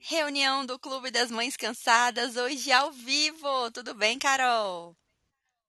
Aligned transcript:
Reunião 0.00 0.64
do 0.64 0.78
Clube 0.78 1.10
das 1.10 1.30
Mães 1.30 1.56
Cansadas, 1.56 2.36
hoje 2.36 2.70
ao 2.70 2.92
vivo. 2.92 3.70
Tudo 3.72 3.94
bem, 3.94 4.18
Carol? 4.18 4.96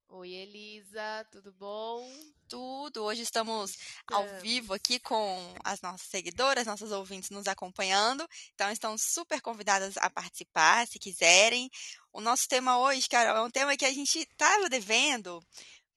Oi, 0.08 0.30
Elisa, 0.30 1.28
tudo 1.32 1.52
bom? 1.52 2.08
Tudo. 2.48 3.04
Hoje 3.04 3.24
estamos 3.24 3.76
ao 4.08 4.28
vivo 4.40 4.74
aqui 4.74 5.00
com 5.00 5.56
as 5.64 5.82
nossas 5.82 6.08
seguidoras, 6.08 6.68
nossos 6.68 6.92
ouvintes 6.92 7.32
nos 7.32 7.48
acompanhando. 7.48 8.28
Então, 8.54 8.72
estão 8.72 8.98
super 8.98 9.42
convidadas 9.42 9.98
a 9.98 10.10
participar, 10.10 10.88
se 10.88 11.00
quiserem. 11.00 11.70
O 12.14 12.22
nosso 12.22 12.48
tema 12.48 12.80
hoje, 12.80 13.10
Carol, 13.10 13.38
é 13.38 13.42
um 13.42 13.52
tema 13.52 13.76
que 13.76 13.86
a 13.86 13.94
gente 13.94 14.20
estava 14.20 14.70
devendo, 14.70 15.44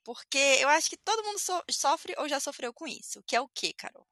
porque 0.03 0.59
eu 0.59 0.69
acho 0.71 0.89
que 0.89 0.97
todo 0.97 1.25
mundo 1.25 1.39
so 1.39 1.63
sofre 1.71 2.15
ou 2.19 2.29
já 2.29 2.41
sofreu 2.41 2.73
com 2.73 2.87
isso. 2.87 3.23
Que 3.27 3.37
é 3.37 3.41
o 3.41 3.49
quê, 3.49 3.73
Carol? 3.75 4.07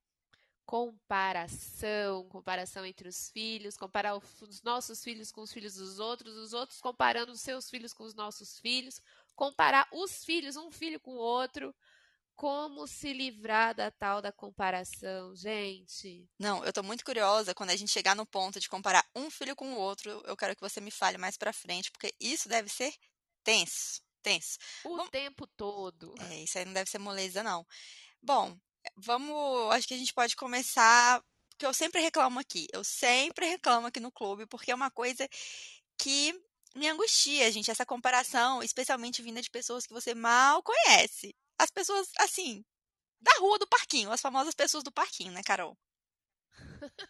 Comparação, 0.71 2.29
comparação 2.29 2.87
entre 2.87 3.09
os 3.09 3.29
filhos, 3.31 3.77
comparar 3.77 4.15
os 4.15 4.63
nossos 4.63 5.03
filhos 5.03 5.33
com 5.33 5.41
os 5.41 5.53
filhos 5.53 5.75
dos 5.75 5.99
outros, 5.99 6.37
os 6.37 6.53
outros 6.53 6.81
comparando 6.81 7.33
os 7.33 7.41
seus 7.41 7.69
filhos 7.69 7.93
com 7.93 8.05
os 8.05 8.15
nossos 8.15 8.57
filhos, 8.61 9.01
comparar 9.35 9.89
os 9.91 10.25
filhos, 10.25 10.55
um 10.55 10.71
filho 10.71 11.01
com 11.01 11.11
o 11.11 11.19
outro. 11.19 11.75
Como 12.37 12.87
se 12.87 13.13
livrar 13.13 13.75
da 13.75 13.91
tal 13.91 14.23
da 14.23 14.31
comparação, 14.31 15.35
gente? 15.35 16.25
Não, 16.39 16.65
eu 16.65 16.73
tô 16.73 16.85
muito 16.85 17.05
curiosa 17.05 17.53
quando 17.53 17.71
a 17.71 17.77
gente 17.77 17.91
chegar 17.91 18.15
no 18.15 18.25
ponto 18.25 18.61
de 18.61 18.69
comparar 18.69 19.05
um 19.13 19.29
filho 19.29 19.57
com 19.57 19.75
o 19.75 19.77
outro. 19.77 20.23
Eu 20.25 20.37
quero 20.37 20.55
que 20.55 20.63
você 20.63 20.81
me 20.81 20.93
fale 20.93 21.19
mais 21.19 21.37
pra 21.37 21.53
frente, 21.53 21.91
porque 21.91 22.15
isso 22.21 22.49
deve 22.49 22.69
ser 22.69 22.95
tenso, 23.43 24.01
tenso. 24.23 24.57
O 24.85 24.97
Bom, 24.97 25.09
tempo 25.09 25.49
todo. 25.49 26.15
É, 26.31 26.45
isso 26.45 26.57
aí 26.57 26.65
não 26.65 26.73
deve 26.73 26.89
ser 26.89 26.99
moleza, 26.99 27.43
não. 27.43 27.67
Bom, 28.23 28.57
vamos. 28.97 29.73
Acho 29.73 29.89
que 29.89 29.95
a 29.95 29.99
gente 29.99 30.15
pode 30.15 30.37
começar. 30.37 31.23
Porque 31.51 31.67
eu 31.67 31.75
sempre 31.75 32.01
reclamo 32.01 32.39
aqui. 32.41 32.67
Eu 32.73 32.83
sempre 32.85 33.47
reclamo 33.47 33.87
aqui 33.87 34.01
no 34.01 34.11
clube, 34.13 34.47
porque 34.47 34.71
é 34.71 34.75
uma 34.75 34.91
coisa 34.91 35.29
que 35.99 36.35
me 36.75 36.89
angustia, 36.89 37.51
gente, 37.51 37.71
essa 37.71 37.85
comparação, 37.85 38.63
especialmente 38.63 39.23
vinda 39.23 39.43
de 39.43 39.51
pessoas 39.51 39.87
que 39.87 39.93
você 39.93 40.15
mal 40.15 40.63
conhece. 40.63 41.35
As 41.59 41.71
pessoas, 41.71 42.09
assim, 42.19 42.65
da 43.21 43.33
rua 43.39 43.59
do 43.59 43.69
parquinho, 43.69 44.11
as 44.13 44.21
famosas 44.21 44.55
pessoas 44.55 44.85
do 44.85 44.93
parquinho, 44.93 45.33
né, 45.33 45.43
Carol? 45.43 45.77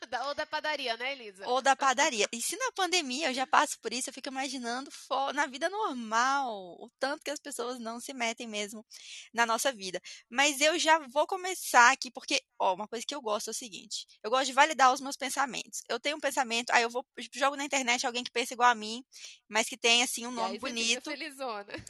Da, 0.08 0.28
ou 0.28 0.34
da 0.34 0.46
padaria, 0.46 0.96
né, 0.96 1.12
Elisa? 1.12 1.48
Ou 1.48 1.62
da 1.62 1.76
padaria. 1.76 2.28
E 2.32 2.40
se 2.40 2.56
na 2.56 2.72
pandemia 2.72 3.28
eu 3.28 3.34
já 3.34 3.46
passo 3.46 3.78
por 3.80 3.92
isso, 3.92 4.10
eu 4.10 4.14
fico 4.14 4.28
imaginando 4.28 4.90
na 5.34 5.46
vida 5.46 5.68
normal 5.68 6.52
o 6.80 6.90
tanto 6.98 7.24
que 7.24 7.30
as 7.30 7.40
pessoas 7.40 7.78
não 7.78 8.00
se 8.00 8.12
metem 8.12 8.46
mesmo 8.46 8.84
na 9.32 9.46
nossa 9.46 9.72
vida. 9.72 10.00
Mas 10.28 10.60
eu 10.60 10.78
já 10.78 10.98
vou 11.08 11.26
começar 11.26 11.92
aqui, 11.92 12.10
porque, 12.10 12.42
ó, 12.58 12.74
uma 12.74 12.88
coisa 12.88 13.04
que 13.06 13.14
eu 13.14 13.20
gosto 13.20 13.48
é 13.48 13.50
o 13.52 13.54
seguinte: 13.54 14.06
eu 14.22 14.30
gosto 14.30 14.46
de 14.46 14.52
validar 14.52 14.92
os 14.92 15.00
meus 15.00 15.16
pensamentos. 15.16 15.82
Eu 15.88 16.00
tenho 16.00 16.16
um 16.16 16.20
pensamento, 16.20 16.70
aí 16.70 16.82
eu 16.82 16.91
vou 16.91 17.04
jogo 17.34 17.56
na 17.56 17.64
internet 17.64 18.06
alguém 18.06 18.24
que 18.24 18.30
pensa 18.30 18.54
igual 18.54 18.70
a 18.70 18.74
mim, 18.74 19.04
mas 19.48 19.68
que 19.68 19.76
tem 19.76 20.02
assim 20.02 20.26
um 20.26 20.30
nome 20.30 20.58
bonito. 20.58 21.10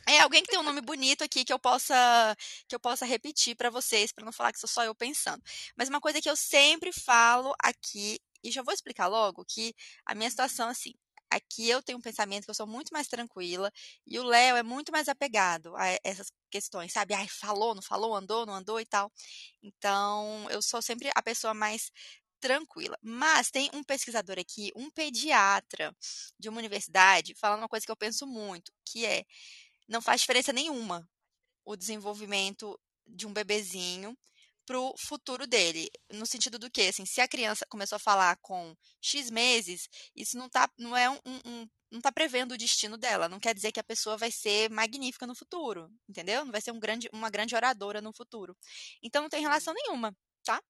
É, 0.07 0.21
alguém 0.21 0.43
que 0.43 0.49
tem 0.49 0.59
um 0.59 0.65
nome 0.65 0.81
bonito 0.81 1.23
aqui 1.23 1.45
que 1.45 1.53
eu 1.53 1.59
possa 1.59 2.37
que 2.69 2.75
eu 2.75 2.81
possa 2.81 3.05
repetir 3.05 3.57
para 3.57 3.71
vocês, 3.71 4.13
para 4.13 4.25
não 4.25 4.33
falar 4.33 4.53
que 4.53 4.61
sou 4.61 4.69
só 4.69 4.85
eu 4.85 4.95
pensando. 4.95 5.43
Mas 5.77 5.89
uma 5.89 6.01
coisa 6.01 6.21
que 6.21 6.29
eu 6.29 6.37
sempre 6.37 6.93
falo 6.93 7.55
aqui, 7.71 8.19
e 8.45 8.51
já 8.51 8.63
vou 8.63 8.75
explicar 8.75 9.07
logo 9.09 9.45
que 9.47 9.75
a 10.07 10.15
minha 10.15 10.31
situação, 10.31 10.69
assim, 10.69 10.95
aqui 11.31 11.69
eu 11.69 11.83
tenho 11.83 11.99
um 11.99 12.03
pensamento 12.03 12.45
que 12.45 12.51
eu 12.51 12.55
sou 12.55 12.67
muito 12.67 12.91
mais 12.93 13.07
tranquila 13.09 13.71
e 14.07 14.19
o 14.19 14.25
Léo 14.25 14.57
é 14.57 14.63
muito 14.63 14.91
mais 14.93 15.09
apegado 15.09 15.77
a 15.77 15.87
essas 16.05 16.29
questões, 16.51 16.93
sabe? 16.93 17.15
Ai, 17.15 17.29
falou, 17.29 17.75
não 17.75 17.83
falou, 17.83 18.15
andou, 18.15 18.45
não 18.47 18.55
andou 18.55 18.81
e 18.81 18.87
tal. 18.87 19.13
Então, 19.63 20.49
eu 20.51 20.61
sou 20.63 20.83
sempre 20.83 21.11
a 21.15 21.23
pessoa 21.23 21.55
mais 21.55 21.91
tranquila. 22.41 22.97
Mas 23.03 23.51
tem 23.51 23.71
um 23.75 23.85
pesquisador 23.85 24.39
aqui, 24.39 24.73
um 24.75 24.91
pediatra 24.91 25.95
de 26.39 26.49
uma 26.49 26.59
universidade, 26.59 27.35
falando 27.35 27.61
uma 27.61 27.69
coisa 27.69 27.87
que 27.87 27.93
eu 27.93 27.97
penso 27.97 28.27
muito, 28.27 28.73
que 28.85 29.07
é 29.07 29.25
não 29.89 30.01
faz 30.03 30.21
diferença 30.23 30.53
nenhuma 30.53 31.09
o 31.65 31.77
desenvolvimento 31.77 32.79
de 33.07 33.27
um 33.27 33.33
bebezinho 33.33 34.17
pro 34.71 34.95
futuro 34.97 35.49
dele. 35.49 35.91
No 36.13 36.25
sentido 36.25 36.57
do 36.57 36.71
que, 36.71 36.83
assim, 36.83 37.05
se 37.05 37.21
a 37.21 37.27
criança 37.27 37.67
começou 37.69 37.97
a 37.97 37.99
falar 37.99 38.37
com 38.41 38.73
X 39.03 39.29
meses, 39.29 39.89
isso 40.15 40.39
não 40.39 40.49
tá, 40.49 40.71
não 40.79 40.97
é 40.97 41.11
um, 41.11 41.19
um 41.45 41.69
não 41.91 42.01
tá 42.01 42.13
prevendo 42.13 42.53
o 42.53 42.57
destino 42.57 42.97
dela. 42.97 43.29
Não 43.29 43.41
quer 43.41 43.53
dizer 43.53 43.73
que 43.73 43.81
a 43.81 43.85
pessoa 43.85 44.17
vai 44.17 44.31
ser 44.31 44.71
magnífica 44.71 45.27
no 45.27 45.35
futuro, 45.35 45.91
entendeu? 46.09 46.45
Não 46.45 46.53
vai 46.53 46.61
ser 46.61 46.71
um 46.71 46.79
grande, 46.79 47.09
uma 47.13 47.29
grande 47.29 47.57
oradora 47.57 48.01
no 48.01 48.13
futuro. 48.13 48.57
Então 49.03 49.23
não 49.23 49.29
tem 49.29 49.41
relação 49.41 49.75
nenhuma, 49.75 50.17
tá? 50.45 50.63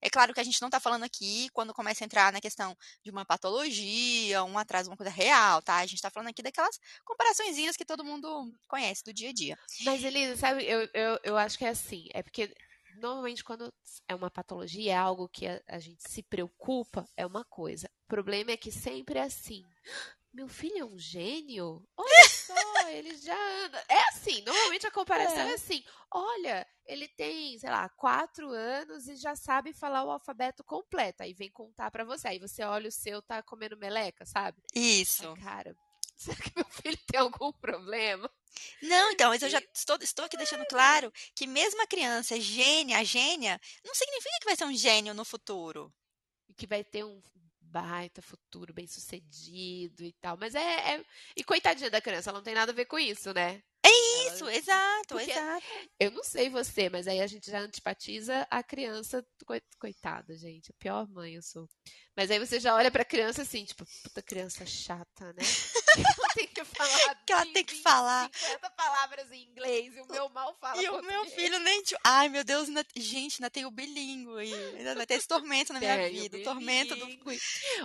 É 0.00 0.08
claro 0.08 0.32
que 0.32 0.38
a 0.38 0.44
gente 0.44 0.60
não 0.60 0.68
está 0.68 0.78
falando 0.78 1.02
aqui 1.02 1.48
quando 1.52 1.74
começa 1.74 2.04
a 2.04 2.06
entrar 2.06 2.32
na 2.32 2.40
questão 2.40 2.76
de 3.02 3.10
uma 3.10 3.24
patologia, 3.24 4.44
um 4.44 4.56
atraso, 4.56 4.88
uma 4.88 4.96
coisa 4.96 5.10
real, 5.10 5.60
tá? 5.62 5.78
A 5.78 5.86
gente 5.86 5.96
está 5.96 6.10
falando 6.10 6.28
aqui 6.28 6.42
daquelas 6.42 6.78
comparaçõezinhas 7.04 7.76
que 7.76 7.84
todo 7.84 8.04
mundo 8.04 8.52
conhece 8.68 9.02
do 9.02 9.12
dia 9.12 9.30
a 9.30 9.32
dia. 9.32 9.58
Mas, 9.84 10.04
Elisa, 10.04 10.36
sabe, 10.36 10.64
eu, 10.64 10.88
eu, 10.94 11.18
eu 11.24 11.36
acho 11.36 11.58
que 11.58 11.64
é 11.64 11.70
assim. 11.70 12.06
É 12.14 12.22
porque 12.22 12.54
normalmente 12.98 13.44
quando 13.44 13.72
é 14.06 14.14
uma 14.14 14.30
patologia, 14.30 14.92
é 14.92 14.96
algo 14.96 15.28
que 15.28 15.46
a, 15.46 15.60
a, 15.66 15.78
gente 15.78 16.02
se 16.08 16.22
preocupa, 16.22 17.08
é 17.16 17.24
uma 17.24 17.44
coisa. 17.44 17.88
O 18.04 18.08
problema 18.08 18.50
é 18.50 18.56
que 18.56 18.70
sempre 18.70 19.18
é 19.18 19.22
assim. 19.22 19.64
Meu 20.32 20.46
filho 20.46 20.78
é 20.78 20.84
um 20.84 20.98
gênio? 20.98 21.82
Olha 21.96 22.28
só, 22.28 22.54
ele 22.90 23.16
já 23.16 23.36
anda. 23.64 23.84
É 23.88 24.08
assim, 24.08 24.42
normalmente 24.42 24.86
a 24.86 24.90
comparação 24.90 25.40
é. 25.40 25.50
é 25.50 25.54
assim. 25.54 25.82
Olha, 26.10 26.66
ele 26.86 27.08
tem, 27.08 27.58
sei 27.58 27.70
lá, 27.70 27.88
quatro 27.88 28.50
anos 28.50 29.08
e 29.08 29.16
já 29.16 29.34
sabe 29.34 29.72
falar 29.72 30.04
o 30.04 30.10
alfabeto 30.10 30.62
completo. 30.64 31.22
Aí 31.22 31.32
vem 31.32 31.50
contar 31.50 31.90
para 31.90 32.04
você. 32.04 32.28
Aí 32.28 32.38
você 32.38 32.62
olha 32.62 32.88
o 32.88 32.92
seu, 32.92 33.22
tá 33.22 33.42
comendo 33.42 33.76
meleca, 33.76 34.24
sabe? 34.24 34.62
Isso. 34.74 35.28
Ai, 35.28 35.42
cara, 35.42 35.76
será 36.16 36.36
que 36.36 36.52
meu 36.54 36.66
filho 36.66 36.98
tem 37.06 37.20
algum 37.20 37.52
problema? 37.52 38.30
Não, 38.82 39.12
então, 39.12 39.30
mas 39.30 39.42
eu 39.42 39.48
já 39.48 39.58
estou, 39.74 39.96
estou 40.00 40.24
aqui 40.24 40.36
deixando 40.36 40.64
claro 40.66 41.12
que 41.34 41.46
mesmo 41.46 41.82
a 41.82 41.86
criança 41.86 42.40
gênia, 42.40 42.98
a 42.98 43.04
gênia, 43.04 43.60
não 43.84 43.94
significa 43.94 44.38
que 44.40 44.46
vai 44.46 44.56
ser 44.56 44.64
um 44.64 44.76
gênio 44.76 45.14
no 45.14 45.24
futuro. 45.24 45.92
E 46.48 46.54
que 46.54 46.66
vai 46.66 46.82
ter 46.82 47.04
um 47.04 47.20
baita 47.70 48.22
futuro 48.22 48.72
bem 48.72 48.86
sucedido 48.86 50.02
e 50.02 50.12
tal. 50.14 50.36
Mas 50.38 50.54
é, 50.54 50.94
é, 50.94 51.04
E 51.36 51.44
coitadinha 51.44 51.90
da 51.90 52.00
criança, 52.00 52.30
ela 52.30 52.38
não 52.38 52.44
tem 52.44 52.54
nada 52.54 52.72
a 52.72 52.74
ver 52.74 52.86
com 52.86 52.98
isso, 52.98 53.32
né? 53.32 53.62
É 53.84 54.26
isso, 54.26 54.44
ela... 54.44 54.54
exato, 54.54 55.14
Porque 55.14 55.30
exato. 55.30 55.66
Eu 55.98 56.10
não 56.10 56.24
sei 56.24 56.50
você, 56.50 56.88
mas 56.90 57.06
aí 57.06 57.20
a 57.20 57.26
gente 57.26 57.50
já 57.50 57.60
antipatiza 57.60 58.46
a 58.50 58.62
criança. 58.62 59.24
Coitada, 59.78 60.36
gente. 60.36 60.70
A 60.70 60.74
pior 60.78 61.08
mãe 61.08 61.34
eu 61.34 61.42
sou. 61.42 61.68
Mas 62.16 62.30
aí 62.30 62.38
você 62.38 62.58
já 62.58 62.74
olha 62.74 62.90
pra 62.90 63.04
criança 63.04 63.42
assim, 63.42 63.64
tipo, 63.64 63.84
puta 64.02 64.22
criança 64.22 64.66
chata, 64.66 65.32
né? 65.32 65.42
Tem 66.38 66.46
que 66.46 66.64
falar. 66.64 67.14
que 67.26 67.32
ela 67.32 67.46
tem 67.46 67.64
que 67.64 67.74
falar. 67.82 68.30
50 68.32 68.70
palavras 68.70 69.32
em 69.32 69.42
inglês 69.42 69.96
e 69.96 70.00
o 70.00 70.06
meu 70.06 70.28
mal 70.28 70.56
fala. 70.60 70.80
E 70.80 70.86
português. 70.86 71.04
o 71.04 71.22
meu 71.22 71.30
filho 71.34 71.58
nem. 71.58 71.82
Ai, 72.04 72.28
meu 72.28 72.44
Deus, 72.44 72.68
ainda... 72.68 72.84
gente, 72.96 73.36
ainda 73.36 73.50
tem 73.50 73.64
o 73.64 73.70
bilíngue. 73.70 74.54
Ainda 74.76 74.94
vai 74.94 75.06
ter 75.06 75.14
esse 75.14 75.26
tormento 75.26 75.72
na 75.72 75.80
minha 75.80 75.96
tem 75.96 76.12
vida. 76.12 76.36
O, 76.36 76.40
o 76.40 76.44
tormento 76.44 76.94
do. 76.94 77.06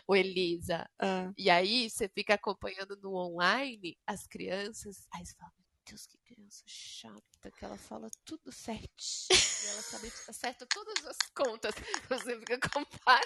Ô, 0.07 0.15
Elisa. 0.15 0.89
Ah. 0.99 1.31
E 1.37 1.49
aí 1.49 1.89
você 1.89 2.07
fica 2.07 2.35
acompanhando 2.35 2.95
no 2.97 3.15
online 3.15 3.97
as 4.05 4.27
crianças. 4.27 5.07
Aí 5.11 5.25
você 5.25 5.35
fala, 5.35 5.51
Deus, 5.85 6.05
que 6.05 6.17
criança 6.19 6.63
chata, 6.65 7.51
que 7.51 7.65
ela 7.65 7.77
fala 7.77 8.09
tudo 8.23 8.51
certinho. 8.51 9.39
e 9.63 9.67
ela 9.67 9.81
sabe, 9.81 10.11
acerta 10.27 10.65
todas 10.67 11.05
as 11.05 11.17
contas. 11.35 11.73
Você 12.09 12.39
fica 12.39 12.59
comparando. 12.69 13.23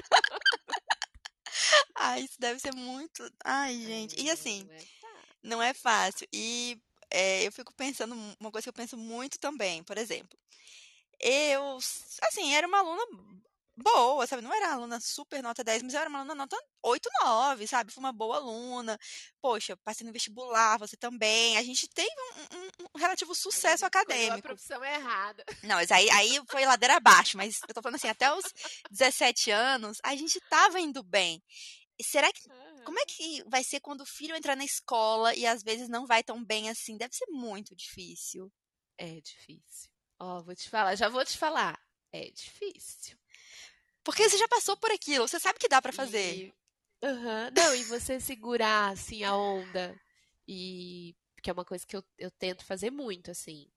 Ai, 1.95 2.21
isso 2.21 2.39
deve 2.39 2.59
ser 2.59 2.73
muito. 2.75 3.29
Ai, 3.43 3.75
gente. 3.81 4.21
E 4.21 4.29
assim, 4.29 4.67
não 5.47 5.61
é 5.61 5.73
fácil. 5.73 6.27
E 6.31 6.79
é, 7.09 7.47
eu 7.47 7.51
fico 7.51 7.73
pensando, 7.73 8.13
uma 8.39 8.51
coisa 8.51 8.63
que 8.63 8.69
eu 8.69 8.73
penso 8.73 8.97
muito 8.97 9.39
também, 9.39 9.83
por 9.83 9.97
exemplo. 9.97 10.37
Eu, 11.19 11.77
assim, 12.21 12.53
era 12.53 12.67
uma 12.67 12.79
aluna 12.79 13.03
boa, 13.75 14.25
sabe? 14.27 14.41
Não 14.41 14.53
era 14.53 14.73
aluna 14.73 14.99
super 14.99 15.41
nota 15.41 15.63
10, 15.63 15.83
mas 15.83 15.93
eu 15.93 15.99
era 15.99 16.09
uma 16.09 16.19
aluna 16.19 16.35
nota 16.35 16.57
8, 16.83 17.09
9, 17.23 17.67
sabe? 17.67 17.91
Fui 17.91 18.03
uma 18.03 18.11
boa 18.11 18.37
aluna. 18.37 18.99
Poxa, 19.41 19.77
passei 19.77 20.05
no 20.05 20.13
vestibular, 20.13 20.77
você 20.77 20.97
também. 20.97 21.57
A 21.57 21.63
gente 21.63 21.87
teve 21.87 22.09
um, 22.09 22.57
um, 22.57 22.67
um 22.95 22.99
relativo 22.99 23.33
sucesso 23.33 23.85
acadêmico. 23.85 24.39
a 24.39 24.41
profissão 24.41 24.83
errada. 24.83 25.43
Não, 25.63 25.75
mas 25.75 25.91
aí, 25.91 26.09
aí 26.11 26.41
foi 26.49 26.65
ladeira 26.65 26.97
abaixo. 26.97 27.37
Mas 27.37 27.59
eu 27.67 27.73
tô 27.73 27.81
falando 27.81 27.95
assim, 27.95 28.09
até 28.09 28.31
os 28.33 28.45
17 28.91 29.51
anos, 29.51 29.99
a 30.03 30.15
gente 30.15 30.39
tava 30.49 30.79
indo 30.79 31.01
bem. 31.03 31.41
Será 32.01 32.31
que. 32.31 32.41
Como 32.85 32.99
é 32.99 33.05
que 33.05 33.43
vai 33.47 33.63
ser 33.63 33.79
quando 33.79 34.01
o 34.01 34.05
filho 34.05 34.35
entrar 34.35 34.55
na 34.55 34.63
escola 34.63 35.35
e 35.35 35.45
às 35.45 35.61
vezes 35.61 35.89
não 35.89 36.05
vai 36.05 36.23
tão 36.23 36.43
bem 36.43 36.69
assim? 36.69 36.97
Deve 36.97 37.15
ser 37.15 37.25
muito 37.29 37.75
difícil. 37.75 38.51
É 38.97 39.19
difícil. 39.19 39.91
Ó, 40.19 40.37
oh, 40.39 40.43
vou 40.43 40.55
te 40.55 40.69
falar, 40.69 40.95
já 40.95 41.09
vou 41.09 41.23
te 41.25 41.37
falar. 41.37 41.79
É 42.11 42.29
difícil. 42.31 43.17
Porque 44.03 44.27
você 44.27 44.37
já 44.37 44.47
passou 44.47 44.77
por 44.77 44.91
aquilo, 44.91 45.27
você 45.27 45.39
sabe 45.39 45.59
que 45.59 45.67
dá 45.67 45.81
para 45.81 45.91
fazer. 45.91 46.33
E, 46.33 46.53
uhum, 47.03 47.51
não, 47.55 47.75
e 47.75 47.83
você 47.83 48.19
segurar, 48.19 48.93
assim, 48.93 49.23
a 49.23 49.35
onda. 49.35 49.99
E. 50.47 51.15
Que 51.43 51.49
é 51.49 51.53
uma 51.53 51.65
coisa 51.65 51.85
que 51.85 51.95
eu, 51.95 52.03
eu 52.17 52.31
tento 52.31 52.65
fazer 52.65 52.89
muito, 52.89 53.29
assim. 53.31 53.69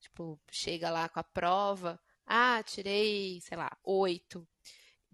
Tipo, 0.00 0.38
chega 0.50 0.90
lá 0.90 1.08
com 1.08 1.18
a 1.18 1.24
prova. 1.24 2.00
Ah, 2.26 2.62
tirei, 2.62 3.40
sei 3.40 3.56
lá, 3.56 3.76
oito. 3.82 4.46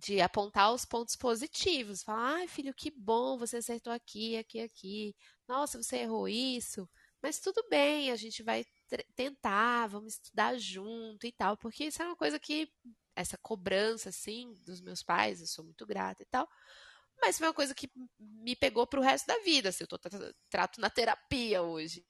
De 0.00 0.20
apontar 0.20 0.73
os 0.73 0.85
pontos 0.85 1.14
positivos. 1.17 2.02
Falar, 2.02 2.37
ai, 2.37 2.49
filho, 2.49 2.75
que 2.75 2.91
bom, 2.91 3.38
você 3.38 3.58
acertou 3.58 3.93
aqui, 3.93 4.37
aqui, 4.37 4.61
aqui. 4.61 5.14
Nossa, 5.47 5.82
você 5.82 5.99
errou 5.99 6.29
isso. 6.29 6.88
Mas 7.23 7.38
tudo 7.38 7.62
bem, 7.69 8.11
a 8.11 8.17
gente 8.17 8.43
vai 8.43 8.64
tentar, 9.14 9.88
vamos 9.88 10.14
estudar 10.14 10.58
junto 10.58 11.26
e 11.26 11.32
tal. 11.32 11.56
Porque 11.56 11.85
isso 11.85 12.02
é 12.02 12.06
uma 12.06 12.17
coisa 12.17 12.38
que, 12.38 12.69
essa 13.14 13.37
cobrança, 13.38 14.08
assim, 14.08 14.55
dos 14.64 14.81
meus 14.81 15.02
pais, 15.02 15.41
eu 15.41 15.47
sou 15.47 15.64
muito 15.64 15.87
grata 15.87 16.23
e 16.23 16.26
tal. 16.26 16.49
Mas 17.20 17.37
foi 17.38 17.49
uma 17.49 17.55
coisa 17.55 17.75
que 17.75 17.91
me 18.19 18.56
pegou 18.56 18.87
pro 18.87 19.02
resto 19.02 19.26
da 19.26 19.38
vida. 19.41 19.69
Assim, 19.69 19.85
eu 19.85 19.88
tô, 19.88 19.99
trato 20.49 20.81
na 20.81 20.88
terapia 20.88 21.62
hoje. 21.62 22.05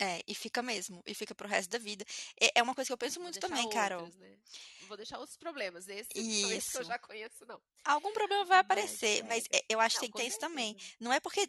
É, 0.00 0.20
e 0.26 0.34
fica 0.34 0.60
mesmo, 0.60 1.02
e 1.06 1.14
fica 1.14 1.34
pro 1.34 1.46
resto 1.46 1.70
da 1.70 1.78
vida. 1.78 2.04
É, 2.40 2.58
é 2.58 2.62
uma 2.62 2.74
coisa 2.74 2.88
que 2.88 2.92
eu 2.92 2.98
penso 2.98 3.20
muito 3.20 3.38
também, 3.38 3.64
outras, 3.64 3.82
Carol. 3.82 4.08
Né? 4.18 4.36
Vou 4.88 4.96
deixar 4.96 5.18
outros 5.18 5.36
problemas. 5.36 5.88
Esse 5.88 6.10
Isso. 6.14 6.52
Esse 6.52 6.70
que 6.72 6.78
eu 6.78 6.84
já 6.84 6.98
conheço, 6.98 7.46
não. 7.46 7.60
Algum 7.84 8.12
problema 8.12 8.44
vai 8.44 8.58
aparecer, 8.58 9.22
mas, 9.24 9.44
mas 9.48 9.60
é, 9.60 9.64
eu 9.68 9.80
acho 9.80 9.96
não, 9.96 10.02
que 10.02 10.12
tem 10.12 10.26
isso 10.26 10.38
também. 10.38 10.76
Não 10.98 11.12
é 11.12 11.20
porque, 11.20 11.48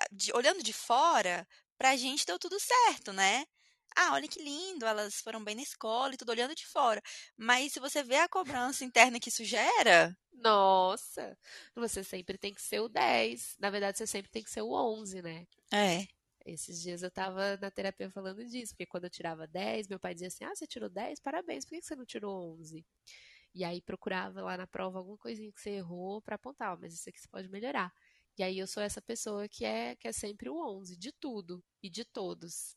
ah, 0.00 0.06
de, 0.12 0.32
olhando 0.34 0.62
de 0.62 0.72
fora, 0.72 1.46
pra 1.76 1.96
gente 1.96 2.24
deu 2.24 2.38
tudo 2.38 2.58
certo, 2.60 3.12
né? 3.12 3.44
Ah, 3.96 4.12
olha 4.12 4.28
que 4.28 4.42
lindo, 4.42 4.86
elas 4.86 5.16
foram 5.16 5.42
bem 5.42 5.54
na 5.54 5.62
escola 5.62 6.14
e 6.14 6.16
tudo 6.16 6.30
olhando 6.30 6.54
de 6.54 6.66
fora. 6.66 7.02
Mas 7.36 7.72
se 7.72 7.80
você 7.80 8.02
vê 8.02 8.16
a 8.16 8.28
cobrança 8.28 8.84
interna 8.84 9.20
que 9.20 9.28
isso 9.28 9.44
gera. 9.44 10.16
Nossa, 10.32 11.38
você 11.74 12.02
sempre 12.02 12.36
tem 12.36 12.52
que 12.52 12.60
ser 12.60 12.80
o 12.80 12.88
10. 12.88 13.56
Na 13.58 13.70
verdade, 13.70 13.98
você 13.98 14.06
sempre 14.06 14.30
tem 14.30 14.42
que 14.42 14.50
ser 14.50 14.62
o 14.62 14.72
11, 14.72 15.22
né? 15.22 15.46
É. 15.72 16.06
Esses 16.44 16.80
dias 16.82 17.02
eu 17.02 17.10
tava 17.10 17.56
na 17.56 17.70
terapia 17.70 18.10
falando 18.10 18.44
disso, 18.44 18.72
porque 18.74 18.86
quando 18.86 19.04
eu 19.04 19.10
tirava 19.10 19.46
10, 19.46 19.88
meu 19.88 19.98
pai 19.98 20.14
dizia 20.14 20.28
assim: 20.28 20.44
Ah, 20.44 20.54
você 20.54 20.66
tirou 20.66 20.90
10? 20.90 21.20
Parabéns, 21.20 21.64
por 21.64 21.70
que 21.70 21.82
você 21.82 21.96
não 21.96 22.04
tirou 22.04 22.54
11? 22.60 22.84
E 23.54 23.64
aí 23.64 23.80
procurava 23.80 24.42
lá 24.42 24.56
na 24.56 24.66
prova 24.66 24.98
alguma 24.98 25.16
coisinha 25.18 25.52
que 25.52 25.60
você 25.60 25.70
errou 25.70 26.20
para 26.22 26.36
apontar, 26.36 26.76
mas 26.78 26.94
isso 26.94 27.08
aqui 27.08 27.20
você 27.20 27.28
pode 27.28 27.48
melhorar. 27.48 27.92
E 28.36 28.42
aí 28.42 28.58
eu 28.58 28.66
sou 28.66 28.82
essa 28.82 29.00
pessoa 29.00 29.48
que 29.48 29.64
é, 29.64 29.94
que 29.96 30.08
é 30.08 30.12
sempre 30.12 30.48
o 30.50 30.56
11, 30.78 30.96
de 30.96 31.12
tudo 31.12 31.62
e 31.82 31.88
de 31.88 32.04
todos. 32.04 32.76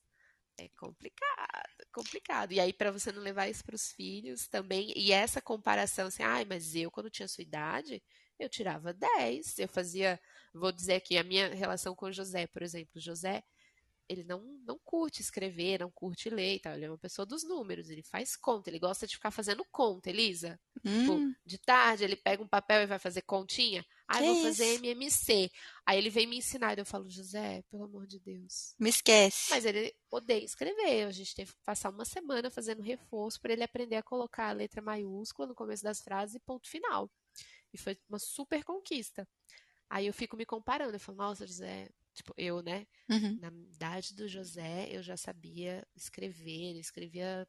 É 0.59 0.69
complicado, 0.69 1.85
complicado. 1.93 2.51
E 2.51 2.59
aí, 2.59 2.73
para 2.73 2.91
você 2.91 3.11
não 3.11 3.21
levar 3.21 3.47
isso 3.47 3.63
para 3.63 3.75
os 3.75 3.91
filhos 3.91 4.47
também, 4.47 4.91
e 4.95 5.11
essa 5.11 5.41
comparação 5.41 6.07
assim, 6.07 6.23
ai, 6.23 6.45
mas 6.45 6.75
eu, 6.75 6.89
quando 6.91 7.11
tinha 7.11 7.27
sua 7.27 7.43
idade, 7.43 8.03
eu 8.39 8.49
tirava 8.49 8.93
10. 8.93 9.59
Eu 9.59 9.67
fazia, 9.67 10.19
vou 10.53 10.71
dizer 10.71 10.95
aqui, 10.95 11.17
a 11.17 11.23
minha 11.23 11.53
relação 11.53 11.95
com 11.95 12.07
o 12.07 12.11
José, 12.11 12.47
por 12.47 12.63
exemplo. 12.63 12.99
José, 12.99 13.43
ele 14.09 14.23
não, 14.23 14.41
não 14.65 14.79
curte 14.83 15.21
escrever, 15.21 15.79
não 15.79 15.91
curte 15.91 16.29
ler 16.29 16.55
e 16.55 16.59
tal. 16.59 16.73
Ele 16.73 16.85
é 16.85 16.89
uma 16.89 16.97
pessoa 16.97 17.25
dos 17.25 17.43
números, 17.43 17.89
ele 17.89 18.03
faz 18.03 18.35
conta, 18.35 18.69
ele 18.69 18.79
gosta 18.79 19.05
de 19.05 19.15
ficar 19.15 19.31
fazendo 19.31 19.65
conta, 19.71 20.09
Elisa. 20.09 20.59
Tipo, 20.75 20.89
hum. 20.89 21.31
Tipo, 21.31 21.39
de 21.45 21.57
tarde 21.57 22.03
ele 22.03 22.15
pega 22.15 22.41
um 22.41 22.47
papel 22.47 22.81
e 22.81 22.87
vai 22.87 22.99
fazer 22.99 23.21
continha. 23.23 23.85
Ah, 24.07 24.21
vou 24.21 24.41
fazer 24.43 24.75
MMC. 24.75 25.51
Aí 25.85 25.97
ele 25.97 26.09
vem 26.09 26.25
me 26.25 26.37
ensinar 26.37 26.77
e 26.77 26.81
eu 26.81 26.85
falo, 26.85 27.09
José, 27.09 27.61
pelo 27.69 27.83
amor 27.83 28.07
de 28.07 28.19
Deus. 28.19 28.73
Me 28.79 28.89
esquece. 28.89 29.49
Mas 29.49 29.65
ele 29.65 29.93
odeia 30.09 30.45
escrever. 30.45 31.05
A 31.05 31.11
gente 31.11 31.35
teve 31.35 31.51
que 31.51 31.63
passar 31.65 31.89
uma 31.89 32.05
semana 32.05 32.49
fazendo 32.49 32.81
reforço 32.81 33.41
para 33.41 33.51
ele 33.51 33.63
aprender 33.63 33.97
a 33.97 34.03
colocar 34.03 34.49
a 34.49 34.53
letra 34.53 34.81
maiúscula 34.81 35.49
no 35.49 35.55
começo 35.55 35.83
das 35.83 36.01
frases 36.01 36.35
e 36.35 36.39
ponto 36.39 36.69
final. 36.69 37.11
E 37.73 37.77
foi 37.77 37.97
uma 38.07 38.17
super 38.17 38.63
conquista. 38.63 39.27
Aí 39.89 40.07
eu 40.07 40.13
fico 40.13 40.37
me 40.37 40.45
comparando. 40.45 40.95
Eu 40.95 40.99
falo, 40.99 41.17
nossa, 41.17 41.45
José, 41.45 41.89
Tipo, 42.17 42.33
eu, 42.35 42.63
né? 42.63 42.87
Uhum. 43.07 43.37
Na 43.39 43.47
idade 43.49 44.15
do 44.15 44.27
José, 44.27 44.89
eu 44.91 45.03
já 45.03 45.15
sabia 45.15 45.87
escrever, 45.95 46.75
escrevia, 46.79 47.47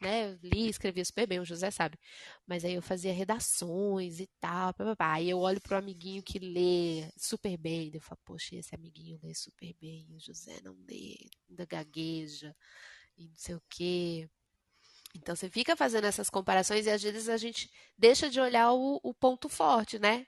né? 0.00 0.30
Eu 0.30 0.38
li, 0.40 0.68
escrevia 0.68 1.04
super 1.04 1.26
bem, 1.26 1.40
o 1.40 1.44
José 1.44 1.68
sabe. 1.72 1.98
Mas 2.46 2.64
aí 2.64 2.74
eu 2.74 2.82
fazia 2.82 3.12
redações 3.12 4.20
e 4.20 4.28
tal, 4.40 4.72
papapá. 4.72 5.14
Aí 5.14 5.28
eu 5.28 5.40
olho 5.40 5.60
pro 5.60 5.76
amiguinho 5.76 6.22
que 6.22 6.38
lê 6.38 7.10
super 7.16 7.56
bem, 7.56 7.90
eu 7.92 8.00
falo, 8.00 8.20
poxa, 8.24 8.54
esse 8.54 8.72
amiguinho 8.72 9.18
lê 9.20 9.34
super 9.34 9.74
bem, 9.80 10.06
o 10.14 10.20
José 10.20 10.60
não 10.62 10.76
lê, 10.88 11.16
ainda 11.50 11.66
gagueja, 11.66 12.54
e 13.16 13.26
não 13.26 13.36
sei 13.36 13.56
o 13.56 13.62
quê. 13.68 14.30
Então 15.12 15.34
você 15.34 15.50
fica 15.50 15.74
fazendo 15.74 16.04
essas 16.04 16.30
comparações 16.30 16.86
e 16.86 16.90
às 16.90 17.02
vezes 17.02 17.28
a 17.28 17.36
gente 17.36 17.68
deixa 17.96 18.30
de 18.30 18.40
olhar 18.40 18.72
o, 18.72 19.00
o 19.02 19.12
ponto 19.12 19.48
forte, 19.48 19.98
né? 19.98 20.24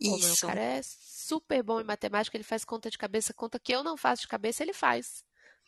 Isso. 0.00 0.46
o 0.46 0.48
cara 0.48 0.60
é 0.60 0.80
super 0.82 1.62
bom 1.62 1.80
em 1.80 1.84
matemática, 1.84 2.36
ele 2.36 2.44
faz 2.44 2.64
conta 2.64 2.90
de 2.90 2.96
cabeça, 2.98 3.34
conta 3.34 3.58
que 3.58 3.72
eu 3.72 3.84
não 3.84 3.96
faço 3.96 4.22
de 4.22 4.28
cabeça, 4.28 4.62
ele 4.62 4.72
faz 4.72 5.24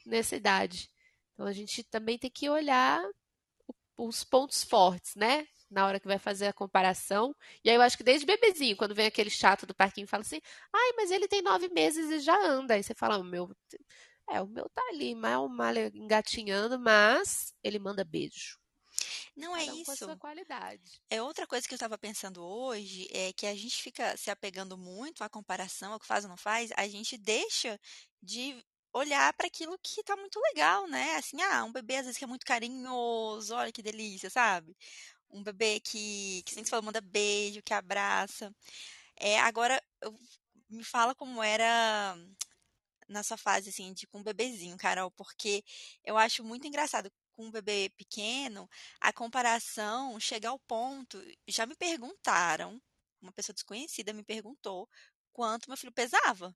nessa 0.07 0.35
idade. 0.35 0.91
Então 1.35 1.47
a 1.47 1.53
gente 1.53 1.85
também 1.85 2.19
tem 2.19 2.31
que 2.31 2.49
olhar 2.49 3.03
os 3.97 4.25
pontos 4.25 4.65
fortes, 4.65 5.15
né? 5.15 5.47
Na 5.71 5.87
hora 5.87 6.01
que 6.01 6.07
vai 6.07 6.19
fazer 6.19 6.47
a 6.47 6.53
comparação. 6.53 7.35
E 7.65 7.71
aí 7.71 7.77
eu 7.77 7.83
acho 7.83 7.97
que 7.97 8.05
desde 8.05 8.27
bebezinho, 8.27 8.77
quando 8.77 8.95
vem 8.95 9.07
aquele 9.07 9.31
chato 9.31 9.67
do 9.67 9.75
parquinho 9.75 10.05
e 10.05 10.09
fala 10.09 10.23
assim, 10.23 10.41
ai, 10.73 10.93
mas 10.97 11.11
ele 11.11 11.29
tem 11.29 11.43
nove 11.43 11.69
meses 11.69 12.11
e 12.11 12.21
já 12.21 12.37
anda. 12.47 12.75
Aí 12.75 12.83
você 12.83 12.95
fala, 12.95 13.19
o 13.19 13.25
meu. 13.25 13.51
É, 14.31 14.41
o 14.41 14.47
meu 14.47 14.69
tá 14.71 14.83
ali, 14.91 15.15
mal, 15.15 15.49
mal 15.49 15.75
engatinhando, 15.95 16.79
mas 16.79 17.55
ele 17.63 17.79
manda 17.79 18.05
beijo. 18.05 18.62
Não 19.37 19.57
é 19.57 19.65
isso. 19.65 19.85
Com 19.85 19.93
a 19.93 19.97
sua 19.97 20.17
qualidade. 20.17 21.03
É 21.09 21.23
outra 21.23 21.47
coisa 21.47 21.67
que 21.67 21.73
eu 21.73 21.77
estava 21.77 21.97
pensando 21.97 22.45
hoje, 22.45 23.09
é 23.11 23.33
que 23.33 23.47
a 23.47 23.55
gente 23.55 23.83
fica 23.83 24.17
se 24.17 24.31
apegando 24.31 24.77
muito 24.77 25.25
à 25.25 25.29
comparação, 25.29 25.93
ao 25.93 26.01
que 26.01 26.07
faz 26.07 26.25
ou 26.25 26.31
não 26.31 26.37
faz, 26.37 26.71
a 26.77 26.87
gente 26.87 27.17
deixa 27.17 27.81
de 28.23 28.63
olhar 28.93 29.33
para 29.33 29.47
aquilo 29.47 29.79
que 29.79 30.01
está 30.01 30.15
muito 30.17 30.39
legal, 30.41 30.87
né? 30.87 31.17
Assim, 31.17 31.41
ah, 31.41 31.65
um 31.65 31.73
bebê 31.73 31.97
às 31.97 32.05
vezes 32.05 32.19
que 32.19 32.25
é 32.25 32.27
muito 32.27 32.45
carinhoso, 32.45 33.55
olha 33.55 33.73
que 33.73 33.83
delícia, 33.83 34.29
sabe? 34.29 34.77
Um 35.31 35.43
bebê 35.43 35.81
que, 35.81 36.43
que 36.45 36.55
nem 36.55 36.65
se 36.65 36.71
falou, 36.71 36.85
manda 36.85 37.01
beijo, 37.01 37.63
que 37.63 37.73
abraça. 37.73 38.55
É, 39.17 39.41
agora, 39.41 39.83
eu, 40.03 40.15
me 40.69 40.85
fala 40.85 41.15
como 41.15 41.43
era 41.43 42.17
na 43.09 43.23
sua 43.23 43.37
fase, 43.37 43.71
assim, 43.71 43.93
de 43.95 44.07
com 44.07 44.19
um 44.19 44.23
bebezinho, 44.23 44.77
Carol, 44.77 45.11
porque 45.13 45.65
eu 46.05 46.19
acho 46.19 46.45
muito 46.45 46.67
engraçado 46.67 47.11
com 47.43 47.49
um 47.49 47.51
bebê 47.51 47.91
pequeno, 47.97 48.69
a 49.01 49.13
comparação 49.13 50.19
chega 50.21 50.49
ao 50.49 50.59
ponto. 50.61 51.21
Já 51.49 51.67
me 51.67 51.75
perguntaram, 51.75 52.81
uma 53.21 53.33
pessoa 53.33 53.55
desconhecida 53.55 54.13
me 54.13 54.23
perguntou 54.23 54.89
quanto 55.33 55.69
meu 55.69 55.77
filho 55.77 55.93
pesava. 55.93 56.55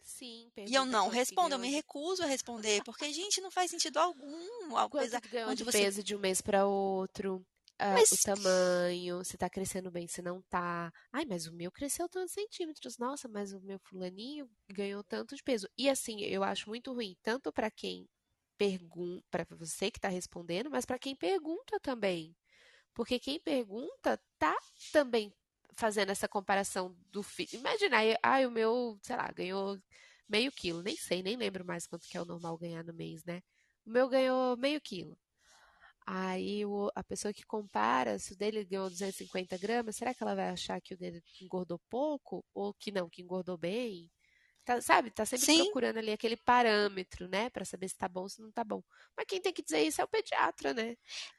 Sim, 0.00 0.50
E 0.56 0.74
eu 0.74 0.84
não 0.84 1.08
respondo, 1.08 1.54
eu 1.54 1.58
me 1.58 1.70
recuso 1.70 2.24
a 2.24 2.26
responder, 2.26 2.82
porque, 2.82 3.12
gente, 3.12 3.40
não 3.40 3.52
faz 3.52 3.70
sentido 3.70 3.98
algum. 3.98 4.70
Quanto 4.70 4.90
coisa, 4.90 5.20
ganhou 5.20 5.54
de 5.54 5.62
você... 5.62 5.78
peso 5.78 6.02
de 6.02 6.16
um 6.16 6.18
mês 6.18 6.40
para 6.40 6.66
outro? 6.66 7.36
Uh, 7.80 7.94
mas... 7.94 8.10
O 8.10 8.16
tamanho, 8.16 9.24
se 9.24 9.36
tá 9.36 9.48
crescendo 9.48 9.92
bem, 9.92 10.08
se 10.08 10.20
não 10.20 10.42
tá. 10.42 10.92
Ai, 11.12 11.24
mas 11.24 11.46
o 11.46 11.52
meu 11.52 11.70
cresceu 11.70 12.08
tantos 12.08 12.32
centímetros. 12.32 12.98
Nossa, 12.98 13.28
mas 13.28 13.52
o 13.52 13.60
meu 13.60 13.78
fulaninho 13.78 14.50
ganhou 14.68 15.04
tanto 15.04 15.36
de 15.36 15.42
peso. 15.42 15.68
E 15.78 15.88
assim, 15.88 16.20
eu 16.22 16.42
acho 16.42 16.68
muito 16.68 16.92
ruim, 16.92 17.16
tanto 17.22 17.52
para 17.52 17.70
quem 17.70 18.08
para 19.30 19.44
você 19.56 19.90
que 19.90 19.98
está 19.98 20.08
respondendo, 20.08 20.70
mas 20.70 20.84
para 20.84 20.98
quem 20.98 21.16
pergunta 21.16 21.80
também. 21.80 22.36
Porque 22.94 23.18
quem 23.18 23.40
pergunta 23.40 24.20
tá 24.38 24.56
também 24.92 25.32
fazendo 25.74 26.10
essa 26.10 26.28
comparação 26.28 26.96
do 27.10 27.22
filho. 27.22 27.50
Imagina, 27.54 27.98
aí, 28.22 28.46
o 28.46 28.50
meu, 28.50 28.98
sei 29.02 29.16
lá, 29.16 29.30
ganhou 29.32 29.78
meio 30.28 30.52
quilo, 30.52 30.82
nem 30.82 30.96
sei, 30.96 31.22
nem 31.22 31.36
lembro 31.36 31.64
mais 31.64 31.86
quanto 31.86 32.06
que 32.08 32.16
é 32.16 32.22
o 32.22 32.24
normal 32.24 32.58
ganhar 32.58 32.84
no 32.84 32.94
mês, 32.94 33.24
né? 33.24 33.42
O 33.86 33.90
meu 33.90 34.08
ganhou 34.08 34.56
meio 34.56 34.80
quilo. 34.80 35.18
Aí 36.06 36.64
o, 36.66 36.90
a 36.94 37.04
pessoa 37.04 37.32
que 37.32 37.44
compara, 37.44 38.18
se 38.18 38.32
o 38.32 38.36
dele 38.36 38.64
ganhou 38.64 38.90
250 38.90 39.56
gramas, 39.58 39.96
será 39.96 40.14
que 40.14 40.22
ela 40.22 40.34
vai 40.34 40.48
achar 40.48 40.80
que 40.80 40.94
o 40.94 40.98
dele 40.98 41.22
engordou 41.40 41.78
pouco? 41.90 42.44
Ou 42.54 42.74
que 42.74 42.90
não, 42.90 43.08
que 43.08 43.22
engordou 43.22 43.56
bem? 43.56 44.10
Tá, 44.64 44.80
sabe? 44.80 45.10
Tá 45.10 45.26
sempre 45.26 45.46
Sim. 45.46 45.64
procurando 45.64 45.98
ali 45.98 46.12
aquele 46.12 46.36
parâmetro, 46.36 47.28
né? 47.28 47.50
para 47.50 47.64
saber 47.64 47.88
se 47.88 47.96
tá 47.96 48.08
bom 48.08 48.22
ou 48.22 48.28
se 48.28 48.40
não 48.40 48.52
tá 48.52 48.62
bom. 48.62 48.82
Mas 49.16 49.26
quem 49.26 49.40
tem 49.40 49.52
que 49.52 49.62
dizer 49.62 49.82
isso 49.82 50.00
é 50.00 50.04
o 50.04 50.08
pediatra, 50.08 50.72
né? 50.72 50.96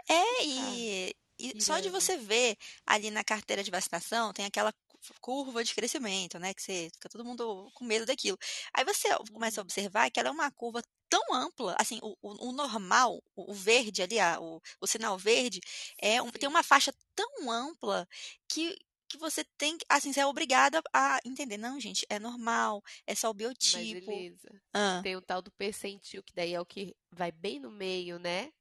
É, 0.09 0.45
e, 0.45 1.15
e 1.39 1.61
só 1.61 1.79
de 1.79 1.89
você 1.89 2.17
ver 2.17 2.57
ali 2.85 3.09
na 3.09 3.23
carteira 3.23 3.63
de 3.63 3.71
vacinação, 3.71 4.33
tem 4.33 4.45
aquela 4.45 4.73
curva 5.21 5.63
de 5.63 5.73
crescimento, 5.73 6.39
né? 6.39 6.53
Que 6.53 6.61
você 6.61 6.89
fica 6.93 7.09
todo 7.09 7.25
mundo 7.25 7.69
com 7.73 7.85
medo 7.85 8.05
daquilo. 8.05 8.37
Aí 8.73 8.85
você 8.85 9.09
começa 9.31 9.59
a 9.59 9.61
uhum. 9.61 9.65
observar 9.65 10.09
que 10.11 10.19
ela 10.19 10.29
é 10.29 10.31
uma 10.31 10.51
curva 10.51 10.81
tão 11.09 11.33
ampla, 11.33 11.75
assim, 11.79 11.99
o, 12.01 12.15
o, 12.21 12.49
o 12.49 12.51
normal, 12.51 13.21
o, 13.35 13.51
o, 13.51 13.53
verde 13.53 14.01
ali, 14.01 14.15
o, 14.39 14.61
o 14.81 14.87
sinal 14.87 15.17
verde, 15.17 15.61
é 16.01 16.21
um, 16.21 16.31
tem 16.31 16.49
uma 16.49 16.63
faixa 16.63 16.93
tão 17.15 17.51
ampla 17.51 18.07
que 18.47 18.75
que 19.13 19.17
você 19.17 19.43
tem 19.57 19.77
que, 19.77 19.85
assim, 19.89 20.11
você 20.11 20.19
é 20.19 20.25
obrigada 20.25 20.81
a 20.93 21.19
entender. 21.25 21.57
Não, 21.57 21.79
gente, 21.79 22.05
é 22.09 22.19
normal, 22.19 22.83
é 23.07 23.15
só 23.15 23.29
o 23.29 23.33
biotipo. 23.33 24.05
Mas, 24.05 24.15
Elisa, 24.17 24.61
ah. 24.73 24.99
tem 25.03 25.15
o 25.15 25.21
tal 25.21 25.41
do 25.41 25.51
percentil, 25.51 26.23
que 26.23 26.33
daí 26.33 26.53
é 26.53 26.61
o 26.61 26.65
que 26.65 26.95
vai 27.11 27.31
bem 27.31 27.59
no 27.59 27.71
meio, 27.71 28.19
né? 28.19 28.51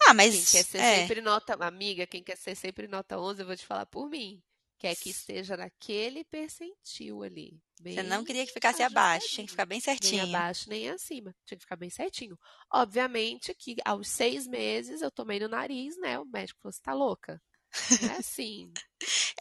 Ah, 0.00 0.14
mas. 0.14 0.34
Quem 0.34 0.44
quer 0.60 0.64
ser 0.64 0.78
é. 0.78 0.96
sempre 1.00 1.20
nota. 1.20 1.54
Amiga, 1.64 2.06
quem 2.06 2.22
quer 2.22 2.36
ser 2.36 2.54
sempre 2.54 2.88
nota 2.88 3.18
11, 3.18 3.40
eu 3.40 3.46
vou 3.46 3.56
te 3.56 3.66
falar 3.66 3.86
por 3.86 4.08
mim. 4.08 4.42
Quer 4.78 4.96
que 4.96 5.08
esteja 5.08 5.56
naquele 5.56 6.24
percentil 6.24 7.22
ali. 7.22 7.58
Você 7.82 8.02
não 8.02 8.24
queria 8.24 8.44
que 8.44 8.52
ficasse 8.52 8.82
abaixo, 8.82 9.28
tinha 9.28 9.46
que 9.46 9.52
ficar 9.52 9.66
bem 9.66 9.80
certinho. 9.80 10.24
Nem 10.24 10.34
abaixo, 10.34 10.68
nem 10.68 10.90
acima. 10.90 11.34
Tinha 11.46 11.56
que 11.56 11.64
ficar 11.64 11.76
bem 11.76 11.88
certinho. 11.88 12.38
Obviamente 12.70 13.54
que 13.54 13.76
aos 13.84 14.08
seis 14.08 14.46
meses 14.46 15.00
eu 15.00 15.10
tomei 15.10 15.40
no 15.40 15.48
nariz, 15.48 15.96
né? 15.98 16.18
O 16.18 16.26
médico 16.26 16.60
falou: 16.60 16.72
você 16.72 16.82
tá 16.82 16.92
louca? 16.92 17.42
Não 18.02 18.10
é 18.10 18.18
assim. 18.18 18.72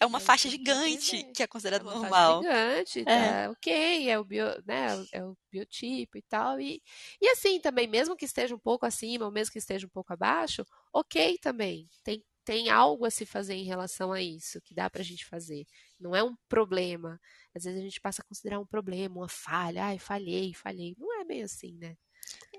É 0.02 0.06
uma 0.06 0.18
É 0.18 0.22
faixa 0.22 0.48
que 0.50 0.50
gigante 0.50 1.24
que 1.34 1.44
é 1.44 1.48
É 1.48 1.48
considerado 1.48 1.84
uma 1.84 1.96
faixa 1.96 2.20
normal. 2.20 2.34
gigante, 2.34 3.06
É. 3.06 3.40
tá 3.46 3.50
ok, 3.52 4.10
é 4.10 4.20
o, 4.20 4.24
bio, 4.24 4.46
né, 4.66 4.88
é 5.12 5.24
o 5.24 5.38
biotipo 5.52 6.18
e 6.18 6.22
tal. 6.24 6.60
E, 6.60 6.82
e 7.22 7.28
assim 7.30 7.60
também, 7.60 7.88
mesmo 7.88 8.16
que 8.16 8.26
esteja 8.26 8.56
um 8.56 8.60
pouco 8.60 8.86
acima 8.86 9.26
ou 9.26 9.32
mesmo 9.32 9.52
que 9.52 9.60
esteja 9.60 9.86
um 9.86 9.90
pouco 9.90 10.14
abaixo, 10.14 10.66
ok 10.94 11.38
também. 11.40 11.88
Tem, 12.04 12.24
tem 12.46 12.70
algo 12.70 13.06
a 13.06 13.12
se 13.12 13.26
fazer 13.26 13.54
em 13.56 13.64
relação 13.66 14.12
a 14.12 14.22
isso, 14.22 14.62
que 14.62 14.74
dá 14.74 14.90
pra 14.90 15.04
gente 15.04 15.26
fazer. 15.26 15.66
Não 16.00 16.16
é 16.16 16.24
um 16.24 16.36
problema. 16.50 17.20
Às 17.56 17.64
vezes 17.66 17.80
a 17.80 17.84
gente 17.84 18.02
passa 18.02 18.22
a 18.22 18.26
considerar 18.26 18.60
um 18.60 18.66
problema, 18.66 19.16
uma 19.22 19.30
falha. 19.30 19.86
Ai, 19.86 20.00
falhei, 20.00 20.54
falhei. 20.54 20.96
Não 20.98 21.22
é 21.22 21.26
bem 21.26 21.44
assim, 21.44 21.78
né? 21.78 21.96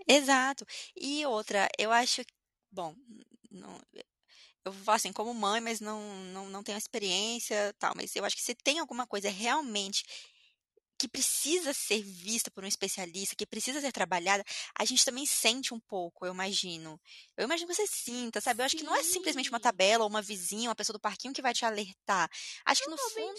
Exato. 0.08 0.64
E 0.96 1.24
outra, 1.26 1.68
eu 1.78 1.90
acho, 1.92 2.22
bom, 2.70 2.94
não, 3.50 3.80
eu 4.64 4.72
vou 4.72 4.84
falar 4.84 4.96
assim, 4.96 5.12
como 5.12 5.32
mãe, 5.34 5.60
mas 5.60 5.80
não, 5.80 6.00
não, 6.32 6.48
não 6.48 6.62
tenho 6.62 6.78
experiência, 6.78 7.74
tal, 7.78 7.92
mas 7.94 8.14
eu 8.16 8.24
acho 8.24 8.36
que 8.36 8.42
se 8.42 8.54
tem 8.54 8.78
alguma 8.78 9.06
coisa 9.06 9.28
realmente 9.28 10.04
que 10.96 11.08
precisa 11.08 11.72
ser 11.74 12.02
vista 12.02 12.50
por 12.50 12.64
um 12.64 12.66
especialista, 12.66 13.36
que 13.36 13.44
precisa 13.44 13.80
ser 13.80 13.92
trabalhada, 13.92 14.44
a 14.78 14.84
gente 14.84 15.04
também 15.04 15.26
sente 15.26 15.74
um 15.74 15.80
pouco, 15.80 16.24
eu 16.24 16.32
imagino. 16.32 17.00
Eu 17.36 17.44
imagino 17.44 17.68
que 17.68 17.74
você 17.74 17.86
sinta, 17.86 18.40
sabe? 18.40 18.62
Eu 18.62 18.64
acho 18.64 18.76
que 18.76 18.84
não 18.84 18.94
é 18.94 19.02
simplesmente 19.02 19.50
uma 19.50 19.58
Sim. 19.58 19.64
tabela 19.64 20.04
ou 20.04 20.08
uma 20.08 20.22
vizinha, 20.22 20.68
uma 20.68 20.74
pessoa 20.74 20.94
do 20.94 21.00
parquinho 21.00 21.34
que 21.34 21.42
vai 21.42 21.52
te 21.52 21.64
alertar. 21.64 22.30
Acho 22.64 22.84
que 22.84 22.90
no 22.90 22.96
fundo. 22.96 23.34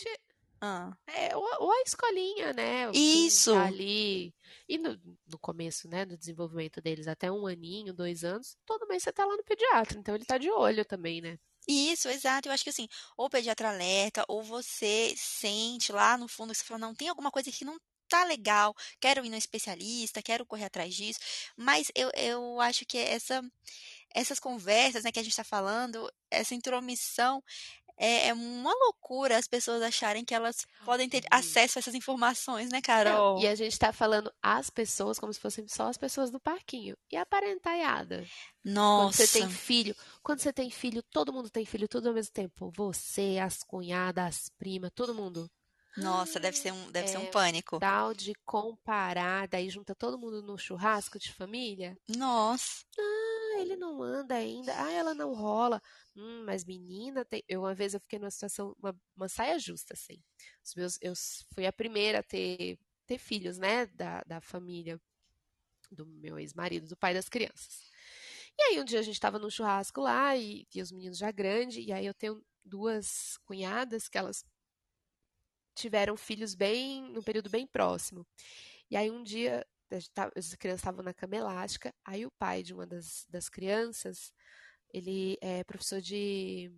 Ah, 0.62 0.96
é 1.08 1.36
ou, 1.36 1.44
ou 1.60 1.72
a 1.72 1.82
escolinha, 1.82 2.54
né? 2.54 2.90
Isso! 2.94 3.54
tá 3.54 3.66
ali. 3.66 4.34
E 4.68 4.78
no, 4.78 5.00
no 5.28 5.38
começo, 5.40 5.88
né, 5.88 6.06
do 6.06 6.18
desenvolvimento 6.18 6.82
deles, 6.82 7.08
até 7.08 7.32
um 7.32 7.46
aninho, 7.46 7.94
dois 7.94 8.24
anos, 8.24 8.58
todo 8.66 8.88
mês 8.88 9.04
você 9.04 9.12
tá 9.12 9.26
lá 9.26 9.36
no 9.36 9.44
pediatra, 9.44 10.00
então 10.00 10.16
ele 10.16 10.26
tá 10.26 10.38
de 10.38 10.50
olho 10.50 10.84
também, 10.86 11.22
né? 11.22 11.38
Isso, 11.68 12.08
exato. 12.10 12.48
Eu 12.48 12.54
acho 12.54 12.64
que 12.64 12.70
assim, 12.70 12.88
ou 13.18 13.26
o 13.26 13.30
pediatra 13.30 13.70
alerta, 13.70 14.24
ou 14.28 14.44
você 14.44 15.14
sente 15.18 15.92
lá 15.92 16.18
no 16.18 16.28
fundo 16.28 16.52
que 16.52 16.58
você 16.60 16.64
fala, 16.64 16.80
não, 16.80 16.96
tem 16.96 17.10
alguma 17.10 17.32
coisa 17.32 17.52
que 17.52 17.66
não 17.66 17.78
tá 18.08 18.24
legal, 18.24 18.76
quero 19.00 19.26
ir 19.26 19.30
no 19.30 19.36
especialista, 19.36 20.22
quero 20.22 20.46
correr 20.46 20.66
atrás 20.66 20.94
disso. 20.94 21.20
Mas 21.58 21.92
eu, 21.96 22.12
eu 22.16 22.62
acho 22.62 22.86
que 22.86 22.98
essa, 22.98 23.44
essas 24.14 24.40
conversas, 24.40 25.04
né, 25.04 25.12
que 25.12 25.20
a 25.20 25.24
gente 25.24 25.36
tá 25.36 25.44
falando, 25.44 26.12
essa 26.30 26.54
intromissão, 26.56 27.44
é, 27.98 28.28
é 28.28 28.34
uma 28.34 28.74
loucura 28.74 29.38
as 29.38 29.48
pessoas 29.48 29.82
acharem 29.82 30.26
que 30.26 30.34
elas 30.36 30.66
podem 30.84 31.10
ter 31.10 31.24
acesso 31.32 31.78
a 31.78 31.82
essas 31.82 31.96
informações, 31.96 32.70
né, 32.72 32.82
Não, 32.98 33.26
Carol? 33.26 33.36
e 33.36 33.48
a 33.48 33.56
gente 33.56 33.78
tá 33.78 33.92
falando 33.94 34.32
as 34.42 34.70
pessoas 34.70 35.20
como 35.20 35.34
se 35.34 35.40
fossem 35.40 35.68
só 35.68 35.88
as 35.90 35.98
pessoas 35.98 36.32
do 36.32 36.40
parquinho. 36.40 36.98
E 37.12 37.18
a 37.18 37.26
parentaiada? 37.26 38.30
Quando 38.92 39.14
você 39.14 39.28
tem 39.28 39.48
Nossa, 39.48 39.50
filho, 39.50 39.96
quando 40.24 40.40
você 40.40 40.54
tem 40.54 40.70
filho, 40.72 41.04
todo 41.04 41.34
mundo 41.34 41.50
tem 41.50 41.66
filho 41.66 41.88
tudo 41.88 42.08
ao 42.10 42.14
mesmo 42.16 42.34
tempo. 42.34 42.72
Você, 42.76 43.38
as 43.42 43.64
cunhadas, 43.64 44.26
as 44.26 44.50
primas, 44.58 44.92
todo 44.96 45.14
mundo. 45.16 45.50
nossa, 45.98 46.40
deve 46.40 46.56
ser 46.58 46.72
um, 46.72 46.90
deve 46.92 47.10
ser 47.10 47.18
um 47.18 47.26
É 47.26 47.28
pânico. 47.28 47.80
tal 47.80 48.14
de 48.14 48.34
comparar, 48.46 49.48
daí 49.48 49.70
junta 49.70 49.96
todo 49.96 50.18
mundo 50.20 50.42
no 50.42 50.58
churrasco 50.58 51.20
de 51.20 51.32
família. 51.34 51.98
Nossa, 52.08 52.84
Ah, 53.00 53.60
ele 53.62 53.76
não 53.78 54.02
anda 54.04 54.36
ainda. 54.36 54.74
Ah, 54.84 54.92
ela 54.92 55.14
não 55.14 55.34
rola. 55.34 55.82
Hum, 56.16 56.44
mas 56.46 56.64
menina, 56.64 57.26
tem... 57.26 57.44
eu 57.48 57.62
uma 57.62 57.76
vez 57.76 57.94
eu 57.94 58.00
fiquei 58.00 58.18
numa 58.20 58.32
situação, 58.32 58.76
uma, 58.80 58.96
uma 59.16 59.28
saia 59.30 59.60
justa, 59.60 59.94
assim. 59.94 60.24
Os 60.64 60.74
meus, 60.76 60.98
eu 61.02 61.14
fui 61.54 61.66
a 61.66 61.74
primeira 61.74 62.20
a 62.20 62.24
ter, 62.24 62.80
ter 63.06 63.18
filhos, 63.18 63.58
né, 63.58 63.86
da, 63.88 64.22
da 64.26 64.42
família 64.42 65.00
do 65.92 66.06
meu 66.06 66.40
ex-marido, 66.40 66.88
do 66.88 66.98
pai 66.98 67.14
das 67.14 67.30
crianças. 67.30 67.82
E 68.58 68.64
aí 68.64 68.80
um 68.82 68.86
dia 68.86 69.00
a 69.00 69.04
gente 69.04 69.20
tava 69.20 69.40
num 69.40 69.50
churrasco 69.50 70.02
lá 70.02 70.36
e, 70.38 70.66
e 70.74 70.82
os 70.82 70.92
meninos 70.92 71.18
já 71.18 71.32
grandes, 71.32 71.86
e 71.86 71.92
aí 71.92 72.06
eu 72.06 72.14
tenho 72.14 72.42
duas 72.64 73.38
cunhadas 73.46 74.08
que 74.08 74.18
elas 74.18 74.46
tiveram 75.76 76.16
filhos 76.16 76.56
bem, 76.56 77.12
num 77.12 77.22
período 77.22 77.50
bem 77.50 77.68
próximo. 77.68 78.26
E 78.90 78.96
aí 78.96 79.12
um 79.12 79.24
dia 79.24 79.66
as 80.36 80.56
crianças 80.56 80.82
estavam 80.82 81.04
na 81.04 81.14
cama 81.14 81.36
elástica, 81.36 81.94
aí 82.04 82.26
o 82.26 82.32
pai 82.32 82.64
de 82.64 82.74
uma 82.74 82.88
das, 82.88 83.26
das 83.30 83.50
crianças, 83.50 84.34
ele 84.96 85.38
é 85.42 85.64
professor 85.66 86.00
de 86.02 86.72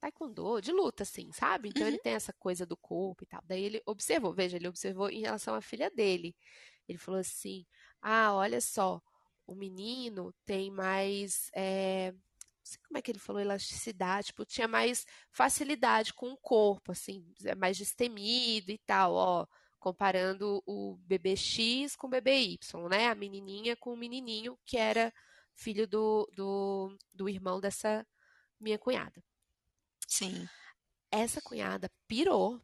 taekwondo, 0.00 0.60
de 0.60 0.70
luta, 0.72 1.02
assim, 1.02 1.32
sabe? 1.32 1.68
Então 1.68 1.82
uhum, 1.82 1.88
ele 1.88 1.98
tem 1.98 2.12
essa 2.14 2.32
coisa 2.32 2.64
do 2.64 2.76
corpo 2.76 3.24
e 3.24 3.26
tal. 3.26 3.42
Daí 3.44 3.64
ele 3.64 3.82
observou, 3.84 4.32
veja, 4.32 4.56
ele 4.56 4.68
observou 4.68 5.10
em 5.10 5.22
relação 5.22 5.54
à 5.54 5.60
filha 5.60 5.90
dele. 5.90 6.36
Ele 6.88 6.98
falou 6.98 7.20
assim: 7.20 7.66
Ah, 8.00 8.32
olha 8.34 8.60
só, 8.60 9.02
o 9.46 9.54
menino 9.54 10.32
tem 10.44 10.70
mais. 10.70 11.50
é, 11.54 12.12
não 12.12 12.20
sei 12.62 12.78
como 12.86 12.98
é 12.98 13.02
que 13.02 13.10
ele 13.10 13.18
falou, 13.18 13.40
elasticidade, 13.42 14.28
tipo, 14.28 14.44
tinha 14.44 14.68
mais 14.68 15.06
facilidade 15.30 16.14
com 16.14 16.30
o 16.32 16.36
corpo, 16.36 16.92
assim, 16.92 17.24
é 17.44 17.54
mais 17.54 17.76
destemido 17.78 18.70
e 18.70 18.78
tal, 18.78 19.14
ó. 19.14 19.46
Comparando 19.80 20.62
o 20.66 20.96
bebê 21.06 21.36
X 21.36 21.96
com 21.96 22.08
o 22.08 22.10
bebê 22.10 22.40
Y, 22.40 22.88
né? 22.88 23.08
A 23.08 23.14
menininha 23.14 23.76
com 23.76 23.92
o 23.92 23.96
menininho, 23.96 24.58
que 24.64 24.76
era 24.76 25.12
filho 25.58 25.86
do, 25.86 26.30
do, 26.32 26.96
do 27.12 27.28
irmão 27.28 27.60
dessa 27.60 28.06
minha 28.60 28.78
cunhada. 28.78 29.22
sim. 30.06 30.48
Essa 31.10 31.40
cunhada 31.40 31.90
pirou. 32.06 32.60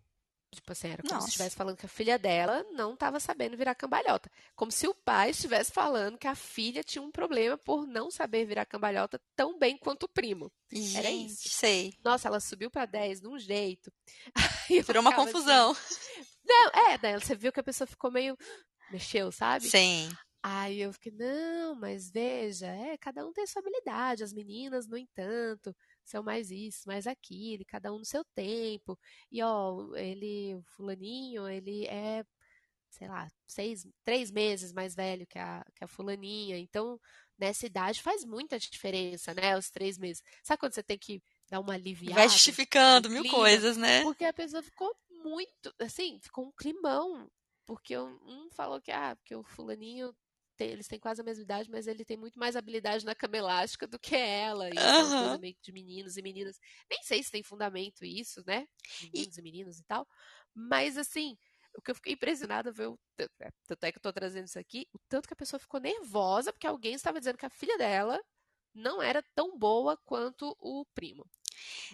Tipo 0.54 0.70
assim, 0.70 0.88
era 0.88 1.02
como 1.02 1.08
se 1.08 1.14
Nossa, 1.14 1.28
estivesse 1.28 1.56
falando 1.56 1.76
que 1.78 1.86
a 1.86 1.88
filha 1.88 2.16
dela 2.18 2.62
não 2.72 2.92
estava 2.94 3.18
sabendo 3.18 3.56
virar 3.56 3.74
cambalhota. 3.74 4.30
Como 4.54 4.70
se 4.70 4.86
o 4.86 4.94
pai 4.94 5.30
estivesse 5.30 5.72
falando 5.72 6.18
que 6.18 6.28
a 6.28 6.34
filha 6.34 6.84
tinha 6.84 7.02
um 7.02 7.10
problema 7.10 7.56
por 7.56 7.86
não 7.86 8.10
saber 8.10 8.44
virar 8.44 8.66
cambalhota 8.66 9.20
tão 9.34 9.58
bem 9.58 9.76
quanto 9.78 10.04
o 10.04 10.08
primo. 10.08 10.52
Era 10.94 11.08
gente, 11.08 11.32
isso. 11.32 11.48
sei. 11.48 11.94
Nossa, 12.04 12.28
ela 12.28 12.38
subiu 12.38 12.70
pra 12.70 12.86
10 12.86 13.22
de 13.22 13.26
um 13.26 13.38
jeito. 13.38 13.90
Virou 14.86 15.00
uma 15.00 15.10
assim. 15.10 15.24
confusão. 15.24 15.76
Não, 16.44 16.70
é, 16.88 16.98
daí 16.98 17.14
você 17.14 17.34
viu 17.34 17.50
que 17.50 17.60
a 17.60 17.64
pessoa 17.64 17.86
ficou 17.86 18.10
meio. 18.10 18.36
Mexeu, 18.92 19.32
sabe? 19.32 19.68
Sim. 19.68 20.08
Aí 20.46 20.80
eu 20.82 20.92
fiquei, 20.92 21.10
não, 21.12 21.74
mas 21.74 22.10
veja, 22.10 22.66
é, 22.66 22.98
cada 22.98 23.26
um 23.26 23.32
tem 23.32 23.46
sua 23.46 23.60
habilidade. 23.60 24.22
As 24.22 24.32
meninas, 24.34 24.86
no 24.86 24.96
entanto, 24.98 25.74
são 26.04 26.22
mais 26.22 26.50
isso, 26.50 26.86
mais 26.86 27.06
aquilo, 27.06 27.64
cada 27.66 27.90
um 27.94 27.98
no 27.98 28.04
seu 28.04 28.22
tempo. 28.34 28.98
E 29.32 29.42
ó, 29.42 29.94
ele, 29.96 30.54
o 30.56 30.62
fulaninho, 30.64 31.48
ele 31.48 31.86
é, 31.86 32.24
sei 32.90 33.08
lá, 33.08 33.28
seis, 33.46 33.86
três 34.04 34.30
meses 34.30 34.72
mais 34.72 34.94
velho 34.94 35.26
que 35.26 35.38
a, 35.38 35.64
que 35.74 35.84
a 35.84 35.88
fulaninha. 35.88 36.58
Então, 36.58 37.00
nessa 37.38 37.66
idade 37.66 38.02
faz 38.02 38.24
muita 38.24 38.58
diferença, 38.58 39.34
né? 39.34 39.56
Os 39.56 39.70
três 39.70 39.98
meses. 39.98 40.22
Sabe 40.42 40.60
quando 40.60 40.74
você 40.74 40.82
tem 40.82 40.98
que 40.98 41.22
dar 41.50 41.60
uma 41.60 41.74
Vai 42.06 42.28
aliviada 42.28 42.38
no 42.40 42.56
justificando 42.56 43.10
mil 43.10 43.22
clima? 43.22 43.34
coisas, 43.34 43.76
né? 43.76 44.02
Porque 44.02 44.24
a 44.24 44.32
pessoa 44.32 44.62
ficou 44.62 44.94
muito, 45.10 45.74
assim, 45.80 46.18
ficou 46.20 46.46
um 46.46 46.52
climão. 46.52 47.30
Porque 47.66 47.96
um 47.98 48.18
um 48.26 48.50
falou 48.50 48.80
que, 48.80 48.90
ah, 48.92 49.16
porque 49.16 49.34
o 49.34 49.42
fulaninho, 49.44 50.14
tem- 50.56 50.70
eles 50.70 50.86
têm 50.88 50.98
quase 50.98 51.20
a 51.20 51.24
mesma 51.24 51.42
idade, 51.42 51.70
mas 51.70 51.86
ele 51.86 52.04
tem 52.04 52.16
muito 52.16 52.38
mais 52.38 52.56
habilidade 52.56 53.04
na 53.04 53.14
cama 53.14 53.36
elástica 53.36 53.86
do 53.86 53.98
que 53.98 54.14
ela. 54.16 54.70
E 54.70 54.86
é 54.86 54.92
uma 54.92 55.12
coisa 55.12 55.38
meio 55.38 55.56
de 55.62 55.72
meninos 55.72 56.16
e 56.16 56.22
meninas. 56.22 56.58
Nem 56.90 57.02
sei 57.02 57.22
se 57.22 57.30
tem 57.30 57.42
fundamento 57.42 58.04
isso, 58.04 58.42
né? 58.46 58.66
E 59.12 59.18
Meninos 59.18 59.38
e 59.38 59.42
meninas 59.42 59.78
e 59.78 59.84
tal. 59.84 60.06
Mas, 60.54 60.96
assim, 60.98 61.36
o 61.76 61.82
que 61.82 61.90
eu 61.90 61.94
fiquei 61.94 62.12
impressionada 62.14 62.72
foi 62.72 62.86
o 62.86 62.98
é, 63.40 63.50
tanto 63.66 63.84
é 63.84 63.92
que 63.92 63.98
eu 63.98 64.02
tô 64.02 64.12
trazendo 64.12 64.46
isso 64.46 64.58
aqui, 64.58 64.86
o 64.92 64.98
tanto 65.08 65.26
que 65.28 65.34
a 65.34 65.36
pessoa 65.36 65.60
ficou 65.60 65.80
nervosa 65.80 66.52
porque 66.52 66.66
alguém 66.66 66.94
estava 66.94 67.18
dizendo 67.18 67.38
que 67.38 67.46
a 67.46 67.50
filha 67.50 67.76
dela 67.78 68.20
não 68.74 69.02
era 69.02 69.22
tão 69.34 69.58
boa 69.58 69.96
quanto 70.04 70.56
o 70.60 70.84
primo. 70.94 71.24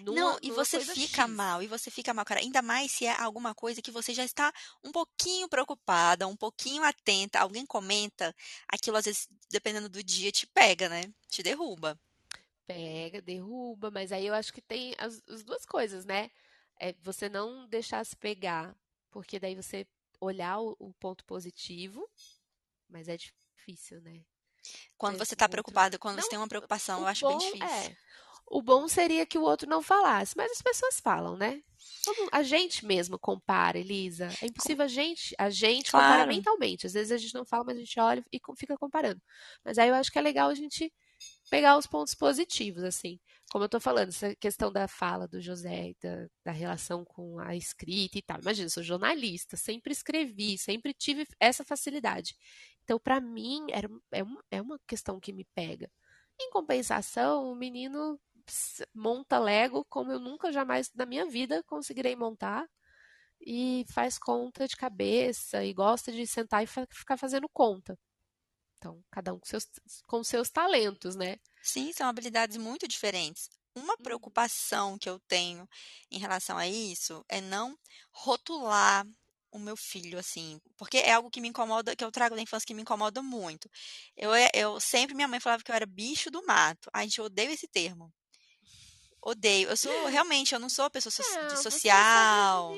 Não, 0.09 0.37
Numa, 0.37 0.39
e 0.43 0.51
numa 0.51 0.65
você 0.65 0.81
fica 0.81 1.27
X. 1.27 1.29
mal, 1.29 1.63
e 1.63 1.67
você 1.67 1.91
fica 1.91 2.13
mal, 2.15 2.25
cara. 2.25 2.41
Ainda 2.41 2.63
mais 2.63 2.93
se 2.93 3.07
é 3.07 3.13
alguma 3.21 3.55
coisa 3.55 3.83
que 3.83 3.91
você 3.91 4.13
já 4.15 4.25
está 4.25 4.53
um 4.85 4.93
pouquinho 4.93 5.49
preocupada, 5.49 6.27
um 6.27 6.37
pouquinho 6.37 6.83
atenta. 6.85 7.41
Alguém 7.41 7.67
comenta, 7.67 8.35
aquilo 8.69 8.97
às 8.97 9.05
vezes, 9.07 9.29
dependendo 9.51 9.89
do 9.89 10.03
dia, 10.03 10.33
te 10.33 10.47
pega, 10.47 10.89
né? 10.89 11.03
Te 11.29 11.43
derruba. 11.43 11.99
Pega, 12.67 13.21
derruba, 13.21 13.91
mas 13.91 14.13
aí 14.13 14.27
eu 14.27 14.35
acho 14.35 14.53
que 14.53 14.61
tem 14.63 14.95
as, 14.99 15.21
as 15.29 15.43
duas 15.43 15.65
coisas, 15.67 16.05
né? 16.05 16.31
É 16.79 16.95
você 17.03 17.29
não 17.29 17.67
deixar 17.67 18.05
se 18.07 18.17
pegar, 18.17 18.77
porque 19.11 19.41
daí 19.41 19.55
você 19.57 19.87
olhar 20.21 20.61
o, 20.61 20.77
o 20.79 20.93
ponto 20.95 21.25
positivo, 21.25 22.09
mas 22.89 23.09
é 23.09 23.17
difícil, 23.17 24.01
né? 24.03 24.25
Quando 24.97 25.19
você 25.19 25.35
esse 25.35 25.35
tá 25.35 25.49
outro. 25.49 25.49
preocupado, 25.49 25.99
quando 25.99 26.21
você 26.21 26.29
Não, 26.29 26.31
tem 26.31 26.39
uma 26.39 26.47
preocupação, 26.49 27.01
eu 27.01 27.07
acho 27.09 27.27
bem 27.27 27.39
bom 27.39 27.39
difícil. 27.39 27.93
é. 27.93 27.97
O 28.51 28.61
bom 28.61 28.89
seria 28.89 29.25
que 29.25 29.39
o 29.39 29.43
outro 29.43 29.69
não 29.69 29.81
falasse, 29.81 30.35
mas 30.37 30.51
as 30.51 30.61
pessoas 30.61 30.99
falam, 31.01 31.37
né? 31.37 31.63
A 32.33 32.43
gente 32.43 32.85
mesmo 32.85 33.19
compara, 33.19 33.79
Elisa. 33.79 34.29
É 34.43 34.47
impossível 34.47 34.85
a 34.85 34.89
gente, 34.89 35.35
a 35.39 35.49
gente 35.51 35.91
compara 35.93 36.25
Claro. 36.25 36.29
mentalmente. 36.29 36.87
Às 36.87 36.95
vezes 36.95 37.13
a 37.13 37.17
gente 37.19 37.35
não 37.35 37.45
fala, 37.47 37.65
mas 37.65 37.77
a 37.77 37.81
gente 37.81 38.01
olha 38.01 38.25
e 38.33 38.41
fica 38.57 38.77
comparando. 38.77 39.21
Mas 39.65 39.79
aí 39.79 39.89
eu 39.89 39.95
acho 39.95 40.11
que 40.11 40.19
é 40.19 40.23
legal 40.23 40.51
a 40.51 40.55
gente 40.55 40.93
pegar 41.51 41.77
os 41.79 41.87
pontos 41.87 42.15
positivos, 42.15 42.83
assim. 42.83 43.19
Como 43.53 43.65
eu 43.65 43.69
tô 43.69 43.81
falando, 43.81 44.09
essa 44.09 44.35
questão 44.37 44.73
da 44.73 44.89
fala 44.89 45.27
do 45.29 45.41
José, 45.41 45.93
da, 46.03 46.27
da 46.47 46.53
relação 46.53 47.05
com 47.05 47.39
a 47.39 47.55
escrita 47.57 48.19
e 48.19 48.23
tal. 48.23 48.41
Imagina, 48.41 48.67
eu 48.67 48.71
sou 48.71 48.83
jornalista, 48.83 49.57
sempre 49.57 49.93
escrevi, 49.93 50.57
sempre 50.59 50.95
tive 50.95 51.27
essa 51.39 51.65
facilidade. 51.65 52.35
Então, 52.85 52.99
pra 52.99 53.21
mim, 53.21 53.67
era, 53.71 53.89
é, 54.13 54.23
um- 54.25 54.39
é 54.51 54.63
uma 54.63 54.79
questão 54.87 55.21
que 55.21 55.33
me 55.33 55.45
pega. 55.55 55.91
Em 56.41 56.51
compensação, 56.51 57.51
o 57.53 57.55
menino 57.55 58.19
monta 58.95 59.39
Lego 59.39 59.85
como 59.89 60.13
eu 60.13 60.19
nunca 60.21 60.53
jamais 60.53 60.91
na 60.95 61.07
minha 61.07 61.27
vida 61.27 61.63
conseguirei 61.65 62.17
montar 62.17 62.67
e 63.41 63.85
faz 63.93 64.19
conta 64.19 64.69
de 64.69 64.77
cabeça 64.77 65.65
e 65.65 65.73
gosta 65.75 66.13
de 66.13 66.27
sentar 66.27 66.63
e 66.65 66.67
fa 66.67 66.87
ficar 66.93 67.17
fazendo 67.19 67.49
conta. 67.53 67.99
Então, 68.79 69.03
cada 69.11 69.33
um 69.35 69.39
com 69.41 69.47
seus, 69.47 69.67
com 70.07 70.25
seus 70.25 70.51
talentos, 70.51 71.17
né? 71.17 71.37
Sim, 71.63 71.93
são 71.93 72.09
habilidades 72.09 72.57
muito 72.57 72.89
diferentes. 72.89 73.49
Uma 73.75 73.97
Uhum. 73.99 74.03
preocupação 74.03 74.99
que 74.99 75.09
eu 75.09 75.19
tenho 75.21 75.69
em 76.11 76.19
relação 76.19 76.57
a 76.59 76.67
isso 76.67 77.25
é 77.29 77.41
não 77.41 77.79
rotular 78.13 79.07
o 79.53 79.59
meu 79.59 79.77
filho 79.77 80.19
assim, 80.19 80.61
porque 80.77 80.99
é 80.99 81.13
algo 81.13 81.31
que 81.31 81.41
me 81.41 81.49
incomoda, 81.49 81.95
que 81.97 82.05
eu 82.05 82.13
trago 82.13 82.37
da 82.37 82.43
infância 82.43 82.67
que 82.67 82.75
me 82.75 82.83
incomoda 82.83 83.21
muito. 83.23 83.69
Eu, 84.17 84.33
é- 84.35 84.51
eu 84.55 84.79
sempre 84.81 85.15
minha 85.15 85.29
mãe 85.29 85.41
falava 85.41 85.63
que 85.63 85.71
eu 85.71 85.75
era 85.75 85.87
bicho 85.87 86.31
do 86.31 86.45
mato. 86.47 86.89
A 86.93 87.03
gente 87.03 87.21
odeia 87.21 87.53
esse 87.53 87.67
termo. 87.69 88.13
Odeio. 89.23 89.69
Eu 89.69 89.77
sou 89.77 90.07
realmente, 90.07 90.55
eu 90.55 90.61
não 90.61 90.69
sou 90.69 90.89
pessoa 90.91 91.13
so- 91.13 91.23
de 91.23 91.29
Não, 91.29 91.51
você 91.51 91.55
é 91.55 91.57
social. 91.71 92.73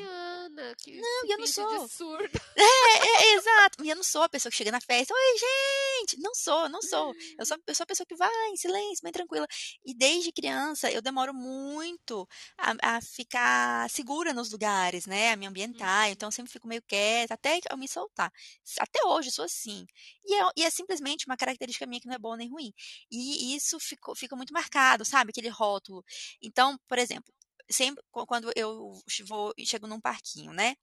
que 0.78 0.92
Não, 1.00 1.26
eu 1.28 1.38
não 1.38 1.46
sou. 1.46 1.88
surda. 1.88 2.30
É, 2.56 2.62
é, 2.64 3.34
exato. 3.34 3.84
E 3.84 3.90
eu 3.90 3.96
não 3.96 4.02
sou 4.04 4.22
a 4.22 4.28
pessoa 4.28 4.50
que 4.50 4.56
chega 4.56 4.70
na 4.72 4.80
festa, 4.80 5.14
oi, 5.14 5.38
gente! 5.38 5.81
Não 6.18 6.34
sou, 6.34 6.68
não 6.68 6.82
sou. 6.82 7.14
Eu 7.38 7.46
sou, 7.46 7.56
eu 7.66 7.74
sou 7.74 7.84
a 7.84 7.86
pessoa 7.86 8.06
que 8.06 8.14
vai 8.14 8.30
em 8.50 8.56
silêncio, 8.56 9.02
bem 9.02 9.12
tranquila. 9.12 9.46
E 9.84 9.94
desde 9.94 10.32
criança 10.32 10.90
eu 10.90 11.02
demoro 11.02 11.34
muito 11.34 12.26
a, 12.58 12.96
a 12.96 13.00
ficar 13.00 13.88
segura 13.90 14.32
nos 14.32 14.50
lugares, 14.50 15.06
né? 15.06 15.32
A 15.32 15.36
me 15.36 15.46
ambientar. 15.46 16.06
Uhum. 16.06 16.12
Então 16.12 16.28
eu 16.28 16.32
sempre 16.32 16.52
fico 16.52 16.68
meio 16.68 16.82
quieta, 16.82 17.34
até 17.34 17.58
eu 17.70 17.76
me 17.76 17.88
soltar. 17.88 18.32
Até 18.80 19.04
hoje 19.06 19.28
eu 19.28 19.32
sou 19.32 19.44
assim. 19.44 19.86
E 20.24 20.34
é, 20.34 20.42
e 20.56 20.64
é 20.64 20.70
simplesmente 20.70 21.26
uma 21.26 21.36
característica 21.36 21.86
minha 21.86 22.00
que 22.00 22.06
não 22.06 22.14
é 22.14 22.18
boa 22.18 22.36
nem 22.36 22.48
ruim. 22.50 22.72
E 23.10 23.54
isso 23.54 23.78
ficou, 23.80 24.14
fica 24.14 24.36
muito 24.36 24.52
marcado, 24.52 25.04
sabe? 25.04 25.30
Aquele 25.30 25.48
rótulo. 25.48 26.04
Então, 26.40 26.78
por 26.88 26.98
exemplo, 26.98 27.32
sempre 27.70 28.02
qu- 28.10 28.26
quando 28.26 28.52
eu 28.56 28.92
vou 29.26 29.52
chego 29.64 29.86
num 29.86 30.00
parquinho, 30.00 30.52
né? 30.52 30.76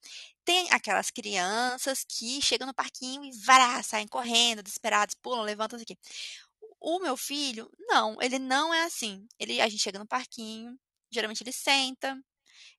Tem 0.45 0.71
aquelas 0.71 1.11
crianças 1.11 2.03
que 2.07 2.41
chegam 2.41 2.67
no 2.67 2.73
parquinho 2.73 3.23
e 3.23 3.31
vará, 3.45 3.81
saem 3.83 4.07
correndo, 4.07 4.63
desesperados, 4.63 5.15
pulam, 5.21 5.43
levantam, 5.43 5.77
não 5.77 5.85
sei 5.85 5.97
o 6.79 6.99
meu 6.99 7.17
filho, 7.17 7.69
não, 7.77 8.15
ele 8.21 8.39
não 8.39 8.73
é 8.73 8.83
assim. 8.83 9.27
Ele, 9.39 9.59
a 9.61 9.67
gente 9.67 9.81
chega 9.83 9.99
no 9.99 10.07
parquinho, 10.07 10.77
geralmente 11.11 11.43
ele 11.43 11.51
senta, 11.51 12.17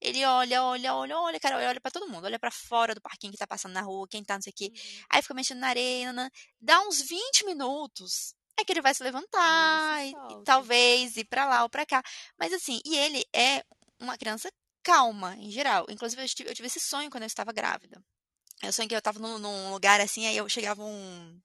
ele 0.00 0.24
olha, 0.24 0.62
olha, 0.62 0.94
olha, 0.94 1.18
olha, 1.18 1.40
cara, 1.40 1.56
olha 1.56 1.80
pra 1.80 1.90
todo 1.90 2.08
mundo, 2.08 2.24
olha 2.24 2.38
pra 2.38 2.50
fora 2.50 2.94
do 2.94 3.00
parquinho 3.00 3.32
que 3.32 3.38
tá 3.38 3.46
passando 3.46 3.72
na 3.72 3.82
rua, 3.82 4.06
quem 4.08 4.24
tá, 4.24 4.34
não 4.34 4.42
sei 4.42 4.52
o 4.52 4.56
quê. 4.56 4.72
Uhum. 4.72 5.04
Aí 5.10 5.22
fica 5.22 5.34
mexendo 5.34 5.58
na 5.58 5.68
areia, 5.68 6.12
nanã. 6.12 6.30
dá 6.60 6.80
uns 6.82 7.00
20 7.02 7.44
minutos, 7.44 8.34
é 8.58 8.64
que 8.64 8.72
ele 8.72 8.82
vai 8.82 8.94
se 8.94 9.02
levantar, 9.02 10.00
se 10.00 10.08
e, 10.08 10.10
e 10.10 10.44
talvez 10.44 11.16
ir 11.16 11.24
pra 11.24 11.46
lá 11.46 11.62
ou 11.62 11.68
pra 11.70 11.86
cá. 11.86 12.02
Mas 12.38 12.52
assim, 12.52 12.80
e 12.84 12.96
ele 12.96 13.24
é 13.34 13.64
uma 14.00 14.16
criança 14.18 14.50
calma, 14.82 15.36
em 15.36 15.50
geral. 15.50 15.86
Inclusive, 15.88 16.22
eu 16.22 16.28
tive, 16.28 16.50
eu 16.50 16.54
tive 16.54 16.66
esse 16.66 16.80
sonho 16.80 17.10
quando 17.10 17.24
eu 17.24 17.26
estava 17.28 17.52
grávida. 17.52 18.02
Eu 18.62 18.72
sonhei 18.72 18.88
que 18.88 18.94
eu 18.94 19.02
tava 19.02 19.18
num, 19.18 19.38
num 19.38 19.70
lugar 19.72 20.00
assim, 20.00 20.26
aí 20.26 20.36
eu 20.36 20.48
chegava 20.48 20.82
um. 20.84 21.40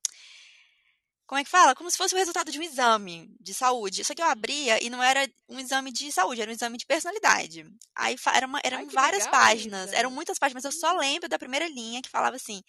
Como 1.27 1.39
é 1.39 1.43
que 1.43 1.49
fala? 1.49 1.73
Como 1.73 1.89
se 1.89 1.97
fosse 1.97 2.13
o 2.13 2.17
resultado 2.17 2.51
de 2.51 2.59
um 2.59 2.61
exame 2.61 3.35
de 3.39 3.51
saúde. 3.53 4.03
Só 4.03 4.13
que 4.13 4.21
eu 4.21 4.27
abria 4.27 4.83
e 4.83 4.91
não 4.91 5.01
era 5.01 5.27
um 5.49 5.59
exame 5.59 5.91
de 5.91 6.11
saúde, 6.11 6.39
era 6.41 6.51
um 6.51 6.53
exame 6.53 6.77
de 6.77 6.85
personalidade. 6.85 7.65
Aí 7.95 8.15
era 8.33 8.45
uma- 8.45 8.59
Ai, 8.59 8.61
eram 8.65 8.87
que 8.87 8.93
várias 8.93 9.23
legal, 9.23 9.31
páginas, 9.41 9.91
eram 9.93 10.11
muitas 10.11 10.37
páginas, 10.37 10.63
mas 10.63 10.73
eu 10.73 10.79
só 10.79 10.93
Uhum. 10.93 10.99
lembro 10.99 11.27
da 11.27 11.39
primeira 11.39 11.67
linha 11.67 12.01
que 12.01 12.09
falava 12.09 12.35
assim: 12.35 12.61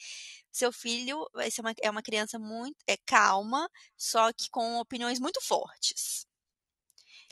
seu 0.50 0.72
filho 0.72 1.28
vai 1.34 1.50
ser 1.50 1.60
uma, 1.60 1.74
é 1.82 1.90
uma 1.90 2.02
criança 2.02 2.38
muito 2.38 2.76
é, 2.86 2.96
calma, 2.96 3.68
só 3.96 4.32
que 4.32 4.48
com 4.50 4.78
opiniões 4.78 5.20
muito 5.20 5.40
fortes. 5.42 6.26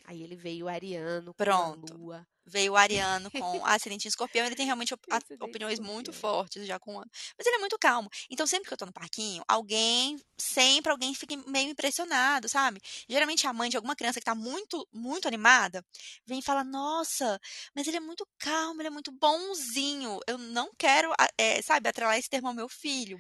Aí 0.04 0.22
ele 0.22 0.36
veio 0.36 0.68
ariano 0.68 1.32
com 1.32 1.42
a 1.42 1.44
Pronto. 1.44 1.94
lua. 1.96 2.26
Veio 2.46 2.72
o 2.72 2.76
Ariano 2.76 3.30
com 3.32 3.64
ascendente 3.64 4.06
em 4.06 4.08
escorpião, 4.10 4.44
ele 4.46 4.54
tem 4.56 4.66
realmente 4.66 4.92
op- 4.94 5.06
opiniões 5.40 5.78
muito 5.78 6.12
fortes 6.12 6.66
já 6.66 6.78
com 6.78 6.98
ano. 6.98 7.10
Mas 7.38 7.46
ele 7.46 7.56
é 7.56 7.58
muito 7.58 7.78
calmo. 7.78 8.08
Então, 8.30 8.46
sempre 8.46 8.68
que 8.68 8.74
eu 8.74 8.78
tô 8.78 8.86
no 8.86 8.92
parquinho, 8.92 9.42
alguém, 9.48 10.16
sempre 10.38 10.90
alguém 10.92 11.14
fica 11.14 11.36
meio 11.46 11.70
impressionado, 11.70 12.48
sabe? 12.48 12.80
Geralmente 13.08 13.46
a 13.46 13.52
mãe 13.52 13.70
de 13.70 13.76
alguma 13.76 13.96
criança 13.96 14.20
que 14.20 14.24
tá 14.24 14.34
muito, 14.34 14.86
muito 14.92 15.26
animada, 15.28 15.84
vem 16.26 16.38
e 16.40 16.42
fala: 16.42 16.62
Nossa, 16.64 17.38
mas 17.74 17.86
ele 17.86 17.96
é 17.96 18.00
muito 18.00 18.26
calmo, 18.38 18.80
ele 18.80 18.88
é 18.88 18.90
muito 18.90 19.12
bonzinho. 19.12 20.18
Eu 20.26 20.38
não 20.38 20.70
quero, 20.78 21.10
é, 21.38 21.62
sabe, 21.62 21.88
atrelar 21.88 22.18
esse 22.18 22.28
termo 22.28 22.48
ao 22.48 22.54
meu 22.54 22.68
filho. 22.68 23.18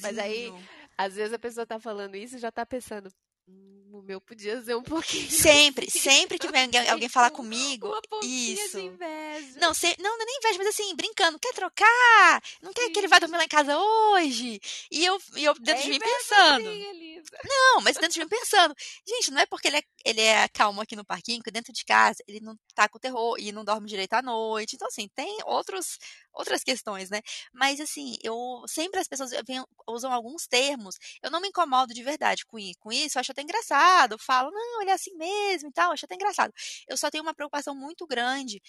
Mas 0.00 0.18
aí, 0.18 0.54
Bonzinho. 0.54 0.68
às 0.96 1.14
vezes 1.14 1.32
a 1.32 1.38
pessoa 1.38 1.66
tá 1.66 1.80
falando 1.80 2.16
isso 2.16 2.36
e 2.36 2.38
já 2.38 2.52
tá 2.52 2.64
pensando, 2.66 3.08
"Hum, 3.08 3.10
o 3.46 4.02
meu 4.02 4.20
podia 4.20 4.60
ser 4.62 4.74
um 4.76 4.82
pouquinho 4.82 5.30
Sempre, 5.30 5.90
sempre 5.90 6.38
que 6.38 6.48
vem 6.48 6.68
alguém, 6.90 7.08
falar 7.08 7.30
com 7.30 7.38
comigo, 7.44 7.88
uma 7.88 8.02
pontinha 8.02 8.54
de 8.56 8.62
isso. 8.62 8.78
inveja. 8.78 9.58
Não, 9.60 9.72
se, 9.72 9.94
não, 10.00 10.16
não 10.16 10.22
é 10.22 10.26
nem 10.26 10.36
inveja, 10.38 10.58
mas 10.58 10.66
assim, 10.68 10.94
brincando, 10.96 11.38
quer 11.38 11.52
trocar? 11.54 12.42
Não 12.62 12.72
quer 12.72 12.90
que 12.90 12.98
ele 12.98 13.08
vá 13.08 13.18
dormir 13.18 13.36
lá 13.36 13.44
em 13.44 13.48
casa 13.48 13.78
hoje? 13.78 14.60
E 14.90 15.04
eu, 15.04 15.18
e 15.36 15.44
eu 15.44 15.54
dentro 15.54 15.80
É 15.80 15.84
de 15.84 15.90
mim 15.90 15.98
pensando. 16.00 16.64
sim. 16.64 17.22
Não, 17.44 17.80
mas 17.80 17.94
dentro 17.96 18.14
de 18.14 18.20
mim 18.20 18.28
pensando. 18.28 18.74
Gente, 19.06 19.30
não 19.30 19.40
é 19.40 19.46
porque 19.46 19.68
ele 19.68 19.78
é, 19.78 19.82
ele 20.04 20.20
é 20.20 20.48
calmo 20.48 20.80
aqui 20.80 20.94
no 20.96 21.04
parquinho, 21.04 21.42
que 21.42 21.50
dentro 21.50 21.72
de 21.72 21.84
casa 21.84 22.22
ele 22.26 22.40
não 22.40 22.56
tá 22.74 22.88
com 22.88 22.98
terror 22.98 23.36
e 23.38 23.52
não 23.52 23.64
dorme 23.64 23.88
direito 23.88 24.12
à 24.14 24.22
noite. 24.22 24.74
Então, 24.76 24.88
assim, 24.88 25.08
tem 25.14 25.38
outros, 25.46 25.98
outras 26.34 26.62
questões, 26.64 27.10
né? 27.10 27.20
Mas, 27.52 27.80
assim, 27.80 28.16
eu 28.22 28.62
sempre 28.68 29.00
as 29.00 29.08
pessoas 29.08 29.30
vêm- 29.46 29.64
usam 29.88 30.12
alguns 30.12 30.46
termos. 30.46 30.96
Eu 31.22 31.30
não 31.30 31.40
me 31.40 31.48
incomodo 31.48 31.94
de 31.94 32.02
verdade 32.02 32.44
com, 32.46 32.58
com 32.80 32.92
isso, 32.92 33.18
eu 33.18 33.20
acho 33.20 33.32
até 33.32 33.42
engraçado. 33.42 34.12
Eu 34.12 34.18
falo, 34.18 34.50
não, 34.50 34.82
ele 34.82 34.90
é 34.90 34.94
assim 34.94 35.14
mesmo 35.16 35.68
e 35.68 35.72
tal, 35.72 35.92
acho 35.92 36.04
até 36.04 36.14
engraçado. 36.14 36.52
Eu 36.88 36.96
só 36.96 37.10
tenho 37.10 37.22
uma 37.24 37.34
preocupação 37.34 37.74
muito 37.74 38.06
grande 38.06 38.60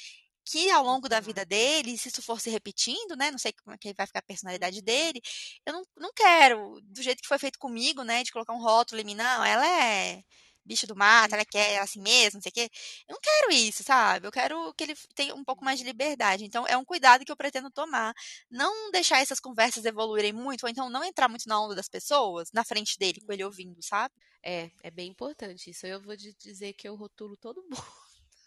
que 0.48 0.70
ao 0.70 0.84
longo 0.84 1.10
da 1.10 1.20
vida 1.20 1.44
Rotular. 1.44 1.46
dele, 1.46 1.98
se 1.98 2.10
isso 2.10 2.22
for 2.22 2.40
se 2.40 2.50
repetindo, 2.52 3.16
né, 3.18 3.32
não 3.32 3.38
sei 3.40 3.52
como 3.54 3.76
é 3.76 3.78
que 3.80 3.94
vai 3.96 4.06
ficar 4.06 4.20
a 4.20 4.22
personalidade 4.22 4.82
Uhum. 4.82 4.84
dele, 4.84 5.20
eu 5.66 5.74
não, 5.74 5.84
não 5.98 6.14
quero, 6.14 6.80
do 6.84 7.02
jeito 7.02 7.22
que 7.22 7.28
foi 7.28 7.40
feito 7.40 7.58
comigo, 7.60 8.04
né, 8.04 8.24
de 8.24 8.32
colocar 8.32 8.54
um 8.54 8.62
rótulo 8.62 9.02
em 9.02 9.04
mim, 9.06 9.16
não, 9.16 9.44
ela 9.44 9.66
é 9.68 10.24
bicho 10.66 10.88
do 10.88 10.96
mato, 10.96 11.34
ela 11.36 11.46
quer 11.46 11.80
assim 11.80 12.02
mesmo, 12.02 12.38
não 12.38 12.42
sei 12.42 12.50
o 12.50 12.54
quê. 12.54 12.70
Eu 13.08 13.14
não 13.14 13.22
quero 13.22 13.52
isso, 13.54 13.84
sabe? 13.84 14.28
Eu 14.28 14.32
quero 14.32 14.74
que 14.74 14.84
ele 14.84 14.96
tenha 15.16 15.36
um 15.36 15.44
pouco 15.44 15.64
mais 15.64 15.80
de 15.80 15.86
liberdade. 15.86 16.44
Então, 16.46 16.66
é 16.68 16.76
um 16.78 16.86
cuidado 16.86 17.24
que 17.26 17.32
eu 17.32 17.36
pretendo 17.38 17.70
tomar. 17.72 18.14
Não 18.50 18.92
deixar 18.92 19.20
essas 19.22 19.40
conversas 19.40 19.86
evoluírem 19.86 20.34
muito, 20.34 20.64
ou 20.64 20.70
então 20.70 20.90
não 20.90 21.04
entrar 21.04 21.30
muito 21.30 21.48
na 21.48 21.60
onda 21.62 21.76
das 21.76 21.88
pessoas, 21.90 22.52
na 22.54 22.64
frente 22.64 22.98
dele, 22.98 23.22
com 23.22 23.32
ele 23.32 23.44
ouvindo, 23.44 23.82
sabe? 23.84 24.14
É, 24.44 24.70
é 24.84 24.92
bem 24.92 25.10
importante 25.10 25.70
isso. 25.70 25.86
Eu 25.88 26.02
vou 26.02 26.16
dizer 26.16 26.74
que 26.74 26.88
eu 26.88 26.96
rotulo 26.96 27.36
todo 27.38 27.64
mundo. 27.64 27.76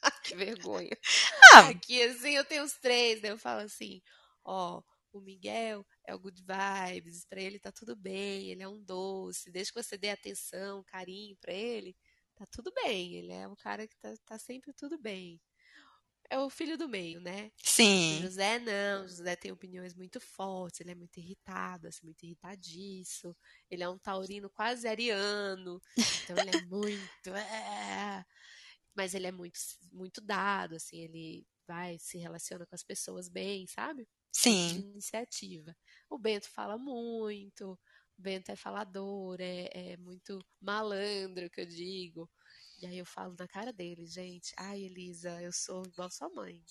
Que 0.22 0.34
vergonha. 0.36 0.96
Ah, 1.54 1.68
Aqui, 1.70 2.02
assim, 2.02 2.30
eu 2.36 2.44
tenho 2.44 2.64
os 2.64 2.74
três, 2.74 3.20
né? 3.20 3.30
Eu 3.30 3.38
falo 3.38 3.62
assim, 3.62 4.00
ó, 4.44 4.80
o 5.12 5.20
Miguel 5.20 5.84
é 6.06 6.14
o 6.14 6.18
good 6.18 6.42
vibes, 6.42 7.24
pra 7.24 7.40
ele 7.40 7.58
tá 7.58 7.72
tudo 7.72 7.96
bem, 7.96 8.50
ele 8.50 8.62
é 8.62 8.68
um 8.68 8.82
doce, 8.82 9.50
desde 9.50 9.72
que 9.72 9.82
você 9.82 9.96
dê 9.96 10.10
atenção, 10.10 10.84
carinho 10.84 11.36
pra 11.40 11.52
ele, 11.52 11.96
tá 12.38 12.46
tudo 12.46 12.72
bem, 12.74 13.14
ele 13.16 13.32
é 13.32 13.48
um 13.48 13.56
cara 13.56 13.86
que 13.88 13.96
tá, 13.98 14.14
tá 14.24 14.38
sempre 14.38 14.72
tudo 14.72 14.98
bem. 15.00 15.40
É 16.30 16.38
o 16.38 16.50
filho 16.50 16.76
do 16.78 16.88
meio, 16.88 17.20
né? 17.20 17.52
O 18.08 18.14
sim. 18.14 18.28
José 18.28 18.58
não, 18.60 19.04
o 19.04 19.08
José 19.08 19.36
tem 19.36 19.52
opiniões 19.52 19.94
muito 19.94 20.20
fortes, 20.20 20.80
ele 20.80 20.92
é 20.92 20.94
muito 20.96 21.18
irritado, 21.18 21.88
assim, 21.88 22.04
muito 22.06 22.24
irritadiço. 22.24 23.36
Ele 23.70 23.82
é 23.84 23.88
um 23.90 23.98
taurino 23.98 24.50
quase 24.50 24.88
ariano, 24.88 25.82
então 26.18 26.38
ele 26.38 26.50
é 26.50 26.56
muito. 26.56 27.30
"É". 27.36 28.24
Mas 28.94 29.14
ele 29.14 29.26
é 29.26 29.32
muito, 29.32 29.58
muito 29.92 30.20
dado, 30.20 30.74
assim, 30.76 30.98
ele 31.00 31.46
vai, 31.66 31.98
se 31.98 32.18
relaciona 32.18 32.66
com 32.66 32.74
as 32.74 32.82
pessoas 32.82 33.28
bem, 33.28 33.66
sabe? 33.66 34.08
Muito 34.44 34.66
de 34.66 34.78
Sim. 34.78 34.82
iniciativa. 34.82 35.76
O 36.10 36.18
Bento 36.18 36.48
fala 36.50 36.78
muito, 36.78 37.72
o 37.74 37.78
Bento 38.18 38.50
é 38.50 38.56
falador, 38.56 39.40
é, 39.40 39.70
é 39.72 39.96
muito 39.96 40.44
malandro, 40.60 41.48
que 41.48 41.60
eu 41.60 41.66
digo. 41.66 42.28
E 42.80 42.86
aí 42.86 42.98
eu 42.98 43.06
falo 43.06 43.34
na 43.38 43.46
cara 43.46 43.72
dele, 43.72 44.06
gente, 44.06 44.52
ai, 44.56 44.82
Elisa, 44.82 45.40
eu 45.42 45.52
sou 45.52 45.84
igual 45.86 46.10
sua 46.10 46.28
mãe. 46.28 46.62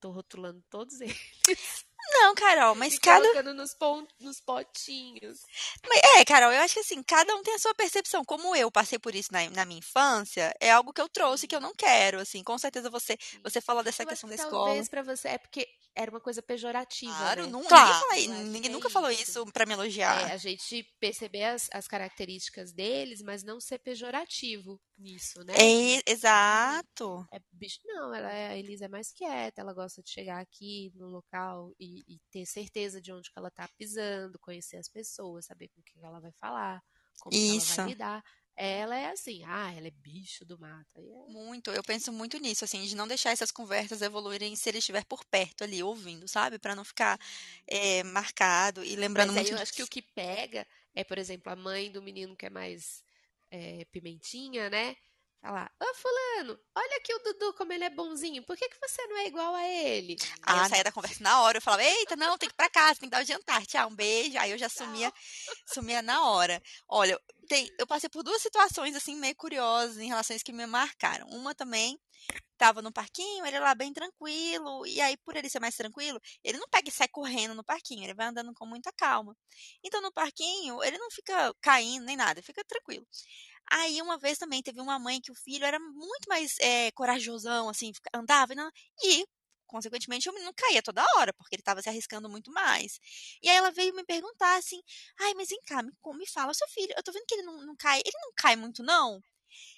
Tô 0.00 0.10
rotulando 0.10 0.62
todos 0.68 1.00
eles 1.00 1.86
Não, 2.24 2.34
Carol, 2.34 2.74
mas 2.74 2.98
cada. 2.98 3.20
colocando 3.20 3.52
nos, 3.54 3.74
pon- 3.74 4.06
nos 4.20 4.40
potinhos. 4.40 5.40
Mas, 5.86 6.00
É, 6.16 6.24
Carol, 6.24 6.52
eu 6.52 6.60
acho 6.62 6.74
que 6.74 6.80
assim, 6.80 7.02
cada 7.02 7.34
um 7.34 7.42
tem 7.42 7.54
a 7.54 7.58
sua 7.58 7.74
percepção. 7.74 8.24
Como 8.24 8.54
eu 8.56 8.70
passei 8.70 8.98
por 8.98 9.14
isso 9.14 9.28
na, 9.32 9.48
na 9.50 9.64
minha 9.66 9.78
infância, 9.80 10.54
é 10.60 10.70
algo 10.70 10.92
que 10.92 11.00
eu 11.00 11.08
trouxe 11.08 11.46
que 11.46 11.54
eu 11.54 11.60
não 11.60 11.74
quero, 11.74 12.18
assim. 12.20 12.42
Com 12.42 12.56
certeza 12.58 12.88
você, 12.88 13.16
você 13.42 13.60
falou 13.60 13.82
dessa 13.82 14.02
acho 14.02 14.08
questão 14.10 14.30
que 14.30 14.36
da 14.36 14.42
escola. 14.42 14.64
talvez 14.66 14.88
pra 14.88 15.02
você 15.02 15.28
é 15.28 15.38
porque 15.38 15.68
era 15.94 16.10
uma 16.10 16.20
coisa 16.20 16.42
pejorativa, 16.42 17.14
Claro, 17.16 17.42
né? 17.42 17.52
ninguém 17.52 17.68
Claro. 17.68 17.94
fala, 18.00 18.16
ninguém 18.44 18.70
é 18.70 18.72
nunca 18.72 18.88
falou 18.90 19.10
isso. 19.10 19.44
pra 19.52 19.66
me 19.66 19.72
É, 19.72 19.76
elogiar. 19.76 20.32
a 20.32 20.36
gente 20.36 20.82
perceber 20.98 21.44
as, 21.44 21.68
as 21.72 21.86
características 21.86 22.72
deles, 22.72 23.22
mas 23.22 23.42
não 23.44 23.60
ser 23.60 23.78
pejorativo 23.78 24.80
nisso, 24.98 25.40
né? 25.44 25.54
É, 25.56 26.10
exato. 26.10 27.26
é 27.32 27.38
bicho, 27.52 27.80
não, 27.84 28.14
ela 28.14 28.32
é, 28.32 28.48
a 28.50 28.56
Elisa 28.56 28.86
é 28.86 28.88
mais 28.88 29.12
quieta, 29.12 29.60
ela 29.60 29.72
gosta 29.72 30.02
de 30.02 30.10
chegar 30.10 30.40
aqui 30.40 30.92
no 30.96 31.08
local 31.08 31.72
e, 31.78 32.02
e 32.08 32.13
ter 32.30 32.46
certeza 32.46 33.00
de 33.00 33.12
onde 33.12 33.30
que 33.30 33.38
ela 33.38 33.50
tá 33.50 33.68
pisando, 33.76 34.38
conhecer 34.38 34.76
as 34.76 34.88
pessoas, 34.88 35.46
saber 35.46 35.68
com 35.68 35.82
quem 35.82 36.02
ela 36.04 36.20
vai 36.20 36.32
falar, 36.32 36.82
como 37.20 37.30
que 37.30 37.36
ela 37.36 37.58
vai 37.58 37.58
Isso. 37.58 37.82
lidar. 37.82 38.24
ela 38.56 38.96
é 38.96 39.10
assim, 39.10 39.42
ah, 39.44 39.72
ela 39.72 39.88
é 39.88 39.90
bicho 39.90 40.44
do 40.44 40.58
mato. 40.58 41.00
É... 41.00 41.32
Muito, 41.32 41.70
eu 41.70 41.82
penso 41.82 42.12
muito 42.12 42.38
nisso, 42.38 42.64
assim, 42.64 42.84
de 42.84 42.94
não 42.94 43.08
deixar 43.08 43.30
essas 43.30 43.50
conversas 43.50 44.02
evoluírem 44.02 44.54
se 44.56 44.68
ele 44.68 44.78
estiver 44.78 45.04
por 45.04 45.24
perto 45.24 45.64
ali, 45.64 45.82
ouvindo, 45.82 46.28
sabe? 46.28 46.58
para 46.58 46.74
não 46.74 46.84
ficar 46.84 47.18
é, 47.66 48.02
marcado 48.04 48.84
e 48.84 48.94
lembrando 48.96 49.32
Mas 49.32 49.48
muito. 49.48 49.56
eu 49.56 49.62
acho 49.62 49.72
que 49.72 49.82
o 49.82 49.88
que 49.88 50.02
pega 50.02 50.66
é, 50.94 51.02
por 51.02 51.18
exemplo, 51.18 51.52
a 51.52 51.56
mãe 51.56 51.90
do 51.90 52.00
menino 52.00 52.36
que 52.36 52.46
é 52.46 52.50
mais 52.50 53.02
é, 53.50 53.84
pimentinha, 53.86 54.70
né? 54.70 54.96
Falar, 55.44 55.70
ô 55.78 55.94
fulano, 55.94 56.58
olha 56.74 56.96
aqui 56.96 57.12
o 57.12 57.18
Dudu 57.18 57.52
como 57.52 57.70
ele 57.70 57.84
é 57.84 57.90
bonzinho, 57.90 58.42
por 58.46 58.56
que, 58.56 58.66
que 58.66 58.78
você 58.80 59.06
não 59.08 59.18
é 59.18 59.26
igual 59.26 59.54
a 59.54 59.62
ele? 59.68 60.16
Aí 60.42 60.58
ah, 60.58 60.62
eu 60.62 60.68
saía 60.70 60.84
da 60.84 60.90
conversa 60.90 61.22
na 61.22 61.42
hora, 61.42 61.58
eu 61.58 61.60
falava, 61.60 61.84
eita, 61.84 62.16
não, 62.16 62.38
tem 62.38 62.48
que 62.48 62.54
ir 62.54 62.56
pra 62.56 62.70
casa, 62.70 62.98
tem 62.98 63.10
que 63.10 63.14
dar 63.14 63.22
o 63.22 63.26
jantar, 63.26 63.66
tchau, 63.66 63.90
um 63.90 63.94
beijo. 63.94 64.38
Aí 64.38 64.52
eu 64.52 64.56
já 64.56 64.70
sumia, 64.70 65.12
sumia 65.66 66.00
na 66.00 66.24
hora. 66.30 66.62
Olha, 66.88 67.20
tem, 67.46 67.68
eu 67.78 67.86
passei 67.86 68.08
por 68.08 68.22
duas 68.22 68.40
situações, 68.40 68.96
assim, 68.96 69.16
meio 69.16 69.36
curiosas 69.36 69.98
em 69.98 70.08
relações 70.08 70.42
que 70.42 70.50
me 70.50 70.64
marcaram. 70.64 71.26
Uma 71.26 71.54
também, 71.54 72.00
tava 72.56 72.80
no 72.80 72.90
parquinho, 72.90 73.44
ele 73.44 73.58
lá 73.60 73.74
bem 73.74 73.92
tranquilo, 73.92 74.86
e 74.86 74.98
aí 75.00 75.16
por 75.18 75.36
ele 75.36 75.50
ser 75.50 75.60
mais 75.60 75.74
tranquilo, 75.76 76.18
ele 76.42 76.56
não 76.56 76.68
pega 76.68 76.88
e 76.88 76.92
sai 76.92 77.08
correndo 77.08 77.54
no 77.54 77.62
parquinho, 77.62 78.04
ele 78.04 78.14
vai 78.14 78.28
andando 78.28 78.54
com 78.54 78.64
muita 78.64 78.90
calma. 78.96 79.36
Então 79.84 80.00
no 80.00 80.10
parquinho, 80.10 80.82
ele 80.82 80.96
não 80.96 81.10
fica 81.10 81.54
caindo 81.60 82.06
nem 82.06 82.16
nada, 82.16 82.42
fica 82.42 82.64
tranquilo. 82.64 83.06
Aí 83.70 84.00
uma 84.02 84.18
vez 84.18 84.38
também 84.38 84.62
teve 84.62 84.80
uma 84.80 84.98
mãe 84.98 85.20
que 85.20 85.32
o 85.32 85.34
filho 85.34 85.64
era 85.64 85.78
muito 85.78 86.28
mais 86.28 86.58
é, 86.60 86.90
corajosão, 86.92 87.68
assim, 87.68 87.92
andava 88.14 88.52
e, 88.52 88.56
não, 88.56 88.70
e 89.02 89.26
consequentemente 89.66 90.28
o 90.28 90.32
menino 90.32 90.52
caía 90.54 90.82
toda 90.82 91.04
hora, 91.16 91.32
porque 91.32 91.56
ele 91.56 91.60
estava 91.60 91.82
se 91.82 91.88
arriscando 91.88 92.28
muito 92.28 92.50
mais. 92.52 93.00
E 93.42 93.48
aí 93.48 93.56
ela 93.56 93.70
veio 93.70 93.94
me 93.94 94.04
perguntar 94.04 94.56
assim, 94.56 94.80
ai, 95.20 95.34
mas 95.34 95.48
vem 95.48 95.60
cá, 95.66 95.82
me, 95.82 95.90
me 96.16 96.26
fala, 96.28 96.54
seu 96.54 96.68
filho, 96.68 96.94
eu 96.96 97.02
tô 97.02 97.12
vendo 97.12 97.24
que 97.26 97.34
ele 97.34 97.42
não, 97.42 97.60
não 97.66 97.76
cai, 97.76 97.98
ele 97.98 98.18
não 98.22 98.32
cai 98.36 98.54
muito 98.56 98.82
não? 98.82 99.20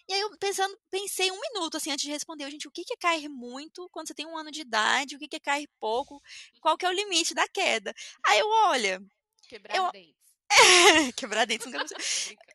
E 0.08 0.14
aí 0.14 0.20
eu 0.20 0.36
pensando, 0.38 0.78
pensei 0.90 1.30
um 1.30 1.40
minuto 1.40 1.76
assim 1.76 1.90
antes 1.90 2.04
de 2.04 2.10
responder, 2.10 2.50
gente, 2.50 2.68
o 2.68 2.70
que 2.70 2.82
é 2.92 2.96
cair 2.96 3.28
muito 3.28 3.88
quando 3.90 4.08
você 4.08 4.14
tem 4.14 4.26
um 4.26 4.36
ano 4.36 4.50
de 4.50 4.60
idade, 4.60 5.16
o 5.16 5.18
que 5.18 5.36
é 5.36 5.40
cair 5.40 5.68
pouco, 5.80 6.22
qual 6.60 6.76
que 6.76 6.86
é 6.86 6.88
o 6.88 6.92
limite 6.92 7.34
da 7.34 7.46
queda? 7.48 7.92
Aí 8.24 8.38
eu, 8.38 8.48
olha, 8.48 9.02
quebrar 9.48 9.76
eu... 9.76 9.90
dentes. 9.90 10.16
quebrar 11.16 11.46
dentes 11.46 11.66
nunca 11.72 11.84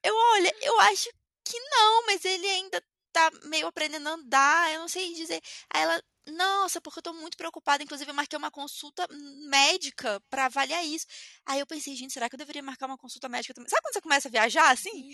Eu 0.04 0.15
olha, 0.15 0.56
eu 0.62 0.80
acho 0.82 1.10
que 1.52 1.60
não, 1.60 2.06
mas 2.06 2.24
ele 2.24 2.48
ainda 2.48 2.84
tá 3.12 3.30
meio 3.44 3.68
aprendendo 3.68 4.08
a 4.08 4.14
andar, 4.14 4.74
eu 4.74 4.80
não 4.80 4.88
sei 4.88 5.14
dizer. 5.14 5.42
Aí 5.74 5.82
ela, 5.82 6.02
nossa, 6.28 6.80
porque 6.80 7.00
eu 7.00 7.04
tô 7.04 7.14
muito 7.14 7.38
preocupada. 7.38 7.84
Inclusive, 7.84 8.10
eu 8.10 8.16
marquei 8.16 8.38
uma 8.38 8.52
consulta 8.52 9.08
médica 9.50 10.22
para 10.30 10.46
avaliar 10.46 10.86
isso. 10.86 11.06
Aí 11.46 11.60
eu 11.60 11.68
pensei, 11.68 11.96
gente, 11.96 12.14
será 12.14 12.30
que 12.30 12.36
eu 12.36 12.40
deveria 12.40 12.64
marcar 12.64 12.86
uma 12.86 12.98
consulta 12.98 13.28
médica 13.28 13.54
também? 13.54 13.70
Sabe 13.70 13.82
quando 13.82 13.94
você 13.94 14.02
começa 14.02 14.28
a 14.28 14.32
viajar 14.32 14.72
assim? 14.72 15.12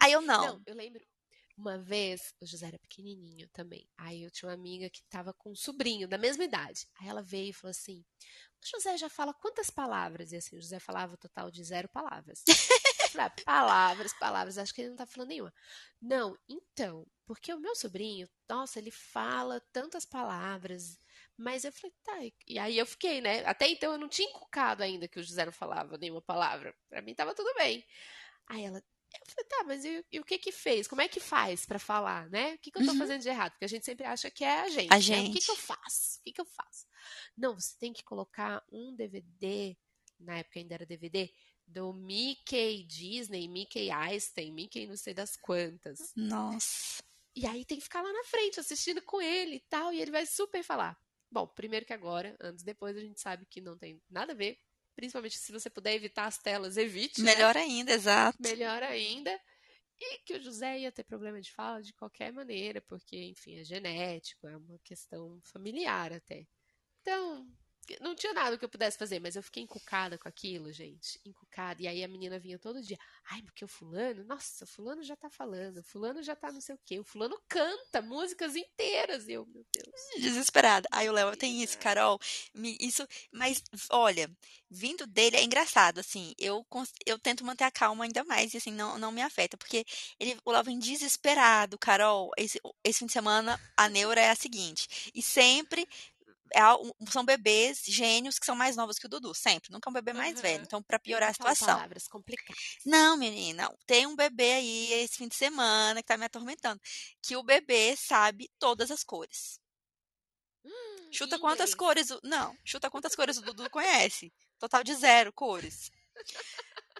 Aí 0.00 0.12
eu 0.12 0.20
não. 0.20 0.46
Não, 0.46 0.62
eu 0.66 0.74
lembro. 0.74 1.04
Uma 1.56 1.78
vez, 1.78 2.34
o 2.40 2.46
José 2.46 2.66
era 2.66 2.78
pequenininho 2.80 3.48
também. 3.52 3.88
Aí 3.96 4.24
eu 4.24 4.30
tinha 4.30 4.48
uma 4.48 4.54
amiga 4.54 4.90
que 4.90 5.04
tava 5.04 5.32
com 5.32 5.52
um 5.52 5.56
sobrinho 5.56 6.08
da 6.08 6.18
mesma 6.18 6.42
idade. 6.42 6.88
Aí 7.00 7.08
ela 7.08 7.22
veio 7.22 7.50
e 7.50 7.52
falou 7.52 7.70
assim: 7.70 8.04
O 8.60 8.76
José 8.76 8.96
já 8.98 9.08
fala 9.08 9.32
quantas 9.32 9.70
palavras? 9.70 10.32
E 10.32 10.36
assim, 10.36 10.56
o 10.56 10.60
José 10.60 10.80
falava 10.80 11.14
o 11.14 11.16
total 11.16 11.52
de 11.52 11.62
zero 11.62 11.88
palavras. 11.88 12.42
Ah, 13.20 13.30
palavras, 13.44 14.12
palavras, 14.14 14.58
acho 14.58 14.74
que 14.74 14.82
ele 14.82 14.90
não 14.90 14.96
tá 14.96 15.06
falando 15.06 15.28
nenhuma. 15.28 15.52
Não, 16.00 16.36
então, 16.48 17.06
porque 17.26 17.52
o 17.52 17.60
meu 17.60 17.74
sobrinho, 17.74 18.28
nossa, 18.48 18.78
ele 18.78 18.90
fala 18.90 19.60
tantas 19.72 20.04
palavras. 20.04 20.98
Mas 21.36 21.64
eu 21.64 21.72
falei, 21.72 21.94
tá. 22.04 22.36
E 22.46 22.58
aí 22.58 22.78
eu 22.78 22.86
fiquei, 22.86 23.20
né? 23.20 23.44
Até 23.44 23.68
então 23.68 23.92
eu 23.92 23.98
não 23.98 24.08
tinha 24.08 24.28
encucado 24.28 24.82
ainda 24.82 25.08
que 25.08 25.18
o 25.18 25.22
José 25.22 25.44
não 25.44 25.52
falava 25.52 25.98
nenhuma 25.98 26.22
palavra. 26.22 26.74
Pra 26.88 27.02
mim 27.02 27.14
tava 27.14 27.34
tudo 27.34 27.52
bem. 27.54 27.84
Aí 28.46 28.64
ela, 28.64 28.78
eu 28.78 29.26
falei, 29.26 29.48
tá, 29.48 29.64
mas 29.66 29.84
e, 29.84 30.04
e, 30.12 30.20
o 30.20 30.24
que 30.24 30.38
que 30.38 30.52
fez? 30.52 30.86
Como 30.86 31.00
é 31.00 31.08
que 31.08 31.20
faz 31.20 31.64
para 31.64 31.78
falar, 31.78 32.28
né? 32.30 32.54
O 32.54 32.58
que, 32.58 32.70
que 32.70 32.78
eu 32.78 32.84
tô 32.84 32.92
uhum. 32.92 32.98
fazendo 32.98 33.22
de 33.22 33.28
errado? 33.28 33.52
Porque 33.52 33.64
a 33.64 33.68
gente 33.68 33.84
sempre 33.84 34.04
acha 34.04 34.30
que 34.30 34.44
é 34.44 34.60
a 34.60 34.68
gente. 34.68 34.92
A 34.92 35.00
gente. 35.00 35.24
Né? 35.24 35.30
O 35.30 35.32
que, 35.32 35.44
que 35.44 35.50
eu 35.50 35.56
faço? 35.56 36.18
O 36.18 36.22
que, 36.22 36.32
que 36.32 36.40
eu 36.40 36.46
faço? 36.46 36.86
Não, 37.36 37.54
você 37.54 37.76
tem 37.78 37.92
que 37.92 38.02
colocar 38.02 38.62
um 38.70 38.94
DVD, 38.94 39.76
na 40.20 40.38
época 40.38 40.58
ainda 40.58 40.74
era 40.74 40.86
DVD, 40.86 41.32
do 41.66 41.92
Mickey 41.92 42.84
Disney, 42.84 43.48
Mickey 43.48 43.90
Einstein, 43.90 44.52
Mickey 44.52 44.86
não 44.86 44.96
sei 44.96 45.14
das 45.14 45.36
quantas. 45.36 46.12
Nossa. 46.14 47.02
E 47.34 47.46
aí 47.46 47.64
tem 47.64 47.78
que 47.78 47.84
ficar 47.84 48.02
lá 48.02 48.12
na 48.12 48.24
frente 48.24 48.60
assistindo 48.60 49.02
com 49.02 49.20
ele 49.20 49.56
e 49.56 49.64
tal, 49.68 49.92
e 49.92 50.00
ele 50.00 50.10
vai 50.10 50.24
super 50.26 50.62
falar. 50.62 50.96
Bom, 51.30 51.46
primeiro 51.46 51.84
que 51.84 51.92
agora, 51.92 52.36
antes 52.40 52.62
depois 52.62 52.96
a 52.96 53.00
gente 53.00 53.20
sabe 53.20 53.44
que 53.46 53.60
não 53.60 53.76
tem 53.76 54.00
nada 54.08 54.32
a 54.32 54.36
ver 54.36 54.58
Principalmente 54.94 55.38
se 55.38 55.50
você 55.50 55.68
puder 55.68 55.94
evitar 55.94 56.26
as 56.26 56.38
telas, 56.38 56.76
evite. 56.76 57.20
Né? 57.20 57.34
Melhor 57.34 57.54
né? 57.54 57.62
ainda, 57.62 57.92
exato. 57.92 58.38
Melhor 58.40 58.82
ainda. 58.82 59.40
E 60.00 60.18
que 60.18 60.34
o 60.34 60.42
José 60.42 60.80
ia 60.80 60.92
ter 60.92 61.04
problema 61.04 61.40
de 61.40 61.52
fala 61.52 61.82
de 61.82 61.92
qualquer 61.92 62.32
maneira, 62.32 62.80
porque, 62.82 63.16
enfim, 63.16 63.58
é 63.58 63.64
genético, 63.64 64.46
é 64.46 64.56
uma 64.56 64.78
questão 64.84 65.40
familiar 65.42 66.12
até. 66.12 66.46
Então, 67.00 67.48
não 68.00 68.14
tinha 68.14 68.32
nada 68.32 68.58
que 68.58 68.64
eu 68.64 68.68
pudesse 68.68 68.98
fazer, 68.98 69.20
mas 69.20 69.36
eu 69.36 69.42
fiquei 69.42 69.62
encucada 69.62 70.18
com 70.18 70.28
aquilo, 70.28 70.72
gente. 70.72 71.20
Encucada. 71.24 71.82
E 71.82 71.88
aí 71.88 72.04
a 72.04 72.08
menina 72.08 72.38
vinha 72.38 72.58
todo 72.58 72.82
dia. 72.82 72.98
Ai, 73.30 73.42
porque 73.42 73.64
o 73.64 73.68
fulano, 73.68 74.24
nossa, 74.24 74.64
o 74.64 74.66
fulano 74.66 75.02
já 75.02 75.16
tá 75.16 75.30
falando, 75.30 75.78
o 75.78 75.82
fulano 75.82 76.22
já 76.22 76.36
tá 76.36 76.52
não 76.52 76.60
sei 76.60 76.74
o 76.74 76.80
quê. 76.84 76.98
O 76.98 77.04
fulano 77.04 77.40
canta 77.48 78.02
músicas 78.02 78.56
inteiras. 78.56 79.28
E 79.28 79.32
eu, 79.32 79.46
meu 79.46 79.64
Deus. 79.72 80.22
Desesperada. 80.22 80.88
Aí 80.92 81.08
o 81.08 81.12
Léo 81.12 81.36
tem 81.36 81.62
isso, 81.62 81.78
Carol. 81.78 82.18
Isso, 82.80 83.06
mas 83.32 83.62
olha, 83.90 84.30
vindo 84.70 85.06
dele 85.06 85.36
é 85.36 85.44
engraçado, 85.44 86.00
assim. 86.00 86.34
Eu, 86.38 86.66
eu 87.06 87.18
tento 87.18 87.44
manter 87.44 87.64
a 87.64 87.70
calma 87.70 88.04
ainda 88.04 88.24
mais 88.24 88.54
e 88.54 88.56
assim, 88.56 88.72
não, 88.72 88.98
não 88.98 89.12
me 89.12 89.22
afeta. 89.22 89.56
Porque 89.56 89.84
ele, 90.18 90.38
o 90.44 90.50
Léo 90.50 90.64
vem 90.64 90.78
desesperado, 90.78 91.78
Carol. 91.78 92.30
Esse, 92.36 92.60
esse 92.82 92.98
fim 93.00 93.06
de 93.06 93.12
semana 93.12 93.60
a 93.76 93.88
neura 93.88 94.20
é 94.20 94.30
a 94.30 94.36
seguinte. 94.36 95.10
E 95.14 95.22
sempre 95.22 95.88
é, 96.54 97.10
são 97.10 97.24
bebês 97.24 97.82
gênios 97.84 98.38
que 98.38 98.46
são 98.46 98.54
mais 98.54 98.76
novos 98.76 98.98
que 98.98 99.06
o 99.06 99.08
Dudu, 99.08 99.34
sempre. 99.34 99.72
Nunca 99.72 99.88
é 99.88 99.90
um 99.90 99.94
bebê 99.94 100.12
mais 100.12 100.36
uhum. 100.36 100.42
velho. 100.42 100.62
Então, 100.62 100.82
para 100.82 100.98
piorar 100.98 101.30
a 101.30 101.32
situação. 101.32 101.66
palavras 101.66 102.06
complicadas. 102.06 102.56
Não, 102.86 103.16
menina, 103.16 103.68
tem 103.86 104.06
um 104.06 104.14
bebê 104.14 104.52
aí 104.52 104.92
esse 104.92 105.16
fim 105.16 105.28
de 105.28 105.34
semana 105.34 106.00
que 106.00 106.06
tá 106.06 106.16
me 106.16 106.24
atormentando. 106.24 106.80
Que 107.20 107.36
o 107.36 107.42
bebê 107.42 107.96
sabe 107.96 108.50
todas 108.58 108.90
as 108.90 109.02
cores. 109.02 109.60
Hum, 110.64 111.10
chuta 111.12 111.38
quantas 111.38 111.74
cores. 111.74 112.10
O... 112.10 112.20
Não, 112.22 112.56
chuta 112.64 112.90
quantas 112.90 113.14
cores 113.14 113.36
o 113.36 113.42
Dudu 113.42 113.68
conhece. 113.68 114.32
Total 114.58 114.82
de 114.84 114.94
zero 114.94 115.32
cores. 115.32 115.90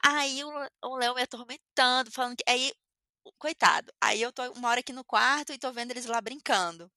Aí 0.02 0.42
o 0.44 0.96
Léo 0.96 1.14
me 1.14 1.22
atormentando, 1.22 2.10
falando 2.10 2.36
que. 2.36 2.44
Aí, 2.46 2.72
coitado. 3.38 3.92
Aí 4.00 4.20
eu 4.20 4.32
tô 4.32 4.42
uma 4.52 4.68
hora 4.68 4.80
aqui 4.80 4.92
no 4.92 5.04
quarto 5.04 5.52
e 5.52 5.58
tô 5.58 5.72
vendo 5.72 5.92
eles 5.92 6.06
lá 6.06 6.20
brincando. 6.20 6.90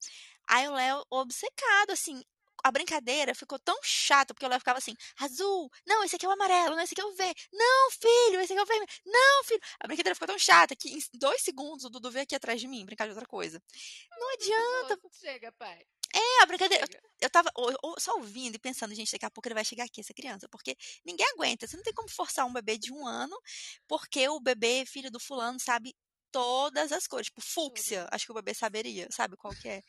Aí 0.48 0.66
o 0.66 0.72
Léo, 0.72 1.04
obcecado, 1.10 1.90
assim, 1.92 2.22
a 2.62 2.70
brincadeira 2.70 3.34
ficou 3.34 3.58
tão 3.58 3.78
chata, 3.82 4.34
porque 4.34 4.46
Léo 4.46 4.58
ficava 4.58 4.78
assim, 4.78 4.94
azul, 5.18 5.70
não, 5.86 6.04
esse 6.04 6.16
aqui 6.16 6.26
é 6.26 6.28
o 6.28 6.32
amarelo, 6.32 6.76
não, 6.76 6.82
esse 6.82 6.94
aqui 6.94 7.00
é 7.00 7.04
o 7.04 7.14
verde, 7.14 7.48
não, 7.52 7.90
filho, 7.90 8.40
esse 8.40 8.52
aqui 8.52 8.60
é 8.60 8.62
o 8.62 8.66
vermelho, 8.66 8.90
não, 9.06 9.44
filho. 9.44 9.60
A 9.80 9.86
brincadeira 9.86 10.14
ficou 10.14 10.28
tão 10.28 10.38
chata 10.38 10.74
que 10.76 10.90
em 10.90 11.00
dois 11.14 11.42
segundos 11.42 11.84
o 11.84 11.90
Dudu 11.90 12.10
veio 12.10 12.24
aqui 12.24 12.34
atrás 12.34 12.60
de 12.60 12.68
mim 12.68 12.84
brincar 12.84 13.04
de 13.04 13.10
outra 13.10 13.26
coisa. 13.26 13.62
Não 14.18 14.32
adianta. 14.32 14.98
Chega, 15.12 15.52
pai. 15.52 15.86
É, 16.14 16.42
a 16.42 16.46
brincadeira. 16.46 16.84
Eu, 16.90 17.00
eu 17.20 17.30
tava 17.30 17.50
só 17.98 18.14
ouvindo 18.16 18.54
e 18.54 18.58
pensando, 18.58 18.94
gente, 18.94 19.12
daqui 19.12 19.26
a 19.26 19.30
pouco 19.30 19.46
ele 19.48 19.54
vai 19.54 19.64
chegar 19.64 19.84
aqui, 19.84 20.00
essa 20.00 20.14
criança, 20.14 20.48
porque 20.48 20.76
ninguém 21.04 21.26
aguenta. 21.34 21.66
Você 21.66 21.76
não 21.76 21.84
tem 21.84 21.92
como 21.92 22.08
forçar 22.08 22.46
um 22.46 22.52
bebê 22.52 22.78
de 22.78 22.92
um 22.92 23.06
ano, 23.06 23.38
porque 23.86 24.28
o 24.28 24.40
bebê, 24.40 24.84
filho 24.86 25.10
do 25.10 25.20
fulano, 25.20 25.60
sabe 25.60 25.94
todas 26.30 26.92
as 26.92 27.06
cores, 27.06 27.26
tipo 27.26 27.40
fúcsia, 27.40 28.06
acho 28.10 28.26
que 28.26 28.32
o 28.32 28.34
bebê 28.34 28.54
saberia, 28.54 29.08
sabe 29.10 29.36
qual 29.36 29.54
que 29.54 29.68
é. 29.68 29.82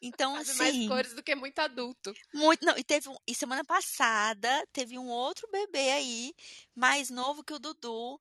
Então 0.00 0.32
sabe 0.44 0.50
assim, 0.50 0.58
mais 0.58 0.88
cores 0.88 1.14
do 1.14 1.22
que 1.22 1.34
muito 1.34 1.58
adulto. 1.58 2.12
Muito, 2.32 2.64
não, 2.64 2.76
e 2.76 2.84
teve 2.84 3.08
um, 3.08 3.16
e 3.26 3.34
semana 3.34 3.64
passada 3.64 4.66
teve 4.72 4.98
um 4.98 5.08
outro 5.08 5.48
bebê 5.50 5.90
aí, 5.90 6.34
mais 6.74 7.10
novo 7.10 7.42
que 7.42 7.52
o 7.52 7.58
Dudu. 7.58 8.20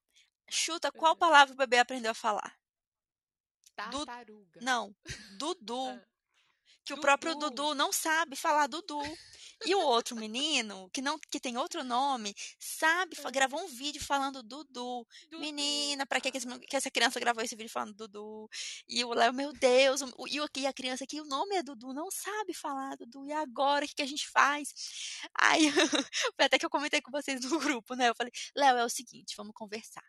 Chuta 0.50 0.91
qual 0.91 1.13
hum. 1.13 1.17
palavra 1.17 1.54
o 1.54 1.58
bebê 1.58 1.78
aprendeu 1.78 2.12
a 2.12 2.15
falar? 2.15 2.58
Tartaruga. 3.76 4.60
Du, 4.60 4.65
não, 4.65 4.96
Dudu. 5.38 6.02
Que 6.88 6.93
Dudu. 6.93 7.00
o 7.00 7.02
próprio 7.02 7.36
Dudu 7.36 7.76
não 7.76 7.91
sabe 7.91 8.38
falar 8.38 8.67
Dudu. 8.67 9.02
E 9.65 9.76
o 9.76 9.80
outro 9.80 10.15
menino, 10.15 10.89
que 10.93 11.02
não 11.02 11.19
que 11.19 11.39
tem 11.39 11.58
outro 11.58 11.84
nome, 11.84 12.34
sabe, 12.60 13.17
gravou 13.34 13.60
um 13.60 13.67
vídeo 13.67 14.02
falando 14.02 14.41
Dudu. 14.41 14.65
Dudu. 14.71 15.06
Menina, 15.39 16.06
para 16.06 16.21
que, 16.21 16.32
que 16.32 16.76
essa 16.76 16.89
criança 16.89 17.19
gravou 17.19 17.43
esse 17.43 17.58
vídeo 17.58 17.69
falando 17.69 17.93
Dudu? 17.93 18.47
E 18.88 19.04
o 19.04 19.13
Léo, 19.13 19.34
meu 19.34 19.52
Deus, 19.52 20.02
o, 20.15 20.28
e 20.30 20.39
aqui 20.39 20.65
a 20.65 20.71
criança 20.71 21.06
que 21.06 21.19
o 21.19 21.26
nome 21.26 21.56
é 21.56 21.63
Dudu, 21.63 21.91
não 21.91 22.10
sabe 22.10 22.54
falar 22.54 22.95
Dudu. 22.95 23.26
E 23.26 23.34
agora, 23.34 23.84
o 23.84 23.88
que, 23.88 23.95
que 23.95 24.02
a 24.04 24.08
gente 24.08 24.30
faz? 24.30 24.73
Aí, 25.41 25.69
foi 26.38 26.45
até 26.45 26.58
que 26.58 26.65
eu 26.65 26.69
comentei 26.69 27.02
com 27.02 27.12
vocês 27.12 27.41
no 27.43 27.60
grupo, 27.60 27.95
né? 27.95 28.10
Eu 28.10 28.15
falei, 28.15 28.32
Léo, 28.56 28.78
é 28.78 28.86
o 28.86 28.89
seguinte, 28.89 29.36
vamos 29.36 29.54
conversar. 29.54 30.04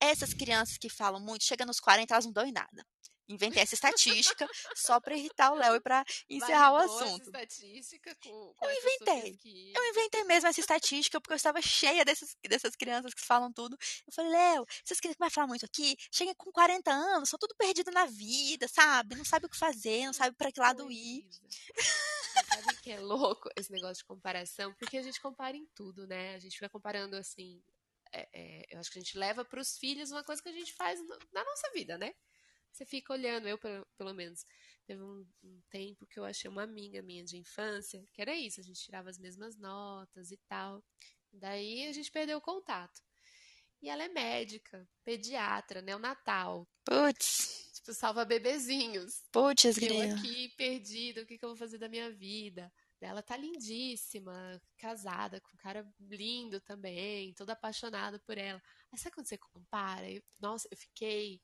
Essas 0.00 0.34
crianças 0.34 0.78
que 0.78 0.88
falam 0.88 1.20
muito, 1.20 1.44
chega 1.44 1.64
nos 1.64 1.78
40, 1.78 2.12
elas 2.12 2.24
não 2.24 2.32
dão 2.32 2.46
em 2.46 2.52
nada 2.52 2.84
inventei 3.28 3.62
essa 3.62 3.74
estatística 3.74 4.48
só 4.74 4.98
para 5.00 5.16
irritar 5.16 5.52
o 5.52 5.56
Léo 5.56 5.76
e 5.76 5.80
para 5.80 6.04
encerrar 6.28 6.72
o 6.72 6.76
assunto. 6.76 7.26
Estatística 7.26 8.14
com, 8.22 8.54
com 8.54 8.66
Eu 8.66 8.72
inventei. 8.72 9.32
pesquisa. 9.32 9.72
Eu 9.78 9.84
inventei 9.90 10.24
mesmo 10.24 10.48
essa 10.48 10.60
estatística 10.60 11.20
porque 11.20 11.32
eu 11.34 11.36
estava 11.36 11.60
cheia 11.60 12.04
desses, 12.04 12.36
dessas 12.48 12.74
crianças 12.74 13.12
que 13.14 13.20
falam 13.20 13.52
tudo. 13.52 13.76
Eu 14.06 14.12
falei, 14.12 14.30
Léo, 14.32 14.66
essas 14.84 14.98
crianças 15.00 15.16
que 15.16 15.20
vai 15.20 15.30
falar 15.30 15.46
muito 15.46 15.64
aqui, 15.64 15.96
chegam 16.10 16.34
com 16.34 16.50
40 16.50 16.90
anos, 16.90 17.28
são 17.28 17.38
tudo 17.38 17.54
perdido 17.56 17.90
na 17.90 18.06
vida, 18.06 18.66
sabe? 18.68 19.14
Não 19.14 19.24
sabe 19.24 19.46
o 19.46 19.48
que 19.48 19.56
fazer, 19.58 20.06
não 20.06 20.12
sabe 20.12 20.34
para 20.36 20.50
que 20.50 20.60
lado 20.60 20.90
ir. 20.90 21.26
Mas 21.76 22.46
Sabe 22.48 22.76
que 22.82 22.90
é 22.90 23.00
louco 23.00 23.48
esse 23.56 23.70
negócio 23.72 23.96
de 23.96 24.04
comparação? 24.04 24.72
Porque 24.74 24.96
a 24.96 25.02
gente 25.02 25.20
compara 25.20 25.56
em 25.56 25.66
tudo, 25.74 26.06
né? 26.06 26.34
A 26.34 26.38
gente 26.38 26.54
fica 26.54 26.68
comparando 26.68 27.16
assim. 27.16 27.62
é, 28.12 28.28
é, 28.32 28.66
eu 28.70 28.80
acho 28.80 28.90
que 28.90 28.98
a 28.98 29.02
gente 29.02 29.18
leva 29.18 29.44
para 29.44 29.60
os 29.60 29.76
filhos 29.76 30.10
uma 30.10 30.24
coisa 30.24 30.42
que 30.42 30.48
a 30.48 30.52
gente 30.52 30.72
faz 30.72 30.98
no- 31.00 31.18
na 31.32 31.44
nossa 31.44 31.70
vida, 31.74 31.98
né? 31.98 32.14
Você 32.72 32.84
fica 32.86 33.12
olhando, 33.12 33.48
eu 33.48 33.58
pelo, 33.58 34.14
menos. 34.14 34.44
Teve 34.86 35.02
um, 35.02 35.26
um 35.42 35.60
tempo 35.70 36.06
que 36.06 36.18
eu 36.18 36.24
achei 36.24 36.48
uma 36.50 36.62
amiga 36.62 37.02
minha 37.02 37.24
de 37.24 37.36
infância, 37.36 38.04
que 38.12 38.22
era 38.22 38.34
isso, 38.34 38.60
a 38.60 38.62
gente 38.64 38.80
tirava 38.80 39.10
as 39.10 39.18
mesmas 39.18 39.56
notas 39.56 40.30
e 40.30 40.36
tal. 40.48 40.82
Daí 41.32 41.86
a 41.88 41.92
gente 41.92 42.10
perdeu 42.10 42.38
o 42.38 42.42
contato. 42.42 43.02
E 43.82 43.88
ela 43.90 44.04
é 44.04 44.08
médica, 44.08 44.88
pediatra, 45.04 45.82
neonatal, 45.82 46.68
Putz, 46.84 47.70
tipo, 47.72 47.92
salva 47.94 48.24
bebezinhos. 48.24 49.22
putz, 49.32 49.78
Eu 49.80 50.00
aqui 50.00 50.48
perdida, 50.56 51.22
o 51.22 51.26
que, 51.26 51.38
que 51.38 51.44
eu 51.44 51.50
vou 51.50 51.56
fazer 51.56 51.78
da 51.78 51.88
minha 51.88 52.10
vida? 52.10 52.72
Ela 53.00 53.22
tá 53.22 53.36
lindíssima, 53.36 54.60
casada, 54.76 55.40
com 55.40 55.50
um 55.54 55.56
cara 55.56 55.88
lindo 56.00 56.60
também, 56.60 57.32
toda 57.34 57.52
apaixonada 57.52 58.18
por 58.20 58.36
ela. 58.38 58.60
Mas 58.90 59.00
sabe 59.00 59.14
quando 59.14 59.26
você 59.28 59.38
compara? 59.38 60.10
Eu- 60.10 60.22
nossa, 60.40 60.68
eu 60.70 60.76
fiquei. 60.76 61.40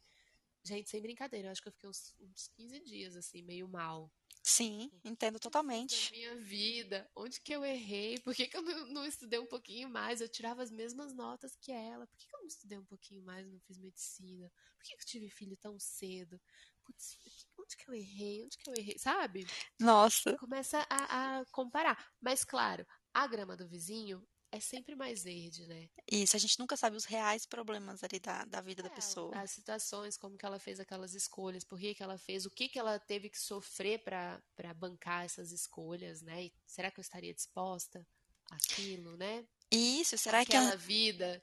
Gente, 0.65 0.89
sem 0.89 1.03
brincadeira, 1.03 1.49
eu 1.49 1.53
acho 1.53 1.61
que 1.61 1.69
eu 1.69 1.73
fiquei 1.73 1.89
uns, 1.91 2.15
uns 2.21 2.49
15 2.49 2.81
dias, 2.81 3.17
assim, 3.17 3.43
meio 3.43 3.69
mal. 3.69 4.11
Sim, 4.43 4.91
entendo 5.05 5.35
da 5.35 5.41
totalmente. 5.41 6.11
minha 6.13 6.37
vida, 6.37 7.11
onde 7.17 7.41
que 7.41 7.53
eu 7.53 7.65
errei? 7.65 8.19
Por 8.21 8.35
que, 8.35 8.47
que 8.47 8.57
eu 8.57 8.63
não, 8.63 8.87
não 8.89 9.07
estudei 9.07 9.39
um 9.39 9.47
pouquinho 9.47 9.89
mais? 9.89 10.21
Eu 10.21 10.29
tirava 10.29 10.63
as 10.63 10.71
mesmas 10.71 11.15
notas 11.15 11.57
que 11.57 11.73
ela. 11.73 12.07
Por 12.07 12.17
que, 12.19 12.27
que 12.27 12.35
eu 12.35 12.41
não 12.41 12.47
estudei 12.47 12.79
um 12.79 12.85
pouquinho 12.85 13.23
mais? 13.23 13.47
Não 13.47 13.59
fiz 13.61 13.79
medicina? 13.79 14.51
Por 14.77 14.85
que, 14.85 14.97
que 14.97 15.03
eu 15.03 15.07
tive 15.07 15.31
filho 15.31 15.57
tão 15.57 15.79
cedo? 15.79 16.41
Putz, 16.85 17.19
onde 17.59 17.77
que 17.77 17.89
eu 17.89 17.95
errei? 17.95 18.45
Onde 18.45 18.59
que 18.59 18.71
eu 18.71 18.75
errei? 18.75 18.99
Sabe? 18.99 19.47
Nossa, 19.79 20.37
Começa 20.37 20.87
a, 20.91 21.41
a 21.41 21.47
comparar. 21.47 22.13
Mas, 22.21 22.45
claro, 22.45 22.87
a 23.15 23.27
grama 23.27 23.57
do 23.57 23.67
vizinho 23.67 24.27
é 24.55 24.61
sempre 24.61 24.95
mais 24.95 25.25
verde, 25.25 25.67
né? 25.67 25.89
isso, 26.11 26.37
a 26.37 26.39
gente 26.39 26.59
nunca 26.61 26.77
sabe 26.77 26.97
os 26.97 27.05
reais 27.05 27.45
problemas 27.45 28.05
ali 28.05 28.21
da, 28.21 28.45
da 28.45 28.61
vida 28.61 28.85
da 28.85 28.89
É, 28.89 28.95
pessoa. 28.95 29.37
As 29.37 29.51
situações, 29.51 30.17
como 30.17 30.39
que 30.39 30.47
ela 30.47 30.61
fez 30.61 30.79
aquelas 30.79 31.13
escolhas, 31.13 31.65
por 31.65 31.79
que 31.79 31.93
que 31.93 32.03
ela 32.03 32.17
fez, 32.17 32.47
o 32.47 32.51
que 32.51 32.69
que 32.69 32.79
ela 32.79 32.99
teve 32.99 33.29
que 33.29 33.39
sofrer 33.39 34.05
para 34.05 34.41
bancar 34.77 35.25
essas 35.25 35.51
escolhas, 35.51 36.23
né? 36.23 36.45
E 36.45 36.53
será 36.65 36.89
que 36.91 37.01
eu 37.01 37.03
estaria 37.03 37.35
disposta 37.35 38.07
àquilo, 38.49 39.17
né? 39.17 39.45
Isso, 39.73 40.17
será 40.17 40.45
que 40.45 40.57
Aquela 40.57 40.75
a... 40.75 40.77
vida. 40.77 41.43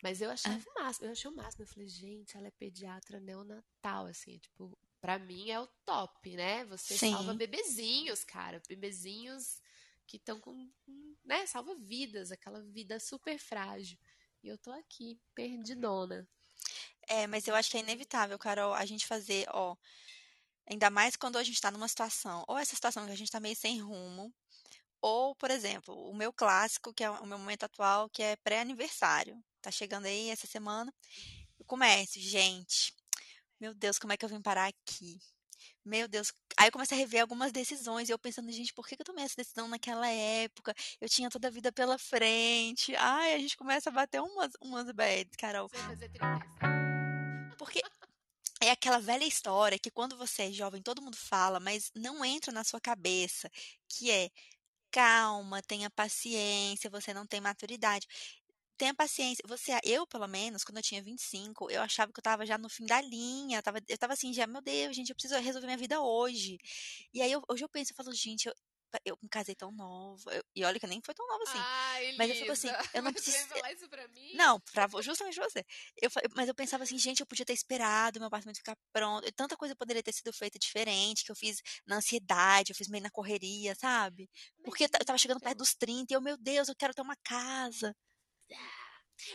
Mas 0.00 0.20
eu 0.20 0.30
achava 0.30 0.58
o 0.58 0.74
máximo, 0.74 1.06
eu 1.06 1.12
achei 1.12 1.30
o 1.30 1.34
máximo. 1.34 1.64
Eu 1.64 1.68
falei, 1.68 1.88
gente, 1.88 2.36
ela 2.36 2.46
é 2.46 2.50
pediatra 2.50 3.18
neonatal, 3.20 4.06
assim, 4.06 4.38
tipo, 4.38 4.76
pra 5.00 5.18
mim 5.18 5.50
é 5.50 5.58
o 5.58 5.66
top, 5.84 6.36
né? 6.36 6.64
Você 6.66 6.96
salva 6.96 7.32
Sim. 7.32 7.38
bebezinhos, 7.38 8.24
cara, 8.24 8.62
bebezinhos 8.68 9.60
que 10.06 10.16
estão 10.16 10.40
com, 10.40 10.70
né? 11.24 11.46
Salva 11.46 11.74
vidas, 11.76 12.30
aquela 12.30 12.62
vida 12.62 12.98
super 13.00 13.38
frágil. 13.38 13.98
E 14.42 14.48
eu 14.48 14.58
tô 14.58 14.72
aqui, 14.72 15.20
perdidona. 15.34 16.28
É, 17.08 17.26
mas 17.26 17.46
eu 17.46 17.54
acho 17.54 17.70
que 17.70 17.76
é 17.76 17.80
inevitável, 17.80 18.38
Carol, 18.38 18.74
a 18.74 18.84
gente 18.84 19.06
fazer, 19.06 19.46
ó, 19.50 19.76
ainda 20.66 20.90
mais 20.90 21.16
quando 21.16 21.36
a 21.36 21.42
gente 21.42 21.60
tá 21.60 21.70
numa 21.70 21.88
situação, 21.88 22.44
ou 22.46 22.58
essa 22.58 22.74
situação 22.74 23.06
que 23.06 23.12
a 23.12 23.16
gente 23.16 23.30
tá 23.30 23.40
meio 23.40 23.56
sem 23.56 23.80
rumo, 23.80 24.32
ou, 25.00 25.34
por 25.34 25.50
exemplo, 25.50 25.94
o 26.08 26.14
meu 26.14 26.32
clássico, 26.32 26.94
que 26.94 27.02
é 27.02 27.10
o 27.10 27.26
meu 27.26 27.38
momento 27.38 27.64
atual, 27.64 28.08
que 28.08 28.22
é 28.22 28.36
pré-aniversário. 28.36 29.42
Tá 29.60 29.70
chegando 29.70 30.06
aí 30.06 30.28
essa 30.28 30.46
semana. 30.46 30.94
Eu 31.58 31.64
começo, 31.66 32.20
gente, 32.20 32.94
meu 33.58 33.74
Deus, 33.74 33.98
como 33.98 34.12
é 34.12 34.16
que 34.16 34.24
eu 34.24 34.28
vim 34.28 34.40
parar 34.40 34.68
aqui? 34.68 35.20
Meu 35.84 36.06
Deus. 36.06 36.32
Aí 36.56 36.68
eu 36.68 36.72
começo 36.72 36.94
a 36.94 36.96
rever 36.96 37.20
algumas 37.22 37.50
decisões 37.50 38.08
e 38.08 38.12
eu 38.12 38.18
pensando, 38.18 38.50
gente, 38.52 38.72
por 38.72 38.86
que 38.86 38.94
eu 38.94 39.04
tomei 39.04 39.24
essa 39.24 39.36
decisão 39.36 39.66
naquela 39.66 40.08
época? 40.08 40.74
Eu 41.00 41.08
tinha 41.08 41.28
toda 41.28 41.48
a 41.48 41.50
vida 41.50 41.72
pela 41.72 41.98
frente. 41.98 42.94
Ai, 42.96 43.34
a 43.34 43.38
gente 43.38 43.56
começa 43.56 43.90
a 43.90 43.92
bater 43.92 44.20
umas, 44.20 44.52
umas 44.60 44.90
bads, 44.92 45.36
Carol. 45.36 45.68
Você 45.68 45.76
vai 45.78 45.88
fazer 45.88 46.08
36. 46.10 47.56
Porque 47.58 47.82
é 48.60 48.70
aquela 48.70 49.00
velha 49.00 49.24
história 49.24 49.78
que 49.78 49.90
quando 49.90 50.16
você 50.16 50.42
é 50.42 50.52
jovem 50.52 50.80
todo 50.80 51.02
mundo 51.02 51.16
fala, 51.16 51.58
mas 51.58 51.90
não 51.96 52.24
entra 52.24 52.52
na 52.52 52.62
sua 52.62 52.80
cabeça, 52.80 53.50
que 53.88 54.10
é 54.10 54.30
calma, 54.92 55.62
tenha 55.62 55.90
paciência, 55.90 56.90
você 56.90 57.12
não 57.12 57.26
tem 57.26 57.40
maturidade. 57.40 58.06
Tenha 58.76 58.94
paciência. 58.94 59.42
Você, 59.46 59.72
eu, 59.84 60.06
pelo 60.06 60.26
menos, 60.26 60.64
quando 60.64 60.78
eu 60.78 60.82
tinha 60.82 61.02
25, 61.02 61.70
eu 61.70 61.80
achava 61.82 62.12
que 62.12 62.18
eu 62.18 62.22
tava 62.22 62.44
já 62.46 62.58
no 62.58 62.68
fim 62.68 62.84
da 62.86 63.00
linha. 63.00 63.58
Eu 63.58 63.62
tava, 63.62 63.78
eu 63.88 63.98
tava 63.98 64.12
assim, 64.14 64.32
já, 64.32 64.46
meu 64.46 64.60
Deus, 64.62 64.96
gente, 64.96 65.10
eu 65.10 65.14
preciso 65.14 65.38
resolver 65.40 65.66
minha 65.66 65.76
vida 65.78 66.00
hoje. 66.00 66.58
E 67.14 67.22
aí 67.22 67.30
eu- 67.32 67.42
hoje 67.48 67.64
eu 67.64 67.68
penso, 67.68 67.92
eu 67.92 67.96
falo, 67.96 68.12
gente, 68.14 68.46
eu, 68.48 68.54
eu 69.04 69.18
me 69.22 69.28
casei 69.28 69.54
tão 69.54 69.70
nova. 69.72 70.34
Eu- 70.34 70.44
e 70.56 70.64
olha 70.64 70.78
que 70.80 70.84
eu 70.84 70.88
nem 70.90 71.00
foi 71.02 71.14
tão 71.14 71.26
nova 71.28 71.42
assim. 71.44 71.58
Ai, 71.58 72.16
Mas 72.18 72.30
eu 72.30 72.36
fico 72.36 72.52
assim, 72.52 72.68
eu 72.96 73.02
não 73.02 73.12
preciso. 73.12 73.48
falar 73.48 73.72
isso 73.72 73.88
pra 73.88 74.08
mim? 74.08 74.32
Não, 74.34 74.58
pra, 74.60 74.88
justamente 75.00 75.34
pra 75.36 75.48
você. 75.48 75.64
Eu, 76.00 76.10
mas 76.34 76.48
eu 76.48 76.54
pensava 76.54 76.82
assim, 76.84 76.98
gente, 76.98 77.20
eu 77.20 77.26
podia 77.26 77.44
ter 77.44 77.52
esperado 77.52 78.18
meu 78.18 78.26
apartamento 78.26 78.56
ficar 78.56 78.76
pronto. 78.92 79.26
E 79.26 79.32
tanta 79.32 79.56
coisa 79.56 79.76
poderia 79.76 80.02
ter 80.02 80.12
sido 80.12 80.32
feita 80.32 80.58
diferente, 80.58 81.24
que 81.24 81.30
eu 81.30 81.36
fiz 81.36 81.62
na 81.86 81.96
ansiedade, 81.96 82.72
eu 82.72 82.76
fiz 82.76 82.88
meio 82.88 83.02
na 83.02 83.10
correria, 83.10 83.74
sabe? 83.74 84.28
Porque 84.64 84.84
eu 84.84 84.88
tava 84.88 85.18
chegando 85.18 85.40
perto 85.40 85.52
então. 85.54 85.62
dos 85.64 85.74
30 85.74 86.12
e 86.12 86.16
eu, 86.16 86.20
meu 86.20 86.36
Deus, 86.36 86.68
eu 86.68 86.74
quero 86.76 86.94
ter 86.94 87.02
uma 87.02 87.16
casa. 87.22 87.94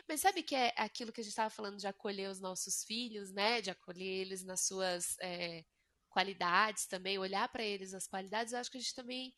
Mas 0.07 0.21
sabe 0.21 0.43
que 0.43 0.55
é 0.55 0.73
aquilo 0.77 1.11
que 1.11 1.21
a 1.21 1.23
gente 1.23 1.31
estava 1.31 1.49
falando 1.49 1.77
de 1.77 1.87
acolher 1.87 2.29
os 2.29 2.39
nossos 2.39 2.83
filhos, 2.83 3.31
né? 3.31 3.61
De 3.61 3.69
acolher 3.69 4.21
eles 4.21 4.43
nas 4.43 4.61
suas 4.61 5.17
é, 5.19 5.63
qualidades 6.09 6.87
também, 6.87 7.17
olhar 7.17 7.47
para 7.49 7.63
eles 7.63 7.93
as 7.93 8.07
qualidades. 8.07 8.53
Eu 8.53 8.59
acho 8.59 8.71
que 8.71 8.77
a 8.77 8.81
gente 8.81 8.95
também, 8.95 9.33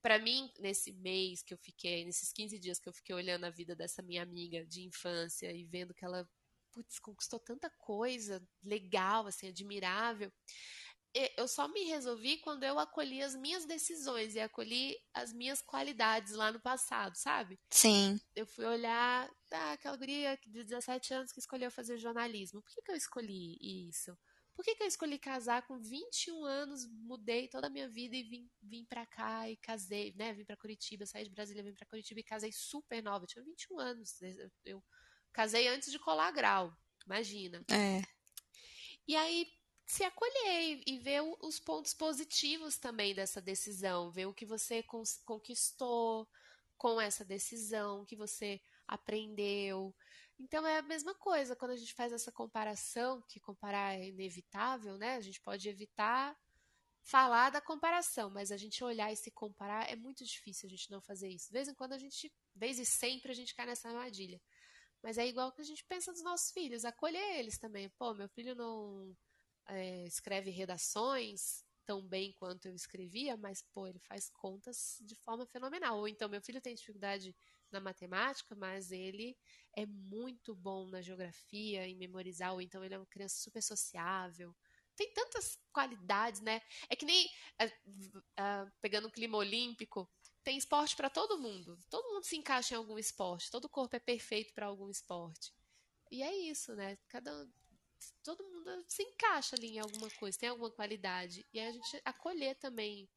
para 0.00 0.18
mim, 0.18 0.50
nesse 0.58 0.92
mês 0.92 1.42
que 1.42 1.54
eu 1.54 1.58
fiquei, 1.58 2.04
nesses 2.04 2.32
15 2.32 2.58
dias 2.58 2.78
que 2.78 2.88
eu 2.88 2.92
fiquei 2.92 3.14
olhando 3.14 3.44
a 3.44 3.50
vida 3.50 3.76
dessa 3.76 4.02
minha 4.02 4.22
amiga 4.22 4.64
de 4.64 4.82
infância 4.82 5.52
e 5.52 5.64
vendo 5.64 5.94
que 5.94 6.04
ela, 6.04 6.28
putz, 6.72 6.98
conquistou 6.98 7.38
tanta 7.38 7.70
coisa 7.70 8.42
legal, 8.62 9.26
assim, 9.26 9.48
admirável. 9.48 10.32
Eu 11.36 11.46
só 11.46 11.68
me 11.68 11.84
resolvi 11.84 12.38
quando 12.38 12.62
eu 12.64 12.78
acolhi 12.78 13.22
as 13.22 13.34
minhas 13.34 13.66
decisões 13.66 14.34
e 14.34 14.40
acolhi 14.40 14.96
as 15.12 15.32
minhas 15.32 15.60
qualidades 15.60 16.32
lá 16.32 16.50
no 16.50 16.60
passado, 16.60 17.14
sabe? 17.16 17.60
Sim, 17.70 18.18
eu 18.34 18.46
fui 18.46 18.64
olhar, 18.64 19.30
tá, 19.48 19.72
aquela 19.72 19.96
guria 19.96 20.38
de 20.46 20.64
17 20.64 21.12
anos 21.12 21.32
que 21.32 21.38
escolheu 21.38 21.70
fazer 21.70 21.98
jornalismo. 21.98 22.62
Por 22.62 22.70
que, 22.72 22.82
que 22.82 22.92
eu 22.92 22.96
escolhi 22.96 23.58
isso? 23.90 24.16
Por 24.54 24.64
que, 24.64 24.74
que 24.74 24.82
eu 24.82 24.86
escolhi 24.86 25.18
casar 25.18 25.66
com 25.66 25.78
21 25.78 26.44
anos, 26.44 26.86
mudei 26.86 27.48
toda 27.48 27.66
a 27.66 27.70
minha 27.70 27.88
vida 27.88 28.14
e 28.16 28.22
vim, 28.22 28.50
vim 28.62 28.84
pra 28.84 29.06
cá 29.06 29.48
e 29.50 29.56
casei, 29.56 30.14
né? 30.16 30.32
Vim 30.32 30.44
pra 30.44 30.56
Curitiba, 30.56 31.06
saí 31.06 31.24
de 31.24 31.30
Brasília, 31.30 31.62
vim 31.62 31.74
pra 31.74 31.86
Curitiba 31.86 32.20
e 32.20 32.24
casei 32.24 32.52
super 32.52 33.02
nova. 33.02 33.24
Eu 33.24 33.28
tinha 33.28 33.44
21 33.44 33.78
anos. 33.78 34.20
Eu, 34.20 34.50
eu 34.64 34.84
casei 35.32 35.68
antes 35.68 35.90
de 35.90 35.98
colar 35.98 36.30
grau, 36.32 36.74
imagina. 37.04 37.64
é. 37.70 38.02
E 39.08 39.16
aí 39.16 39.46
se 39.92 40.04
acolher 40.04 40.82
e 40.86 40.96
ver 40.96 41.20
os 41.42 41.60
pontos 41.60 41.92
positivos 41.92 42.78
também 42.78 43.14
dessa 43.14 43.42
decisão, 43.42 44.10
ver 44.10 44.24
o 44.24 44.32
que 44.32 44.46
você 44.46 44.82
conquistou 45.26 46.26
com 46.78 46.98
essa 46.98 47.22
decisão, 47.22 48.00
o 48.00 48.06
que 48.06 48.16
você 48.16 48.58
aprendeu. 48.88 49.94
Então 50.40 50.66
é 50.66 50.78
a 50.78 50.82
mesma 50.82 51.14
coisa 51.16 51.54
quando 51.54 51.72
a 51.72 51.76
gente 51.76 51.92
faz 51.92 52.10
essa 52.10 52.32
comparação, 52.32 53.22
que 53.28 53.38
comparar 53.38 53.92
é 53.92 54.08
inevitável, 54.08 54.96
né? 54.96 55.16
A 55.16 55.20
gente 55.20 55.42
pode 55.42 55.68
evitar 55.68 56.34
falar 57.02 57.50
da 57.50 57.60
comparação, 57.60 58.30
mas 58.30 58.50
a 58.50 58.56
gente 58.56 58.82
olhar 58.82 59.12
e 59.12 59.16
se 59.16 59.30
comparar 59.30 59.90
é 59.90 59.94
muito 59.94 60.24
difícil 60.24 60.68
a 60.68 60.70
gente 60.70 60.90
não 60.90 61.02
fazer 61.02 61.28
isso. 61.28 61.48
De 61.48 61.52
vez 61.52 61.68
em 61.68 61.74
quando 61.74 61.92
a 61.92 61.98
gente, 61.98 62.32
vez 62.54 62.78
e 62.78 62.86
sempre 62.86 63.30
a 63.30 63.34
gente 63.34 63.54
cai 63.54 63.66
nessa 63.66 63.90
armadilha. 63.90 64.40
Mas 65.02 65.18
é 65.18 65.26
igual 65.26 65.52
que 65.52 65.60
a 65.60 65.64
gente 65.64 65.84
pensa 65.84 66.10
dos 66.12 66.22
nossos 66.22 66.50
filhos, 66.50 66.86
acolher 66.86 67.38
eles 67.38 67.58
também. 67.58 67.90
Pô, 67.90 68.14
meu 68.14 68.30
filho 68.30 68.54
não 68.54 69.14
é, 69.68 70.04
escreve 70.04 70.50
redações 70.50 71.64
tão 71.84 72.00
bem 72.06 72.32
quanto 72.32 72.66
eu 72.66 72.74
escrevia, 72.74 73.36
mas 73.36 73.62
pô, 73.72 73.86
ele 73.86 73.98
faz 73.98 74.30
contas 74.30 74.98
de 75.00 75.14
forma 75.16 75.46
fenomenal. 75.46 75.98
Ou 75.98 76.08
então 76.08 76.28
meu 76.28 76.40
filho 76.40 76.60
tem 76.60 76.74
dificuldade 76.74 77.34
na 77.70 77.80
matemática, 77.80 78.54
mas 78.54 78.92
ele 78.92 79.36
é 79.76 79.86
muito 79.86 80.54
bom 80.54 80.86
na 80.86 81.00
geografia, 81.00 81.86
em 81.86 81.96
memorizar, 81.96 82.52
ou 82.52 82.60
então 82.60 82.84
ele 82.84 82.94
é 82.94 82.98
uma 82.98 83.06
criança 83.06 83.36
super 83.36 83.62
sociável. 83.62 84.54
Tem 84.94 85.12
tantas 85.12 85.58
qualidades, 85.72 86.40
né? 86.42 86.60
É 86.88 86.94
que 86.94 87.06
nem 87.06 87.28
ah, 87.58 87.72
ah, 88.36 88.72
pegando 88.80 89.08
o 89.08 89.12
clima 89.12 89.38
olímpico, 89.38 90.08
tem 90.44 90.58
esporte 90.58 90.94
para 90.94 91.08
todo 91.08 91.38
mundo. 91.38 91.78
Todo 91.88 92.12
mundo 92.12 92.24
se 92.24 92.36
encaixa 92.36 92.74
em 92.74 92.76
algum 92.76 92.98
esporte. 92.98 93.50
Todo 93.50 93.68
corpo 93.68 93.96
é 93.96 94.00
perfeito 94.00 94.52
para 94.52 94.66
algum 94.66 94.90
esporte. 94.90 95.52
E 96.10 96.22
é 96.22 96.34
isso, 96.34 96.74
né? 96.74 96.98
Cada 97.08 97.48
todo 98.22 98.44
mundo 98.44 98.84
se 98.88 99.02
encaixa 99.02 99.56
ali 99.56 99.76
em 99.76 99.78
alguma 99.80 100.10
coisa, 100.10 100.38
tem 100.38 100.48
alguma 100.48 100.70
qualidade. 100.70 101.46
E 101.52 101.60
a 101.60 101.70
gente 101.72 102.00
acolher 102.04 102.56
também. 102.56 103.08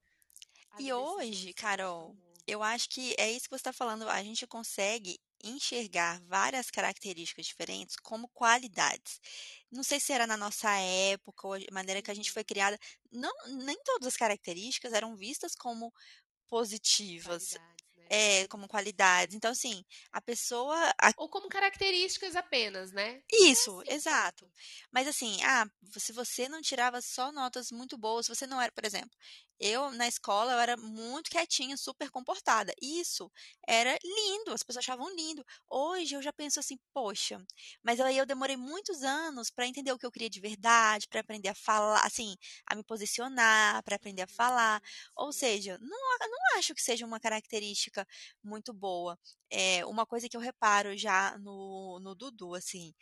E 0.78 0.92
hoje, 0.94 1.54
Carol, 1.54 2.18
eu 2.48 2.62
acho 2.64 2.90
que 2.90 3.16
é 3.18 3.32
isso 3.32 3.46
que 3.46 3.50
você 3.52 3.56
está 3.58 3.74
falando. 3.74 4.08
A 4.10 4.22
gente 4.24 4.46
consegue 4.48 5.20
enxergar 5.44 6.22
várias 6.24 6.70
características 6.72 7.46
diferentes 7.46 7.96
como 7.98 8.28
qualidades. 8.30 9.20
Não 9.72 9.84
sei 9.84 10.00
se 10.00 10.12
era 10.14 10.26
na 10.28 10.38
nossa 10.38 10.70
época 10.80 11.48
ou 11.48 11.54
a 11.56 11.60
maneira 11.72 12.02
que 12.02 12.12
a 12.12 12.14
gente 12.14 12.32
foi 12.32 12.44
Uhum. 12.44 12.44
criada. 12.44 12.78
Não, 13.12 13.32
nem 13.66 13.78
todas 13.84 14.08
as 14.08 14.18
características 14.18 14.94
eram 14.94 15.16
vistas 15.16 15.56
como 15.56 15.94
positivas, 16.48 17.52
Qualidades, 17.52 17.52
né? 17.52 17.75
É, 18.10 18.48
como 18.48 18.68
qualidades. 18.68 19.36
Então, 19.36 19.52
assim, 19.52 19.84
a 20.12 20.22
pessoa. 20.22 20.76
a- 21.02 21.14
Ou 21.18 21.30
como 21.30 21.50
características 21.50 22.36
apenas, 22.36 22.92
né? 22.92 23.22
É 23.32 23.38
Isso, 23.38 23.82
assim, 23.82 23.84
exato. 23.88 24.50
Mas 24.92 25.08
assim, 25.08 25.44
ah, 25.44 25.66
se 25.98 26.14
você 26.14 26.48
não 26.48 26.62
tirava 26.62 27.02
só 27.02 27.32
notas 27.32 27.72
muito 27.72 27.98
boas, 27.98 28.28
você 28.28 28.46
não 28.46 28.62
era, 28.62 28.72
por 28.72 28.86
exemplo, 28.86 29.10
eu 29.60 29.90
na 29.92 30.08
escola 30.08 30.52
eu 30.54 30.60
era 30.60 30.78
muito 30.78 31.30
quietinha, 31.32 31.76
super 31.76 32.10
comportada. 32.12 32.72
Isso 32.82 33.32
era 33.68 33.98
lindo, 34.04 34.54
as 34.54 34.62
pessoas 34.64 34.84
achavam 34.86 35.10
lindo. 35.16 35.44
Hoje 35.68 36.14
eu 36.16 36.22
já 36.22 36.32
penso 36.32 36.60
assim, 36.60 36.78
poxa, 36.94 37.44
mas 37.84 38.00
aí 38.00 38.18
eu 38.18 38.26
demorei 38.28 38.56
muitos 38.58 39.02
anos 39.02 39.50
para 39.50 39.66
entender 39.68 39.92
o 39.92 39.98
que 39.98 40.06
eu 40.06 40.12
queria 40.12 40.30
de 40.30 40.40
verdade, 40.40 41.08
para 41.08 41.22
aprender 41.22 41.50
a 41.50 41.56
falar, 41.56 42.06
assim, 42.06 42.36
a 42.70 42.76
me 42.76 42.84
posicionar, 42.84 43.82
para 43.84 43.96
aprender 43.96 44.22
a 44.24 44.28
falar. 44.28 44.82
Ou 45.16 45.32
seja, 45.34 45.78
não, 45.82 46.18
não 46.20 46.60
acho 46.60 46.76
que 46.76 46.82
seja 46.82 47.06
uma 47.06 47.20
característica 47.20 47.95
muito 48.44 48.74
boa. 48.74 49.18
É 49.50 49.86
uma 49.86 50.06
coisa 50.06 50.28
que 50.30 50.36
eu 50.38 50.42
reparo 50.42 50.98
já 50.98 51.38
no, 51.40 52.00
no 52.02 52.16
Dudu, 52.16 52.56
assim, 52.56 52.94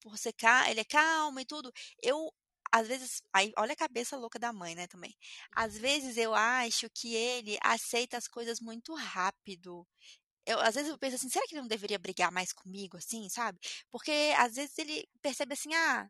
por 0.00 0.18
ser 0.18 0.34
ele 0.70 0.80
é 0.80 0.84
calmo 0.84 1.40
e 1.40 1.44
tudo, 1.46 1.72
eu 2.02 2.32
às 2.72 2.88
vezes 2.88 3.22
aí 3.32 3.52
olha 3.58 3.72
a 3.74 3.76
cabeça 3.76 4.16
louca 4.16 4.38
da 4.38 4.52
mãe, 4.52 4.74
né, 4.74 4.86
também. 4.86 5.14
Às 5.54 5.76
vezes 5.78 6.16
eu 6.16 6.34
acho 6.34 6.88
que 6.90 7.14
ele 7.14 7.58
aceita 7.62 8.16
as 8.16 8.26
coisas 8.28 8.60
muito 8.60 8.94
rápido. 8.94 9.86
Eu 10.46 10.60
às 10.60 10.74
vezes 10.74 10.90
eu 10.90 10.98
penso 10.98 11.16
assim: 11.16 11.28
"Será 11.30 11.46
que 11.46 11.54
ele 11.54 11.62
não 11.62 11.68
deveria 11.68 11.98
brigar 11.98 12.32
mais 12.32 12.52
comigo, 12.52 12.96
assim?", 12.96 13.28
sabe. 13.28 13.58
Porque 13.90 14.12
às 14.38 14.54
vezes 14.56 14.76
ele 14.78 15.06
percebe 15.22 15.54
assim: 15.54 15.74
"Ah, 15.74 16.08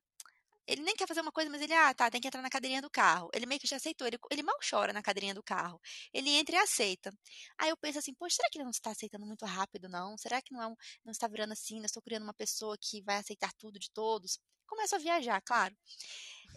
ele 0.66 0.83
nem 0.83 0.94
quer 0.96 1.07
fazer 1.09 1.20
uma 1.20 1.33
coisa, 1.33 1.51
mas 1.51 1.61
ele: 1.62 1.72
"Ah, 1.75 1.92
tá, 1.94 2.11
tem 2.11 2.20
que 2.20 2.29
entrar 2.29 2.42
na 2.42 2.51
cadeirinha 2.51 2.83
do 2.83 2.90
carro". 2.90 3.29
Ele 3.35 3.46
meio 3.46 3.61
que 3.61 3.66
já 3.66 3.77
aceitou, 3.77 4.07
ele 4.07 4.18
ele 4.31 4.42
mal 4.42 4.57
chora 4.68 4.92
na 4.92 5.03
cadeirinha 5.03 5.35
do 5.35 5.42
carro. 5.42 5.81
Ele 6.12 6.31
entra 6.31 6.57
e 6.57 6.59
aceita. 6.59 7.11
Aí 7.59 7.70
eu 7.70 7.77
penso 7.77 7.98
assim: 7.98 8.14
"Poxa, 8.14 8.37
será 8.37 8.48
que 8.51 8.59
ele 8.59 8.64
não 8.64 8.70
está 8.70 8.90
aceitando 8.90 9.27
muito 9.27 9.44
rápido 9.46 9.88
não? 9.88 10.16
Será 10.18 10.40
que 10.42 10.53
não 10.53 10.62
é 10.62 10.66
um 10.66 10.77
não 11.05 11.12
está 11.12 11.29
virando 11.29 11.53
assim, 11.53 11.77
não 11.79 11.87
estou 11.87 12.03
criando 12.03 12.25
uma 12.25 12.35
pessoa 12.35 12.77
que 12.81 13.03
vai 13.03 13.16
aceitar 13.18 13.53
tudo 13.59 13.79
de 13.79 13.90
todos?". 13.90 14.38
Começo 14.66 14.94
a 14.96 14.98
viajar, 14.98 15.40
claro. 15.42 15.77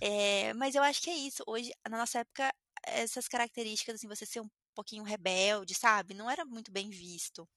Eh, 0.01 0.53
mas 0.55 0.75
eu 0.75 0.83
acho 0.83 1.01
que 1.01 1.09
é 1.09 1.15
isso, 1.17 1.43
hoje 1.47 1.71
na 1.89 1.97
nossa 1.97 2.19
época, 2.19 2.53
essas 2.85 3.27
características, 3.27 3.95
assim, 3.95 4.07
você 4.07 4.25
ser 4.25 4.41
um 4.41 4.49
pouquinho 4.75 5.03
rebelde, 5.03 5.73
sabe, 5.75 6.13
não 6.13 6.29
era 6.29 6.45
muito 6.45 6.71
bem 6.71 6.89
visto. 6.89 7.47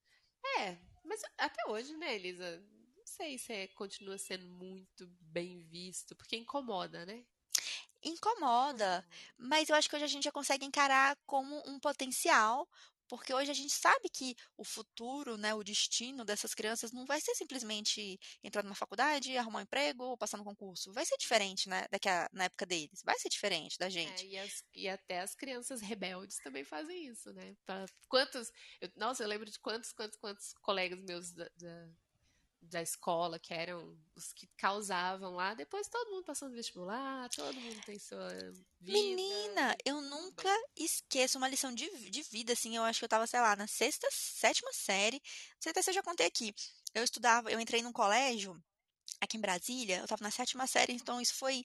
É, 0.58 0.78
mas 1.04 1.20
até 1.38 1.62
hoje, 1.68 1.96
né, 1.96 2.14
Elisa? 2.14 2.62
Sei 3.20 3.37
se 3.38 3.52
é- 3.52 3.68
continua 3.68 4.16
sendo 4.18 4.46
muito 4.46 5.07
bem 5.20 5.62
visto, 5.68 6.14
porque 6.16 6.37
incomoda, 6.37 7.04
né? 7.04 7.24
Incomoda, 8.02 9.04
Incomoda. 9.04 9.09
mas 9.37 9.68
eu 9.68 9.74
acho 9.76 9.88
que 9.88 9.96
hoje 9.96 10.04
a 10.04 10.09
gente 10.09 10.24
já 10.24 10.33
consegue 10.33 10.64
encarar 10.64 11.16
como 11.26 11.61
um 11.66 11.81
potencial, 11.81 12.68
porque 13.09 13.35
hoje 13.35 13.50
a 13.50 13.54
gente 13.54 13.72
sabe 13.72 14.09
que 14.11 14.37
o 14.57 14.64
futuro, 14.64 15.37
né, 15.37 15.52
o 15.54 15.64
destino 15.64 16.24
dessas 16.24 16.54
crianças 16.54 16.92
não 16.92 17.04
vai 17.07 17.20
ser 17.20 17.35
simplesmente 17.35 18.18
entrar 18.44 18.62
numa 18.62 18.74
faculdade, 18.74 19.37
arrumar 19.37 19.61
um 19.61 19.62
emprego 19.62 20.04
ou 20.04 20.16
passar 20.18 20.37
no 20.37 20.44
concurso. 20.44 20.92
Vai 20.92 21.04
ser 21.07 21.16
diferente, 21.16 21.68
né, 21.68 21.87
daqui 21.90 22.09
a, 22.09 22.28
na 22.33 22.44
época 22.44 22.66
deles. 22.66 23.02
Vai 23.04 23.18
ser 23.18 23.31
diferente 23.31 23.78
da 23.78 23.87
É, 23.87 23.90
gente. 23.90 24.26
e, 24.26 24.38
as- 24.38 24.62
e 24.74 24.88
até 24.88 25.20
as 25.20 25.35
crianças 25.35 25.81
rebeldes 25.81 26.37
também 26.38 26.64
fazem 26.64 27.07
isso, 27.07 27.33
né? 27.33 27.57
Pra- 27.66 27.87
quantos. 28.09 28.50
eu- 28.81 28.92
nossa, 28.96 29.24
eu 29.24 29.28
lembro 29.28 29.50
de 29.50 29.59
quantos, 29.59 29.92
quantos, 29.92 30.16
quantos 30.18 30.52
colegas 30.62 31.00
meus 31.02 31.33
da, 31.33 31.48
da, 31.57 31.90
da 32.61 32.83
escola 32.83 33.38
que 33.38 33.55
eram 33.55 33.97
os 34.14 34.33
que 34.33 34.47
causavam 34.57 35.35
lá. 35.35 35.55
Depois 35.55 35.88
todo 35.88 36.11
mundo 36.11 36.25
passando 36.25 36.55
vestibular, 36.55 37.29
todo 37.31 37.55
mundo 37.55 37.81
tem 37.85 37.99
sua 37.99 38.29
vida 38.81 38.92
Menina, 38.92 39.77
eu 39.85 40.01
nunca 40.01 40.49
esqueço 40.77 41.38
uma 41.38 41.49
lição 41.49 41.75
de, 41.75 41.88
de 42.11 42.23
vida, 42.23 42.53
assim, 42.53 42.77
eu 42.77 42.83
acho 42.83 42.99
que 42.99 43.05
eu 43.05 43.09
tava, 43.09 43.27
sei 43.27 43.40
lá, 43.40 43.57
na 43.57 43.66
sexta, 43.66 44.07
sétima 44.11 44.73
série. 44.73 45.16
Não 45.16 45.62
sei 45.62 45.71
até 45.71 45.83
se 45.83 45.90
eu 45.90 45.94
já 45.94 46.03
contei 46.03 46.27
aqui. 46.27 46.55
Eu 46.94 47.05
estudava, 47.05 47.51
eu 47.51 47.61
entrei 47.61 47.83
num 47.83 47.92
colégio 47.92 48.61
aqui 49.21 49.37
em 49.37 49.40
Brasília, 49.40 49.99
eu 49.99 50.05
estava 50.05 50.23
na 50.23 50.31
sétima 50.31 50.66
série, 50.66 50.92
então 50.92 51.21
isso 51.21 51.35
foi 51.35 51.64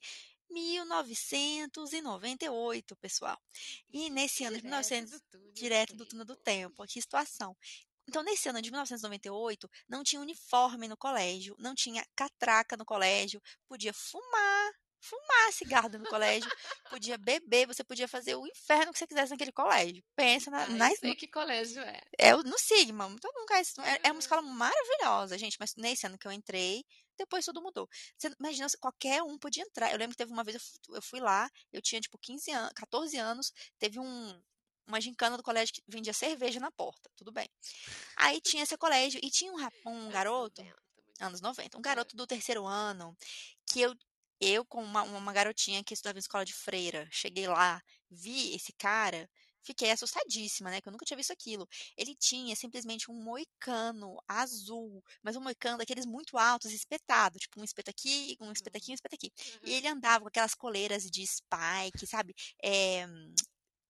1998, 0.50 2.96
pessoal. 2.96 3.40
E 3.92 4.10
nesse 4.10 4.44
ano 4.44 4.56
de 4.56 4.62
Direto 4.62 4.70
1900, 4.70 5.12
do 5.12 5.20
túnel 5.20 5.46
do 5.46 5.52
direto 5.52 5.96
do 5.96 6.06
túnel 6.06 6.24
do 6.24 6.36
tempo, 6.36 6.86
que 6.86 7.00
situação. 7.00 7.56
Então, 8.08 8.22
nesse 8.22 8.48
ano 8.48 8.60
de 8.62 8.70
1998, 8.70 9.68
não 9.88 10.02
tinha 10.04 10.20
uniforme 10.20 10.88
no 10.88 10.96
colégio, 10.96 11.54
não 11.58 11.74
tinha 11.74 12.04
catraca 12.16 12.76
no 12.76 12.84
colégio, 12.84 13.40
podia 13.66 13.92
fumar, 13.94 14.72
fumar 15.00 15.52
cigarro 15.52 15.88
do 15.88 16.06
colégio, 16.06 16.52
podia 16.88 17.16
beber, 17.18 17.66
você 17.66 17.82
podia 17.84 18.08
fazer 18.08 18.34
o 18.36 18.46
inferno 18.46 18.92
que 18.92 18.98
você 18.98 19.06
quisesse 19.06 19.30
naquele 19.32 19.52
colégio. 19.52 20.02
Pensa 20.16 20.50
na, 20.50 20.66
Tá, 20.66 20.68
na, 20.68 20.88
eu 20.88 20.90
sei 20.90 21.14
que 21.16 21.28
colégio 21.28 21.82
é. 21.82 22.00
é 22.18 22.32
no 22.36 22.58
Sigma, 22.58 23.06
todo 23.20 23.34
mundo 23.34 23.46
conhece. 23.48 23.72
É 23.80 24.08
é 24.08 24.12
uma 24.12 24.20
escola 24.20 24.42
Aham. 24.42 24.42
maravilhosa, 24.42 25.36
gente, 25.38 25.56
mas 25.60 25.74
nesse 25.76 26.06
ano 26.06 26.18
que 26.18 26.26
eu 26.26 26.32
entrei, 26.32 26.84
depois 27.18 27.44
tudo 27.44 27.62
mudou. 27.62 27.88
Você 28.18 28.28
imagina, 28.38 28.66
qualquer 28.80 29.22
um 29.22 29.38
podia 29.38 29.62
entrar. 29.64 29.90
Eu 29.92 29.98
lembro 29.98 30.12
que 30.16 30.18
teve 30.18 30.32
uma 30.32 30.44
vez, 30.44 30.54
eu 30.56 30.60
fu- 30.60 30.94
eu 30.96 31.02
fui 31.02 31.20
lá, 31.20 31.48
eu 31.72 31.82
tinha 31.82 32.00
tipo 32.00 32.18
15 32.18 32.50
anos, 32.52 32.72
14 32.74 33.16
anos, 33.16 33.52
teve 33.78 33.98
um, 34.00 34.40
uma 34.86 35.00
gincana 35.00 35.36
do 35.36 35.42
colégio 35.42 35.74
que 35.74 35.82
vendia 35.88 36.12
cerveja 36.12 36.60
na 36.60 36.70
porta, 36.72 37.10
tudo 37.16 37.32
bem. 37.32 37.48
Aí 38.16 38.40
tinha 38.40 38.62
esse 38.62 38.76
colégio 38.76 39.20
e 39.22 39.30
tinha 39.30 39.52
um, 39.52 39.58
um 40.06 40.10
garoto, 40.10 40.62
90, 40.62 41.02
muito 41.06 41.20
anos 41.20 41.40
bom. 41.40 41.40
90, 41.40 41.78
um 41.78 41.82
É. 41.82 41.82
garoto 41.82 42.16
do 42.16 42.26
terceiro 42.26 42.66
ano, 42.66 43.16
que 43.66 43.80
eu, 43.80 43.94
eu 44.40 44.64
com 44.64 44.82
uma, 44.82 45.02
uma 45.02 45.32
garotinha 45.32 45.82
que 45.84 45.94
estudava 45.94 46.18
em 46.18 46.20
escola 46.20 46.44
de 46.44 46.52
freira, 46.54 47.08
cheguei 47.10 47.46
lá, 47.46 47.82
vi 48.10 48.54
esse 48.54 48.72
cara, 48.74 49.28
fiquei 49.62 49.90
assustadíssima, 49.90 50.70
né? 50.70 50.80
Que 50.80 50.88
eu 50.88 50.92
nunca 50.92 51.06
tinha 51.06 51.16
visto 51.16 51.32
aquilo. 51.32 51.66
Ele 51.96 52.14
tinha 52.14 52.54
simplesmente 52.54 53.10
um 53.10 53.14
moicano 53.14 54.18
azul, 54.28 55.02
mas 55.22 55.36
um 55.36 55.40
moicano 55.40 55.78
daqueles 55.78 56.04
muito 56.06 56.36
altos, 56.36 56.70
espetado, 56.72 57.38
tipo 57.38 57.60
um 57.60 57.64
espeta 57.64 57.90
aqui, 57.90 58.36
um 58.40 58.52
espeta 58.52 58.76
aqui, 58.78 58.90
um 58.92 58.94
espeta 58.94 59.16
aqui. 59.16 59.32
E 59.64 59.72
Aham. 59.72 59.74
ele 59.74 59.88
andava 59.88 60.22
com 60.22 60.28
aquelas 60.28 60.54
coleiras 60.54 61.04
de 61.10 61.26
spike, 61.26 62.06
sabe? 62.06 62.34
É, 62.62 63.06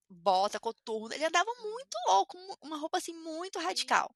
bota, 0.09 0.61
coturno. 0.61 1.15
Ele 1.15 1.25
andava 1.25 1.51
Uhum. 1.59 1.63
muito 1.63 1.97
louco, 2.09 2.37
um- 2.39 2.55
uma 2.63 2.77
roupa 2.79 2.99
assim 2.99 3.15
muito 3.15 3.59
radical. 3.59 4.15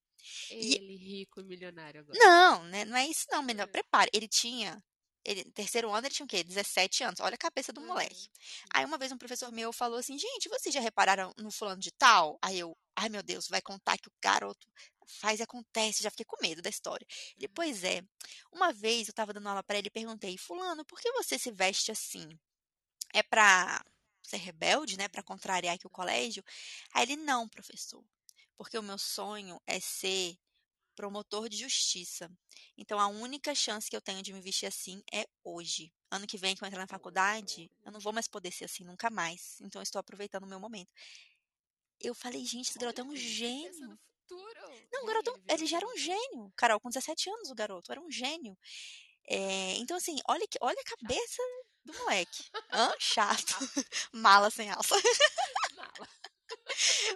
E 0.50 0.76
ele 0.76 0.94
rico 0.96 1.40
e 1.40 1.44
milionário 1.44 2.00
agora. 2.00 2.22
não, 2.24 2.64
né, 2.64 2.84
não 2.84 2.96
é 2.96 3.06
isso 3.06 3.26
não, 3.30 3.42
menina, 3.42 3.66
É. 3.66 3.68
prepare. 3.68 4.10
Ele 4.12 4.28
tinha 4.28 4.82
ele 5.24 5.44
terceiro 5.52 5.90
ano 5.92 6.06
ele 6.06 6.14
tinha 6.14 6.24
o 6.24 6.28
quê? 6.28 6.42
17 6.42 7.02
anos, 7.04 7.20
olha 7.20 7.34
a 7.34 7.38
cabeça 7.38 7.70
do 7.72 7.82
moleque. 7.82 8.14
Aham. 8.14 8.30
Sim. 8.48 8.72
Aí 8.72 8.84
uma 8.84 8.96
vez 8.96 9.12
um 9.12 9.18
professor 9.18 9.52
meu 9.52 9.72
falou 9.72 9.98
assim: 9.98 10.18
"Gente, 10.18 10.48
vocês 10.48 10.74
já 10.74 10.80
repararam 10.80 11.32
no 11.38 11.50
fulano 11.50 11.80
de 11.80 11.90
tal?" 11.92 12.38
Aí 12.42 12.58
eu: 12.58 12.76
"Ai 12.96 13.08
meu 13.10 13.22
Deus, 13.22 13.46
vai 13.48 13.60
contar 13.60 13.98
que 13.98 14.08
o 14.08 14.12
garoto 14.22 14.66
faz 15.06 15.40
e 15.40 15.42
acontece", 15.42 16.02
já 16.02 16.10
fiquei 16.10 16.24
com 16.26 16.40
medo 16.40 16.62
da 16.62 16.70
história. 16.70 17.06
Ele: 17.36 17.48
Aham. 17.48 17.54
"Pois 17.54 17.84
é, 17.84 18.00
uma 18.52 18.72
vez 18.72 19.08
eu 19.08 19.12
estava 19.12 19.32
dando 19.34 19.48
aula 19.48 19.62
pra 19.62 19.76
ele 19.78 19.88
e 19.88 19.90
perguntei: 19.90 20.38
"Fulano, 20.38 20.84
por 20.84 20.98
que 21.00 21.12
você 21.12 21.38
se 21.38 21.50
veste 21.52 21.90
assim? 21.92 22.26
É 23.14 23.22
pra 23.22 23.82
ser 24.28 24.38
rebelde, 24.38 24.96
né, 24.96 25.08
pra 25.08 25.22
contrariar 25.22 25.74
aqui 25.74 25.86
o 25.86 25.90
colégio?" 25.90 26.44
Aí 26.94 27.02
ele: 27.04 27.16
"Não, 27.16 27.48
professor, 27.48 28.04
porque 28.56 28.78
o 28.78 28.82
meu 28.82 28.98
sonho 28.98 29.60
é 29.66 29.80
ser 29.80 30.38
promotor 30.98 31.48
de 31.48 31.56
justiça. 31.56 32.28
Então 32.76 32.98
a 32.98 33.06
única 33.06 33.54
chance 33.54 33.88
que 33.88 33.94
eu 33.94 34.00
tenho 34.00 34.20
de 34.20 34.32
me 34.32 34.40
vestir 34.40 34.66
assim 34.66 35.00
é 35.12 35.28
hoje. 35.44 35.92
Ano 36.10 36.26
que 36.26 36.36
vem, 36.36 36.56
que 36.56 36.64
eu 36.64 36.66
entrar 36.66 36.80
na 36.80 36.88
faculdade, 36.88 37.70
eu 37.84 37.92
não 37.92 38.00
vou 38.00 38.12
mais 38.12 38.26
poder 38.26 38.50
ser 38.50 38.64
assim 38.64 38.82
nunca 38.82 39.08
mais. 39.08 39.60
Então 39.60 39.80
eu 39.80 39.84
estou 39.84 40.00
aproveitando 40.00 40.42
o 40.42 40.48
meu 40.48 40.58
momento. 40.58 40.92
Eu 42.00 42.14
falei, 42.14 42.44
gente, 42.44 42.70
esse 42.70 42.78
garoto 42.78 43.00
é 43.00 43.04
um 43.04 43.08
no 43.08 43.16
gênio. 43.16 43.98
Não, 44.92 45.04
o 45.04 45.06
garoto, 45.06 45.40
ele 45.48 45.66
já 45.66 45.76
era 45.76 45.86
um 45.86 45.96
gênio. 45.96 46.52
Carol, 46.56 46.80
com 46.80 46.88
17 46.88 47.30
anos, 47.30 47.50
o 47.50 47.54
garoto 47.54 47.92
era 47.92 48.00
um 48.00 48.10
gênio. 48.10 48.58
É, 49.28 49.76
então, 49.76 49.96
assim, 49.96 50.18
olha, 50.28 50.46
que, 50.48 50.58
olha 50.60 50.80
a 50.80 50.96
cabeça 50.96 51.42
do 51.90 51.98
moleque. 51.98 52.44
Hã? 52.72 52.92
Chato. 52.98 53.54
Mala 54.12 54.50
sem 54.50 54.70
alça. 54.70 54.94
Mala. 55.76 56.08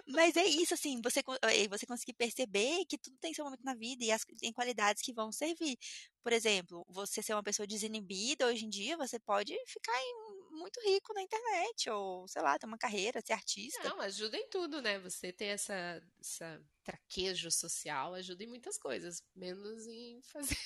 Mas 0.07 0.35
é 0.35 0.45
isso, 0.45 0.73
assim, 0.73 1.01
você, 1.01 1.21
eh, 1.43 1.67
você 1.67 1.85
conseguir 1.85 2.13
perceber 2.13 2.85
que 2.85 2.97
tudo 2.97 3.17
tem 3.19 3.33
seu 3.33 3.45
momento 3.45 3.63
na 3.63 3.73
vida 3.75 4.03
e 4.03 4.11
as, 4.11 4.23
tem 4.39 4.51
qualidades 4.51 5.01
que 5.01 5.13
vão 5.13 5.31
servir. 5.31 5.77
Por 6.21 6.33
exemplo, 6.33 6.85
você 6.89 7.21
ser 7.21 7.33
uma 7.33 7.43
pessoa 7.43 7.67
desinibida 7.67 8.47
hoje 8.47 8.65
em 8.65 8.69
dia, 8.69 8.97
você 8.97 9.19
pode 9.19 9.53
ficar 9.67 9.93
em- 10.01 10.57
muito 10.57 10.79
rico 10.81 11.13
na 11.13 11.21
internet, 11.21 11.89
ou 11.89 12.27
sei 12.27 12.41
lá, 12.41 12.57
ter 12.57 12.65
uma 12.67 12.77
carreira, 12.77 13.21
ser 13.25 13.33
artista. 13.33 13.83
Não, 13.83 13.99
ajuda 14.01 14.37
em 14.37 14.47
tudo, 14.49 14.81
né? 14.81 14.99
Você 14.99 15.31
ter 15.33 15.45
essa, 15.45 16.01
essa 16.19 16.61
traquejo 16.83 17.49
social 17.51 18.13
ajuda 18.13 18.43
em 18.43 18.47
muitas 18.47 18.77
coisas, 18.77 19.23
menos 19.35 19.87
em 19.87 20.21
fazer 20.23 20.57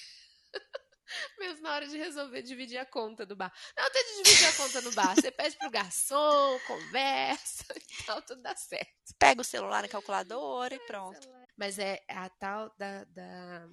Mesmo 1.40 1.62
na 1.62 1.74
hora 1.74 1.88
de 1.88 1.98
resolver 1.98 2.42
dividir 2.42 2.78
a 2.78 2.86
conta 2.86 3.26
do 3.26 3.36
bar. 3.36 3.54
Não 3.76 3.92
tem 3.92 4.04
de 4.04 4.24
dividir 4.24 4.48
a 4.48 4.54
conta 4.54 4.82
no 4.82 4.92
bar. 4.92 5.16
Você 5.16 5.32
pede 5.32 5.58
pro 5.58 5.70
garçom, 5.70 6.60
conversa 6.68 7.66
e 7.76 8.04
tal, 8.06 8.22
tudo 8.22 8.42
dá 8.42 8.56
certo. 8.56 9.14
Pega 9.18 9.42
o 9.42 9.46
celular 9.46 9.82
na 9.82 9.88
calculadora 9.88 10.76
e 10.76 10.80
pronto. 10.80 11.28
Mas 11.56 11.80
é 11.80 12.04
a 12.08 12.30
tal 12.30 12.74
da, 12.78 13.04
da, 13.06 13.68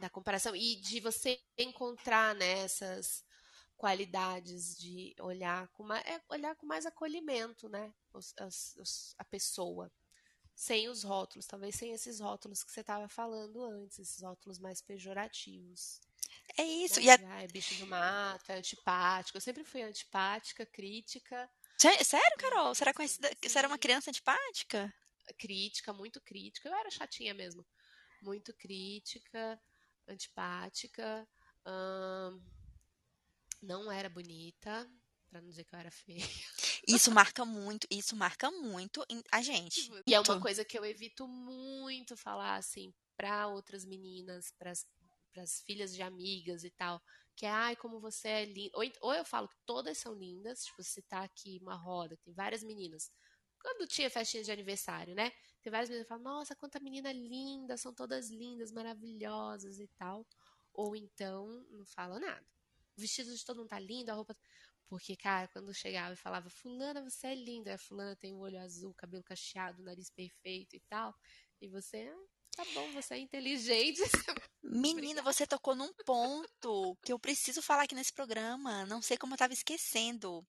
da 0.00 0.10
comparação 0.10 0.54
e 0.54 0.76
de 0.76 1.00
você 1.00 1.40
encontrar 1.58 2.34
nessas 2.34 3.20
né, 3.20 3.26
qualidades 3.76 4.76
de 4.76 5.14
olhar 5.20 5.68
com 5.68 5.82
mais, 5.82 6.04
é 6.06 6.20
olhar 6.28 6.54
com 6.56 6.66
mais 6.66 6.86
acolhimento, 6.86 7.68
né? 7.68 7.92
Os, 8.12 8.34
os, 8.78 9.14
a 9.18 9.24
pessoa 9.24 9.92
sem 10.54 10.88
os 10.88 11.02
rótulos, 11.02 11.46
talvez 11.46 11.74
sem 11.76 11.92
esses 11.92 12.18
rótulos 12.18 12.64
que 12.64 12.72
você 12.72 12.80
estava 12.80 13.06
falando 13.08 13.62
antes, 13.62 13.98
esses 13.98 14.22
rótulos 14.22 14.58
mais 14.58 14.80
pejorativos. 14.80 16.00
É 16.56 16.62
isso. 16.62 17.00
Né? 17.00 17.06
E 17.06 17.10
a... 17.10 17.14
É 17.42 17.46
bicho 17.46 17.74
do 17.76 17.86
mato, 17.86 18.50
é 18.50 18.56
antipático. 18.56 19.36
Eu 19.36 19.42
sempre 19.42 19.64
fui 19.64 19.82
antipática, 19.82 20.64
crítica. 20.66 21.50
Sério, 21.76 22.36
Carol? 22.38 22.74
Será 22.74 22.94
conhecida... 22.94 23.30
Você 23.42 23.58
era 23.58 23.68
uma 23.68 23.78
criança 23.78 24.10
antipática? 24.10 24.92
Crítica, 25.38 25.92
muito 25.92 26.20
crítica. 26.20 26.68
Eu 26.68 26.74
era 26.74 26.90
chatinha 26.90 27.34
mesmo. 27.34 27.66
Muito 28.22 28.54
crítica, 28.54 29.60
antipática. 30.08 31.28
Hum... 31.66 32.40
Não 33.62 33.90
era 33.90 34.08
bonita, 34.08 34.88
para 35.30 35.40
não 35.40 35.48
dizer 35.48 35.64
que 35.64 35.74
eu 35.74 35.78
era 35.78 35.90
feia. 35.90 36.22
Isso 36.86 37.10
marca 37.10 37.44
muito, 37.44 37.86
isso 37.90 38.14
marca 38.14 38.50
muito 38.50 39.04
a 39.32 39.42
gente. 39.42 39.90
E 40.06 40.14
é 40.14 40.20
uma 40.20 40.40
coisa 40.40 40.64
que 40.64 40.78
eu 40.78 40.84
evito 40.84 41.26
muito 41.26 42.16
falar 42.16 42.56
assim 42.56 42.94
para 43.16 43.48
outras 43.48 43.84
meninas, 43.84 44.52
para 44.58 44.70
as 44.70 44.86
filhas 45.66 45.94
de 45.94 46.02
amigas 46.02 46.64
e 46.64 46.70
tal, 46.70 47.00
que 47.36 47.46
é, 47.46 47.50
ai, 47.50 47.76
como 47.76 48.00
você 48.00 48.28
é 48.28 48.44
linda. 48.44 48.70
Ou, 48.74 48.84
ou 49.02 49.14
eu 49.14 49.24
falo 49.24 49.48
que 49.48 49.56
todas 49.66 49.98
são 49.98 50.14
lindas, 50.14 50.64
tipo, 50.64 50.82
se 50.82 51.02
tá 51.02 51.22
aqui 51.22 51.58
uma 51.62 51.74
roda, 51.74 52.16
tem 52.24 52.32
várias 52.32 52.62
meninas. 52.62 53.10
Quando 53.60 53.86
tinha 53.86 54.08
festinha 54.10 54.42
de 54.42 54.52
aniversário, 54.52 55.14
né? 55.14 55.32
Tem 55.62 55.70
várias 55.70 55.88
meninas 55.88 56.06
que 56.06 56.08
falam, 56.08 56.24
nossa, 56.24 56.54
quanta 56.54 56.78
menina 56.80 57.12
linda, 57.12 57.76
são 57.76 57.92
todas 57.92 58.30
lindas, 58.30 58.70
maravilhosas 58.72 59.80
e 59.80 59.88
tal. 59.98 60.26
Ou 60.72 60.94
então, 60.94 61.66
não 61.70 61.84
falo 61.86 62.18
nada. 62.18 62.44
O 62.96 63.00
vestido 63.00 63.34
de 63.34 63.44
todo 63.44 63.58
mundo 63.58 63.68
tá 63.68 63.78
lindo, 63.78 64.10
a 64.10 64.14
roupa. 64.14 64.36
Porque, 64.88 65.16
cara, 65.16 65.48
quando 65.48 65.74
chegava 65.74 66.14
e 66.14 66.16
falava, 66.16 66.48
Fulana, 66.48 67.02
você 67.02 67.28
é 67.28 67.34
linda, 67.34 67.74
a 67.74 67.78
Fulana 67.78 68.14
tem 68.14 68.32
o 68.32 68.38
olho 68.38 68.58
azul, 68.60 68.94
cabelo 68.94 69.24
cacheado, 69.24 69.82
nariz 69.82 70.10
perfeito 70.10 70.76
e 70.76 70.80
tal. 70.88 71.14
E 71.60 71.68
você, 71.68 72.08
ah, 72.08 72.26
tá 72.56 72.64
bom, 72.72 72.92
você 72.92 73.14
é 73.14 73.18
inteligente. 73.18 74.00
Menina, 74.68 75.22
você 75.22 75.46
tocou 75.46 75.76
num 75.76 75.92
ponto 76.04 76.96
que 77.04 77.12
eu 77.12 77.18
preciso 77.20 77.62
falar 77.62 77.84
aqui 77.84 77.94
nesse 77.94 78.12
programa. 78.12 78.84
Não 78.86 79.00
sei 79.00 79.16
como 79.16 79.34
eu 79.34 79.38
tava 79.38 79.52
esquecendo. 79.52 80.44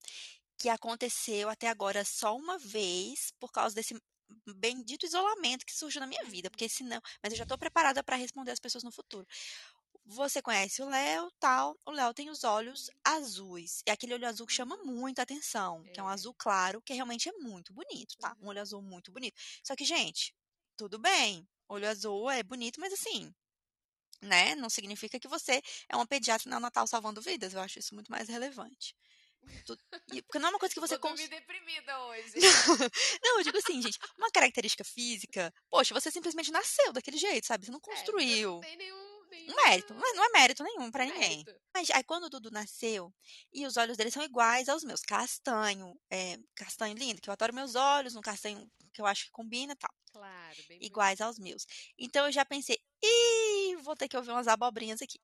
Que 0.58 0.70
aconteceu 0.70 1.50
até 1.50 1.68
agora 1.68 2.04
só 2.04 2.36
uma 2.36 2.58
vez, 2.58 3.32
por 3.40 3.52
causa 3.52 3.76
desse 3.76 3.96
bendito 4.56 5.06
isolamento 5.06 5.66
que 5.66 5.74
surgiu 5.74 6.02
na 6.02 6.08
minha 6.08 6.24
vida. 6.26 6.50
Porque 6.50 6.68
senão. 6.68 7.00
Mas 7.22 7.32
eu 7.32 7.38
já 7.38 7.46
tô 7.46 7.58
preparada 7.60 8.04
para 8.04 8.16
responder 8.16 8.52
as 8.52 8.60
pessoas 8.60 8.84
no 8.84 8.92
futuro. 8.92 9.28
Você 10.04 10.42
conhece 10.42 10.82
o 10.82 10.90
Léo, 10.90 11.32
tal. 11.40 11.78
O 11.86 11.92
Léo 11.92 12.14
tem 12.14 12.30
os 12.32 12.44
olhos 12.44 12.90
azuis. 13.04 13.84
É 13.86 13.92
aquele 13.92 14.16
olho 14.16 14.28
azul 14.28 14.48
que 14.48 14.54
chama 14.54 14.78
muito 14.78 15.20
a 15.20 15.24
atenção, 15.24 15.84
que 15.94 16.00
é 16.00 16.04
um 16.04 16.10
é. 16.10 16.14
azul 16.14 16.34
claro, 16.34 16.82
que 16.82 16.94
realmente 16.94 17.30
é 17.30 17.34
muito 17.34 17.72
bonito, 17.72 18.18
tá? 18.18 18.36
Um 18.42 18.48
olho 18.48 18.62
azul 18.62 18.82
muito 18.82 19.12
bonito. 19.12 19.40
Só 19.64 19.76
que, 19.76 19.86
gente, 19.86 20.34
tudo 20.76 20.98
bem. 20.98 21.48
Olho 21.68 21.88
azul 21.88 22.32
é 22.32 22.42
bonito, 22.42 22.80
mas 22.80 22.94
assim, 22.94 23.34
né? 24.22 24.56
Não 24.56 24.70
significa 24.70 25.20
que 25.20 25.28
você 25.28 25.62
é 25.90 25.96
uma 25.96 26.08
pediatra 26.08 26.50
neonatal 26.50 26.88
salvando 26.88 27.22
vidas. 27.22 27.54
Eu 27.54 27.62
acho 27.62 27.80
isso 27.80 27.94
muito 27.96 28.12
mais 28.12 28.28
relevante. 28.28 28.96
Porque 30.26 30.40
não 30.40 30.48
é 30.48 30.52
uma 30.52 30.60
coisa 30.60 30.74
que 30.74 30.80
você. 30.80 30.98
Cons... 30.98 31.20
me 31.20 31.28
deprimida 31.28 32.00
hoje. 32.08 32.34
não, 33.24 33.38
eu 33.38 33.44
digo 33.44 33.58
assim, 33.58 33.82
gente, 33.82 33.98
uma 34.18 34.30
característica 34.30 34.84
física, 34.84 35.54
poxa, 35.70 35.94
você 35.94 36.12
simplesmente 36.12 36.52
nasceu 36.52 36.92
daquele 36.92 37.18
jeito, 37.18 37.48
sabe? 37.48 37.66
Você 37.66 37.72
não 37.72 37.80
construiu. 37.80 38.50
É, 38.50 38.54
não 38.54 38.60
tem 38.62 38.78
nenhum 38.78 39.08
um 39.50 39.56
mérito, 39.66 39.94
mas 39.94 40.16
não 40.16 40.26
é 40.26 40.30
mérito 40.30 40.64
nenhum 40.64 40.92
para 40.92 41.06
ninguém. 41.06 41.46
Mas 41.74 41.90
aí 41.92 42.04
quando 42.04 42.26
o 42.26 42.30
Dudu 42.30 42.50
nasceu, 42.52 43.14
e 43.54 43.66
os 43.66 43.78
olhos 43.78 43.98
dele 43.98 44.12
são 44.12 44.24
iguais 44.24 44.70
aos 44.70 44.84
meus, 44.84 45.02
castanho, 45.02 46.00
é, 46.10 46.38
castanho 46.56 46.96
lindo, 46.96 47.22
que 47.22 47.30
eu 47.30 47.34
adoro 47.34 47.54
meus 47.54 47.76
olhos, 47.76 48.16
um 48.16 48.22
castanho 48.22 48.70
que 48.94 49.02
eu 49.02 49.06
acho 49.06 49.26
que 49.26 49.32
combina 49.32 49.74
e 49.74 49.76
tal. 49.76 49.94
Claro, 50.12 50.58
bem 50.68 50.80
Iguais 50.82 51.20
bonito. 51.20 51.28
aos 51.28 51.40
meus. 51.40 51.66
Então 51.98 52.26
eu 52.26 52.32
já 52.32 52.44
pensei, 52.44 52.80
ih, 53.04 53.47
vou 53.82 53.96
ter 53.96 54.08
que 54.08 54.18
ouvir 54.18 54.32
umas 54.32 54.48
abobrinhas 54.48 55.02
aqui. 55.02 55.20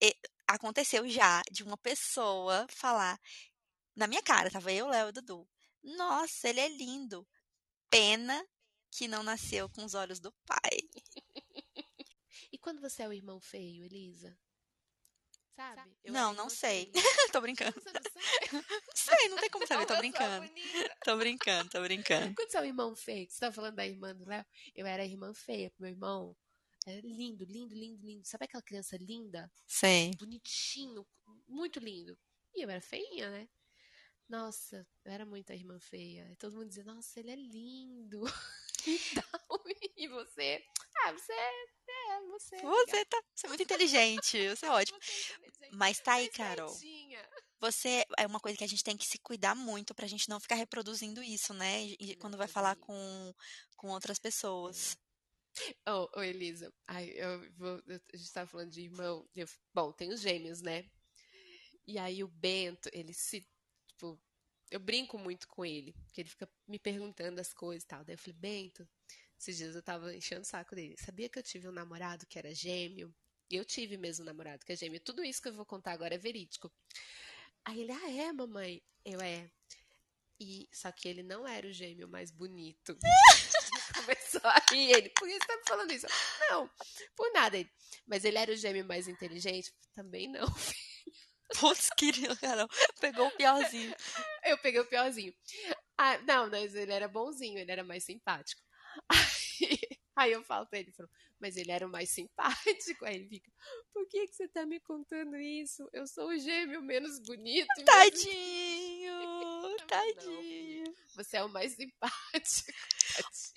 E, 0.00 0.16
aconteceu 0.46 1.08
já 1.08 1.42
de 1.50 1.62
uma 1.62 1.76
pessoa 1.76 2.66
falar 2.70 3.18
na 3.94 4.06
minha 4.06 4.22
cara, 4.22 4.50
tava 4.50 4.72
eu, 4.72 4.88
Léo 4.88 5.08
e 5.08 5.12
Dudu. 5.12 5.48
Nossa, 5.82 6.48
ele 6.48 6.60
é 6.60 6.68
lindo. 6.68 7.26
Pena 7.90 8.46
que 8.90 9.06
não 9.06 9.22
nasceu 9.22 9.68
com 9.68 9.84
os 9.84 9.94
olhos 9.94 10.20
do 10.20 10.32
pai. 10.46 10.78
E 12.50 12.58
quando 12.58 12.80
você 12.80 13.02
é 13.02 13.08
o 13.08 13.12
irmão 13.12 13.40
feio, 13.40 13.84
Elisa? 13.84 14.38
Sabe? 15.56 15.96
Eu 16.04 16.12
não, 16.12 16.32
não 16.34 16.48
sei. 16.48 16.90
tô 17.32 17.40
brincando. 17.40 17.72
Você 17.80 17.90
não 18.52 18.62
sabe? 18.62 18.84
sei, 18.94 19.28
não 19.28 19.36
tem 19.38 19.50
como 19.50 19.66
saber, 19.66 19.86
tô 19.86 19.96
brincando. 19.96 20.50
tô 21.04 21.16
brincando, 21.16 21.70
tô 21.70 21.82
brincando. 21.82 22.34
Quando 22.34 22.50
você 22.50 22.56
é 22.56 22.60
o 22.60 22.64
irmão 22.64 22.96
feio, 22.96 23.28
você 23.28 23.40
tá 23.40 23.52
falando 23.52 23.76
da 23.76 23.86
irmã 23.86 24.14
do 24.14 24.26
Léo? 24.26 24.44
Eu 24.74 24.86
era 24.86 25.02
a 25.02 25.06
irmã 25.06 25.32
feia, 25.34 25.72
meu 25.78 25.90
irmão 25.90 26.36
era 26.90 27.00
lindo, 27.02 27.44
lindo, 27.44 27.74
lindo, 27.74 28.04
lindo. 28.04 28.26
Sabe 28.26 28.44
aquela 28.44 28.62
criança 28.62 28.96
linda? 28.96 29.50
Sei. 29.66 30.10
Bonitinho, 30.18 31.06
muito 31.48 31.78
lindo. 31.78 32.18
E 32.54 32.62
eu 32.64 32.70
era 32.70 32.80
feinha, 32.80 33.30
né? 33.30 33.48
Nossa, 34.28 34.86
eu 35.04 35.12
era 35.12 35.26
muito 35.26 35.52
a 35.52 35.54
irmã 35.54 35.78
feia. 35.78 36.30
E 36.30 36.36
todo 36.36 36.56
mundo 36.56 36.68
dizia, 36.68 36.84
nossa, 36.84 37.20
ele 37.20 37.30
é 37.30 37.36
lindo. 37.36 38.22
e. 38.86 39.92
E 39.96 40.08
você? 40.08 40.64
Ah, 41.04 41.12
você 41.12 41.32
é 41.32 41.82
é, 42.12 42.20
você. 42.26 42.56
É 42.56 42.62
você 42.62 43.04
tá. 43.04 43.22
Você 43.34 43.46
é 43.46 43.48
muito 43.48 43.62
inteligente. 43.62 44.48
Você 44.48 44.66
é 44.66 44.70
ótimo. 44.70 44.98
Você 45.00 45.64
é 45.64 45.70
Mas 45.72 46.00
tá 46.00 46.14
aí, 46.14 46.28
Carol. 46.28 46.74
Você 47.60 48.04
é 48.18 48.26
uma 48.26 48.40
coisa 48.40 48.58
que 48.58 48.64
a 48.64 48.68
gente 48.68 48.82
tem 48.82 48.96
que 48.96 49.06
se 49.06 49.18
cuidar 49.18 49.54
muito 49.54 49.94
pra 49.94 50.08
gente 50.08 50.28
não 50.28 50.40
ficar 50.40 50.56
reproduzindo 50.56 51.22
isso, 51.22 51.54
né? 51.54 51.82
E 51.84 52.16
quando 52.16 52.36
vai 52.36 52.48
falar 52.48 52.74
com, 52.76 53.34
com 53.76 53.88
outras 53.90 54.18
pessoas. 54.18 54.96
Ô, 54.96 55.11
oh, 55.86 56.08
oh, 56.16 56.22
Elisa, 56.22 56.72
ai, 56.88 57.10
eu 57.14 57.50
vou, 57.52 57.82
eu, 57.86 58.00
a 58.12 58.16
gente 58.16 58.32
tava 58.32 58.48
falando 58.48 58.70
de 58.70 58.82
irmão. 58.82 59.28
Eu, 59.34 59.46
bom, 59.74 59.92
tem 59.92 60.12
os 60.12 60.20
gêmeos, 60.20 60.60
né? 60.60 60.88
E 61.86 61.98
aí 61.98 62.22
o 62.22 62.28
Bento, 62.28 62.88
ele 62.92 63.12
se. 63.12 63.46
Tipo, 63.88 64.20
eu 64.70 64.80
brinco 64.80 65.18
muito 65.18 65.46
com 65.48 65.64
ele, 65.64 65.92
porque 66.04 66.22
ele 66.22 66.28
fica 66.28 66.48
me 66.66 66.78
perguntando 66.78 67.40
as 67.40 67.52
coisas 67.52 67.84
e 67.84 67.86
tal. 67.86 68.04
Daí 68.04 68.14
eu 68.14 68.18
falei, 68.18 68.38
Bento, 68.38 68.88
esses 69.38 69.56
dias 69.56 69.74
eu 69.74 69.82
tava 69.82 70.14
enchendo 70.14 70.42
o 70.42 70.46
saco 70.46 70.74
dele. 70.74 70.96
Sabia 70.98 71.28
que 71.28 71.38
eu 71.38 71.42
tive 71.42 71.68
um 71.68 71.72
namorado 71.72 72.26
que 72.26 72.38
era 72.38 72.54
gêmeo? 72.54 73.14
Eu 73.50 73.64
tive 73.64 73.96
mesmo 73.98 74.22
um 74.22 74.26
namorado 74.26 74.64
que 74.64 74.72
é 74.72 74.76
gêmeo. 74.76 75.00
Tudo 75.00 75.22
isso 75.22 75.42
que 75.42 75.48
eu 75.48 75.54
vou 75.54 75.66
contar 75.66 75.92
agora 75.92 76.14
é 76.14 76.18
verídico. 76.18 76.72
Aí 77.64 77.82
ele, 77.82 77.92
ah, 77.92 78.10
é, 78.10 78.32
mamãe? 78.32 78.82
Eu, 79.04 79.20
é. 79.20 79.50
E, 80.40 80.68
só 80.72 80.90
que 80.90 81.08
ele 81.08 81.22
não 81.22 81.46
era 81.46 81.66
o 81.66 81.72
gêmeo 81.72 82.08
mais 82.08 82.30
bonito. 82.30 82.96
Começou 84.04 84.40
a 84.44 84.62
rir 84.70 84.92
ele. 84.92 85.08
Por 85.10 85.28
que 85.28 85.34
você 85.34 85.46
tá 85.46 85.56
me 85.56 85.62
falando 85.66 85.92
isso? 85.92 86.06
Não, 86.48 86.70
por 87.16 87.32
nada. 87.32 87.56
Ele. 87.56 87.70
Mas 88.06 88.24
ele 88.24 88.38
era 88.38 88.52
o 88.52 88.56
gêmeo 88.56 88.84
mais 88.84 89.08
inteligente? 89.08 89.72
Também 89.94 90.28
não, 90.28 90.46
Putz, 91.60 91.90
querido, 91.96 92.36
Carol. 92.38 92.68
Pegou 93.00 93.26
o 93.26 93.30
piorzinho. 93.36 93.94
Eu 94.44 94.58
peguei 94.58 94.80
o 94.80 94.86
piorzinho. 94.86 95.34
Ah, 95.98 96.18
não, 96.18 96.48
mas 96.48 96.74
ele 96.74 96.92
era 96.92 97.08
bonzinho, 97.08 97.58
ele 97.58 97.70
era 97.70 97.84
mais 97.84 98.04
simpático. 98.04 98.60
Aí, 99.08 99.18
aí 100.16 100.32
eu 100.32 100.42
falo 100.42 100.66
pra 100.66 100.78
ele, 100.78 100.92
falo, 100.92 101.08
mas 101.38 101.56
ele 101.56 101.70
era 101.70 101.86
o 101.86 101.90
mais 101.90 102.08
simpático. 102.10 103.04
Aí 103.04 103.16
ele 103.16 103.28
fica, 103.28 103.50
por 103.92 104.06
que, 104.08 104.26
que 104.26 104.34
você 104.34 104.48
tá 104.48 104.64
me 104.64 104.80
contando 104.80 105.36
isso? 105.36 105.88
Eu 105.92 106.06
sou 106.06 106.28
o 106.28 106.38
gêmeo 106.38 106.82
menos 106.82 107.18
bonito. 107.20 107.68
Tadinho, 107.84 109.12
tadinho. 109.78 110.84
Não, 110.84 110.94
você 111.16 111.36
é 111.36 111.44
o 111.44 111.48
mais 111.48 111.72
simpático. 111.76 112.72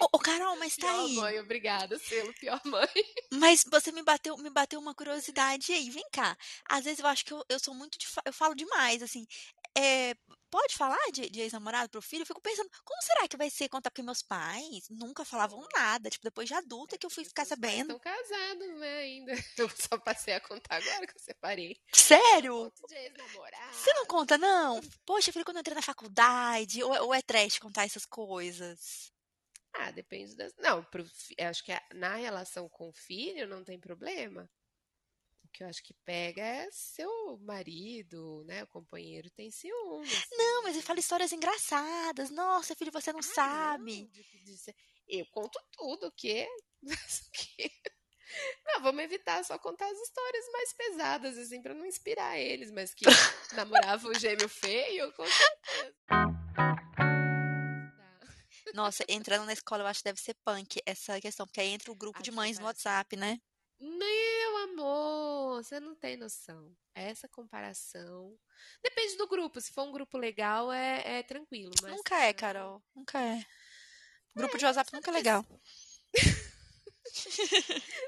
Ô, 0.02 0.10
ô, 0.14 0.20
Carol, 0.20 0.56
mas 0.58 0.76
tá 0.76 0.88
pior 0.88 1.06
aí. 1.06 1.16
mãe, 1.16 1.40
obrigada, 1.40 1.98
selo 2.00 2.34
pior 2.34 2.62
mãe. 2.66 2.88
Mas 3.34 3.64
você 3.70 3.92
me 3.92 4.04
bateu, 4.04 4.38
me 4.38 4.50
bateu 4.50 4.80
uma 4.80 4.94
curiosidade 4.94 5.72
aí, 5.72 5.90
vem 5.90 6.06
cá. 6.12 6.38
Às 6.70 6.86
vezes 6.86 7.00
eu 7.00 7.08
acho 7.08 7.26
que 7.26 7.34
eu, 7.34 7.44
eu 7.50 7.60
sou 7.60 7.74
muito, 7.74 7.98
de, 7.98 8.08
eu 8.26 8.34
falo 8.34 8.56
demais, 8.56 9.02
assim. 9.02 9.26
É, 9.78 10.16
pode 10.56 10.78
falar 10.78 11.12
de, 11.12 11.30
de 11.30 11.42
ex-namorado 11.42 11.90
pro 11.90 12.02
filho? 12.02 12.22
Eu 12.22 12.26
fico 12.26 12.40
pensando, 12.40 12.70
como 12.86 13.02
será 13.02 13.28
que 13.28 13.36
vai 13.36 13.50
ser 13.50 13.68
contar? 13.68 13.92
Porque 13.92 14.02
meus 14.02 14.22
pais 14.22 14.88
nunca 14.90 15.26
falavam 15.26 15.62
nada. 15.74 16.10
Tipo, 16.10 16.24
depois 16.24 16.48
de 16.48 16.54
adulta 16.54 16.98
que 16.98 17.06
eu 17.06 17.10
fui 17.10 17.26
ficar 17.26 17.44
sabendo. 17.44 17.94
Estão 17.94 18.00
casados, 18.00 18.80
né, 18.80 18.98
ainda. 19.00 19.34
Eu 19.58 19.70
só 19.70 19.98
passei 19.98 20.34
a 20.34 20.40
contar 20.40 20.78
agora 20.78 21.08
que 21.08 21.16
eu 21.16 21.20
separei. 21.20 21.78
Sério? 21.94 22.72
Você 23.72 23.94
não 23.94 24.06
conta, 24.06 24.38
não? 24.38 24.80
Poxa, 25.06 25.30
eu 25.30 25.34
falei 25.34 25.44
quando 25.44 25.58
eu 25.58 25.62
entrei 25.62 25.76
na 25.76 25.82
faculdade. 25.82 26.84
Ou, 26.84 26.92
ou 27.06 27.14
é 27.14 27.22
trash 27.22 27.60
contar 27.60 27.84
essas 27.84 28.06
coisas? 28.06 29.12
Ah, 29.74 29.92
depende 29.92 30.36
das. 30.36 30.54
Não, 30.58 30.84
pro... 30.86 31.06
acho 31.40 31.64
que 31.64 31.72
na 31.94 32.16
relação 32.16 32.70
com 32.70 32.90
o 32.90 32.94
filho 32.94 33.48
não 33.48 33.64
tem 33.64 33.80
problema 33.80 34.50
que 35.56 35.64
eu 35.64 35.68
acho 35.68 35.82
que 35.82 35.94
pega 36.06 36.42
é 36.42 36.68
seu 36.70 37.38
marido, 37.40 38.44
né? 38.46 38.64
O 38.64 38.68
companheiro 38.68 39.30
tem 39.32 39.50
ciúme. 39.50 40.06
Assim, 40.06 40.36
não, 40.36 40.64
mas 40.64 40.76
ele 40.76 40.84
fala 40.84 41.00
histórias 41.00 41.32
engraçadas. 41.32 42.30
Nossa, 42.30 42.76
filho, 42.76 42.92
você 42.92 43.14
não 43.14 43.20
ah, 43.20 43.24
sabe. 43.24 44.02
Não, 44.02 44.08
de, 44.08 44.24
de, 44.24 44.44
de, 44.44 44.76
eu 45.08 45.26
conto 45.28 45.58
tudo, 45.72 46.08
o 46.08 46.12
quê? 46.12 46.48
Não, 48.66 48.82
vamos 48.82 49.04
evitar 49.04 49.46
só 49.46 49.58
contar 49.58 49.90
as 49.90 49.98
histórias 50.00 50.46
mais 50.52 50.74
pesadas, 50.74 51.38
assim, 51.38 51.62
pra 51.62 51.74
não 51.74 51.86
inspirar 51.86 52.38
eles, 52.38 52.70
mas 52.72 52.94
que 52.94 53.06
namorava 53.56 54.08
o 54.10 54.20
gêmeo 54.20 54.50
feio, 54.50 55.14
com 55.14 55.26
certeza. 55.26 55.96
Nossa, 58.74 59.06
entrando 59.08 59.46
na 59.46 59.54
escola 59.54 59.84
eu 59.84 59.88
acho 59.88 60.00
que 60.00 60.10
deve 60.10 60.20
ser 60.20 60.36
punk 60.44 60.82
essa 60.86 61.22
questão, 61.22 61.46
porque 61.46 61.62
aí 61.62 61.70
entra 61.70 61.92
o 61.92 61.96
grupo 61.96 62.18
acho 62.18 62.24
de 62.24 62.32
mães 62.32 62.60
no 62.60 62.66
WhatsApp, 62.66 63.16
né? 63.16 63.40
Meu 63.80 64.35
amor, 64.66 65.64
você 65.64 65.80
não 65.80 65.96
tem 65.96 66.18
noção. 66.18 66.76
Essa 66.94 67.28
comparação. 67.28 68.38
Depende 68.84 69.18
do 69.18 69.28
grupo. 69.28 69.60
Se 69.60 69.72
for 69.72 69.84
um 69.84 69.92
grupo 69.92 70.18
legal, 70.18 70.72
é, 70.72 71.20
é 71.20 71.24
tranquilo. 71.24 71.74
Mas... 71.82 71.92
Nunca 71.92 72.16
é, 72.16 72.34
Carol. 72.34 72.84
Nunca 72.96 73.20
é. 73.22 73.46
Grupo 74.36 74.56
é, 74.56 74.60
de 74.60 74.66
WhatsApp 74.66 74.94
nunca 74.94 75.12
é 75.12 75.14
legal. 75.14 75.46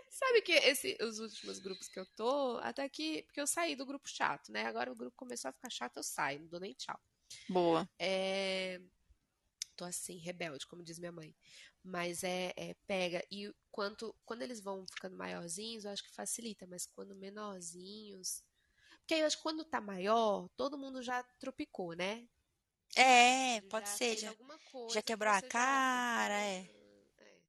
Sabe 0.09 0.41
que 0.41 0.51
esse, 0.51 0.97
os 1.01 1.19
últimos 1.19 1.59
grupos 1.59 1.87
que 1.87 1.99
eu 1.99 2.05
tô, 2.15 2.57
até 2.57 2.87
que. 2.89 3.23
Porque 3.23 3.39
eu 3.39 3.47
saí 3.47 3.75
do 3.75 3.85
grupo 3.85 4.09
chato, 4.09 4.51
né? 4.51 4.65
Agora 4.65 4.91
o 4.91 4.95
grupo 4.95 5.15
começou 5.15 5.49
a 5.49 5.53
ficar 5.53 5.69
chato, 5.69 5.97
eu 5.97 6.03
saio, 6.03 6.41
não 6.41 6.47
dou 6.47 6.59
nem 6.59 6.73
tchau. 6.73 6.99
Boa. 7.49 7.89
É, 7.99 8.81
tô 9.77 9.85
assim, 9.85 10.17
rebelde, 10.17 10.65
como 10.67 10.83
diz 10.83 10.99
minha 10.99 11.11
mãe. 11.11 11.35
Mas 11.83 12.23
é, 12.23 12.51
é, 12.57 12.73
pega. 12.87 13.23
E 13.31 13.53
quanto, 13.71 14.13
quando 14.25 14.41
eles 14.41 14.59
vão 14.59 14.85
ficando 14.87 15.15
maiorzinhos, 15.15 15.85
eu 15.85 15.91
acho 15.91 16.03
que 16.03 16.13
facilita, 16.13 16.65
mas 16.67 16.85
quando 16.87 17.15
menorzinhos. 17.15 18.43
Porque 18.99 19.13
aí 19.13 19.21
eu 19.21 19.27
acho 19.27 19.37
que 19.37 19.43
quando 19.43 19.63
tá 19.63 19.79
maior, 19.79 20.49
todo 20.57 20.77
mundo 20.77 21.01
já 21.01 21.23
tropicou, 21.39 21.93
né? 21.93 22.27
É, 22.95 23.61
pode 23.61 23.87
ser. 23.89 24.17
Já, 24.17 24.33
já 24.91 25.01
quebrou 25.01 25.31
a 25.31 25.41
cara, 25.41 26.33
já... 26.33 26.41
é. 26.41 26.71
é. 27.19 27.39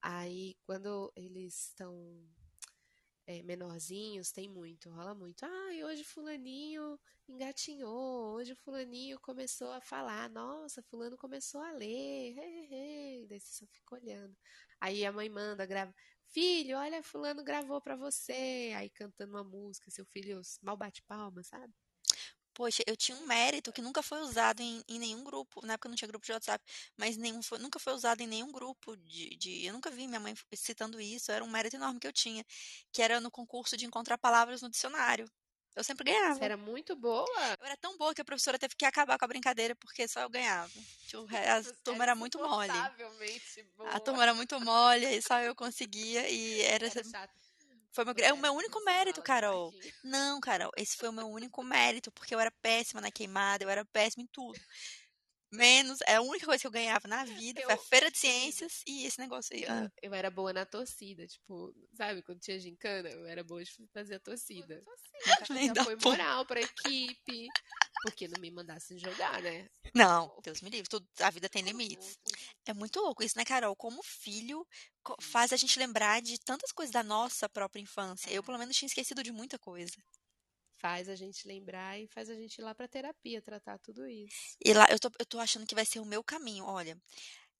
Aí 0.00 0.56
quando 0.64 1.12
eles 1.16 1.68
estão 1.68 2.24
é, 3.26 3.42
menorzinhos, 3.42 4.32
tem 4.32 4.48
muito, 4.48 4.90
rola 4.90 5.14
muito. 5.14 5.44
Ah, 5.44 5.70
hoje 5.86 6.04
fulaninho 6.04 6.98
engatinhou, 7.28 8.34
hoje 8.34 8.54
fulaninho 8.56 9.18
começou 9.20 9.70
a 9.72 9.80
falar, 9.80 10.28
nossa, 10.30 10.82
fulano 10.82 11.16
começou 11.16 11.60
a 11.62 11.72
ler, 11.72 12.36
hey, 12.38 12.68
hey. 12.70 13.26
daí 13.26 13.40
você 13.40 13.52
só 13.52 13.66
fica 13.66 13.94
olhando. 13.96 14.36
Aí 14.80 15.04
a 15.06 15.12
mãe 15.12 15.28
manda, 15.28 15.64
grava, 15.66 15.94
filho, 16.28 16.76
olha, 16.78 17.02
fulano 17.02 17.42
gravou 17.42 17.80
para 17.80 17.96
você, 17.96 18.72
aí 18.76 18.90
cantando 18.90 19.32
uma 19.32 19.44
música, 19.44 19.90
seu 19.90 20.04
filho 20.06 20.40
mal 20.62 20.76
bate 20.76 21.02
palma, 21.02 21.42
sabe? 21.42 21.72
Poxa, 22.54 22.84
eu 22.86 22.96
tinha 22.96 23.18
um 23.18 23.26
mérito 23.26 23.72
que 23.72 23.82
nunca 23.82 24.00
foi 24.00 24.20
usado 24.20 24.60
em, 24.60 24.82
em 24.88 24.98
nenhum 24.98 25.24
grupo. 25.24 25.64
Na 25.66 25.74
época 25.74 25.88
não 25.88 25.96
tinha 25.96 26.08
grupo 26.08 26.24
de 26.24 26.32
WhatsApp, 26.32 26.64
mas 26.96 27.16
nenhum 27.16 27.42
foi, 27.42 27.58
nunca 27.58 27.80
foi 27.80 27.92
usado 27.92 28.20
em 28.20 28.26
nenhum 28.28 28.52
grupo 28.52 28.96
de, 28.96 29.36
de, 29.36 29.64
Eu 29.66 29.72
nunca 29.72 29.90
vi 29.90 30.06
minha 30.06 30.20
mãe 30.20 30.34
citando 30.54 31.00
isso. 31.00 31.32
Era 31.32 31.44
um 31.44 31.50
mérito 31.50 31.74
enorme 31.74 31.98
que 31.98 32.06
eu 32.06 32.12
tinha, 32.12 32.44
que 32.92 33.02
era 33.02 33.20
no 33.20 33.30
concurso 33.30 33.76
de 33.76 33.84
encontrar 33.84 34.16
palavras 34.16 34.62
no 34.62 34.70
dicionário. 34.70 35.28
Eu 35.74 35.82
sempre 35.82 36.04
ganhava. 36.04 36.34
Você 36.36 36.44
era 36.44 36.56
muito 36.56 36.94
boa? 36.94 37.26
Eu 37.58 37.66
era 37.66 37.76
tão 37.76 37.98
boa 37.98 38.14
que 38.14 38.20
a 38.20 38.24
professora 38.24 38.56
teve 38.56 38.76
que 38.76 38.84
acabar 38.84 39.18
com 39.18 39.24
a 39.24 39.28
brincadeira 39.28 39.74
porque 39.74 40.06
só 40.06 40.20
eu 40.20 40.30
ganhava. 40.30 40.70
A 41.32 41.62
turma 41.82 42.04
era 42.04 42.14
muito 42.14 42.38
mole. 42.38 42.72
Boa. 43.76 43.90
A 43.90 43.98
turma 43.98 44.22
era 44.22 44.34
muito 44.34 44.60
mole 44.60 45.04
e 45.04 45.20
só 45.20 45.40
eu 45.40 45.54
conseguia 45.56 46.28
e 46.30 46.62
era. 46.62 46.86
era 46.86 47.02
chato. 47.02 47.43
Foi 47.94 48.04
meu, 48.04 48.14
é 48.18 48.32
o 48.32 48.36
meu 48.36 48.52
único 48.52 48.82
mérito, 48.84 49.22
Carol. 49.22 49.72
Não, 50.02 50.40
Carol, 50.40 50.72
esse 50.76 50.96
foi 50.96 51.08
o 51.08 51.12
meu 51.12 51.28
único 51.28 51.62
mérito, 51.62 52.10
porque 52.10 52.34
eu 52.34 52.40
era 52.40 52.50
péssima 52.50 53.00
na 53.00 53.10
queimada, 53.10 53.62
eu 53.62 53.70
era 53.70 53.84
péssima 53.84 54.24
em 54.24 54.26
tudo. 54.26 54.58
Menos, 55.52 56.00
é 56.08 56.16
a 56.16 56.20
única 56.20 56.44
coisa 56.44 56.60
que 56.60 56.66
eu 56.66 56.72
ganhava 56.72 57.06
na 57.06 57.24
vida, 57.24 57.60
eu, 57.60 57.66
foi 57.66 57.74
a 57.74 57.78
feira 57.78 58.10
de 58.10 58.18
ciências 58.18 58.82
e 58.84 59.06
esse 59.06 59.20
negócio 59.20 59.54
aí. 59.54 59.64
Ah. 59.66 59.88
Eu, 60.02 60.12
era 60.12 60.28
boa 60.28 60.52
na 60.52 60.66
torcida, 60.66 61.24
tipo, 61.28 61.72
sabe, 61.92 62.22
quando 62.22 62.40
tinha 62.40 62.58
gincana, 62.58 63.08
eu 63.08 63.24
era 63.26 63.44
boa 63.44 63.62
de 63.62 63.70
fazer 63.92 64.16
a 64.16 64.20
torcida. 64.20 64.82
torcida. 65.46 65.84
foi 65.84 65.96
moral 66.02 66.44
pra 66.44 66.60
equipe, 66.60 67.46
porque 68.02 68.26
não 68.26 68.40
me 68.40 68.50
mandassem 68.50 68.98
jogar, 68.98 69.40
né? 69.40 69.68
Não, 69.94 70.36
Deus 70.42 70.60
me 70.60 70.70
livre, 70.70 70.88
tudo, 70.88 71.06
a 71.20 71.30
vida 71.30 71.48
tem 71.48 71.62
limites. 71.62 72.18
É 72.66 72.74
muito 72.74 73.00
louco 73.00 73.22
isso, 73.22 73.36
né, 73.36 73.44
Carol? 73.44 73.76
Como 73.76 74.02
filho 74.02 74.66
faz 75.20 75.52
a 75.52 75.56
gente 75.56 75.78
lembrar 75.78 76.22
de 76.22 76.38
tantas 76.38 76.72
coisas 76.72 76.92
da 76.92 77.02
nossa 77.02 77.48
própria 77.48 77.80
infância. 77.80 78.30
Eu, 78.30 78.42
pelo 78.42 78.58
menos, 78.58 78.76
tinha 78.76 78.86
esquecido 78.86 79.22
de 79.22 79.32
muita 79.32 79.58
coisa 79.58 79.96
faz 80.84 81.08
a 81.08 81.16
gente 81.16 81.48
lembrar 81.48 81.98
e 81.98 82.06
faz 82.06 82.28
a 82.28 82.34
gente 82.34 82.58
ir 82.58 82.62
lá 82.62 82.74
para 82.74 82.86
terapia 82.86 83.40
tratar 83.40 83.78
tudo 83.78 84.06
isso. 84.06 84.54
E 84.62 84.74
lá 84.74 84.86
eu 84.90 84.98
tô, 84.98 85.10
eu 85.18 85.24
tô 85.24 85.40
achando 85.40 85.66
que 85.66 85.74
vai 85.74 85.86
ser 85.86 85.98
o 85.98 86.04
meu 86.04 86.22
caminho. 86.22 86.66
Olha, 86.66 86.94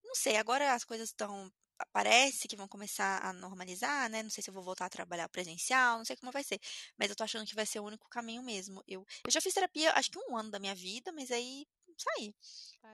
não 0.04 0.14
sei, 0.14 0.36
agora 0.36 0.74
as 0.74 0.84
coisas 0.84 1.08
estão 1.08 1.50
parece 1.92 2.46
que 2.46 2.56
vão 2.56 2.68
começar 2.68 3.24
a 3.24 3.32
normalizar, 3.32 4.08
né? 4.10 4.22
Não 4.22 4.30
sei 4.30 4.42
se 4.42 4.50
eu 4.50 4.54
vou 4.54 4.62
voltar 4.62 4.86
a 4.86 4.90
trabalhar 4.90 5.28
presencial, 5.28 5.98
não 5.98 6.04
sei 6.04 6.16
como 6.16 6.30
vai 6.30 6.44
ser. 6.44 6.60
Mas 6.98 7.10
eu 7.10 7.16
tô 7.16 7.24
achando 7.24 7.46
que 7.46 7.54
vai 7.54 7.66
ser 7.66 7.80
o 7.80 7.84
único 7.84 8.08
caminho 8.08 8.42
mesmo. 8.42 8.82
Eu, 8.86 9.04
eu 9.24 9.30
já 9.30 9.40
fiz 9.40 9.54
terapia, 9.54 9.92
acho 9.92 10.10
que 10.10 10.18
um 10.18 10.36
ano 10.36 10.50
da 10.50 10.58
minha 10.58 10.74
vida, 10.74 11.10
mas 11.12 11.30
aí 11.30 11.66
saí. 12.02 12.34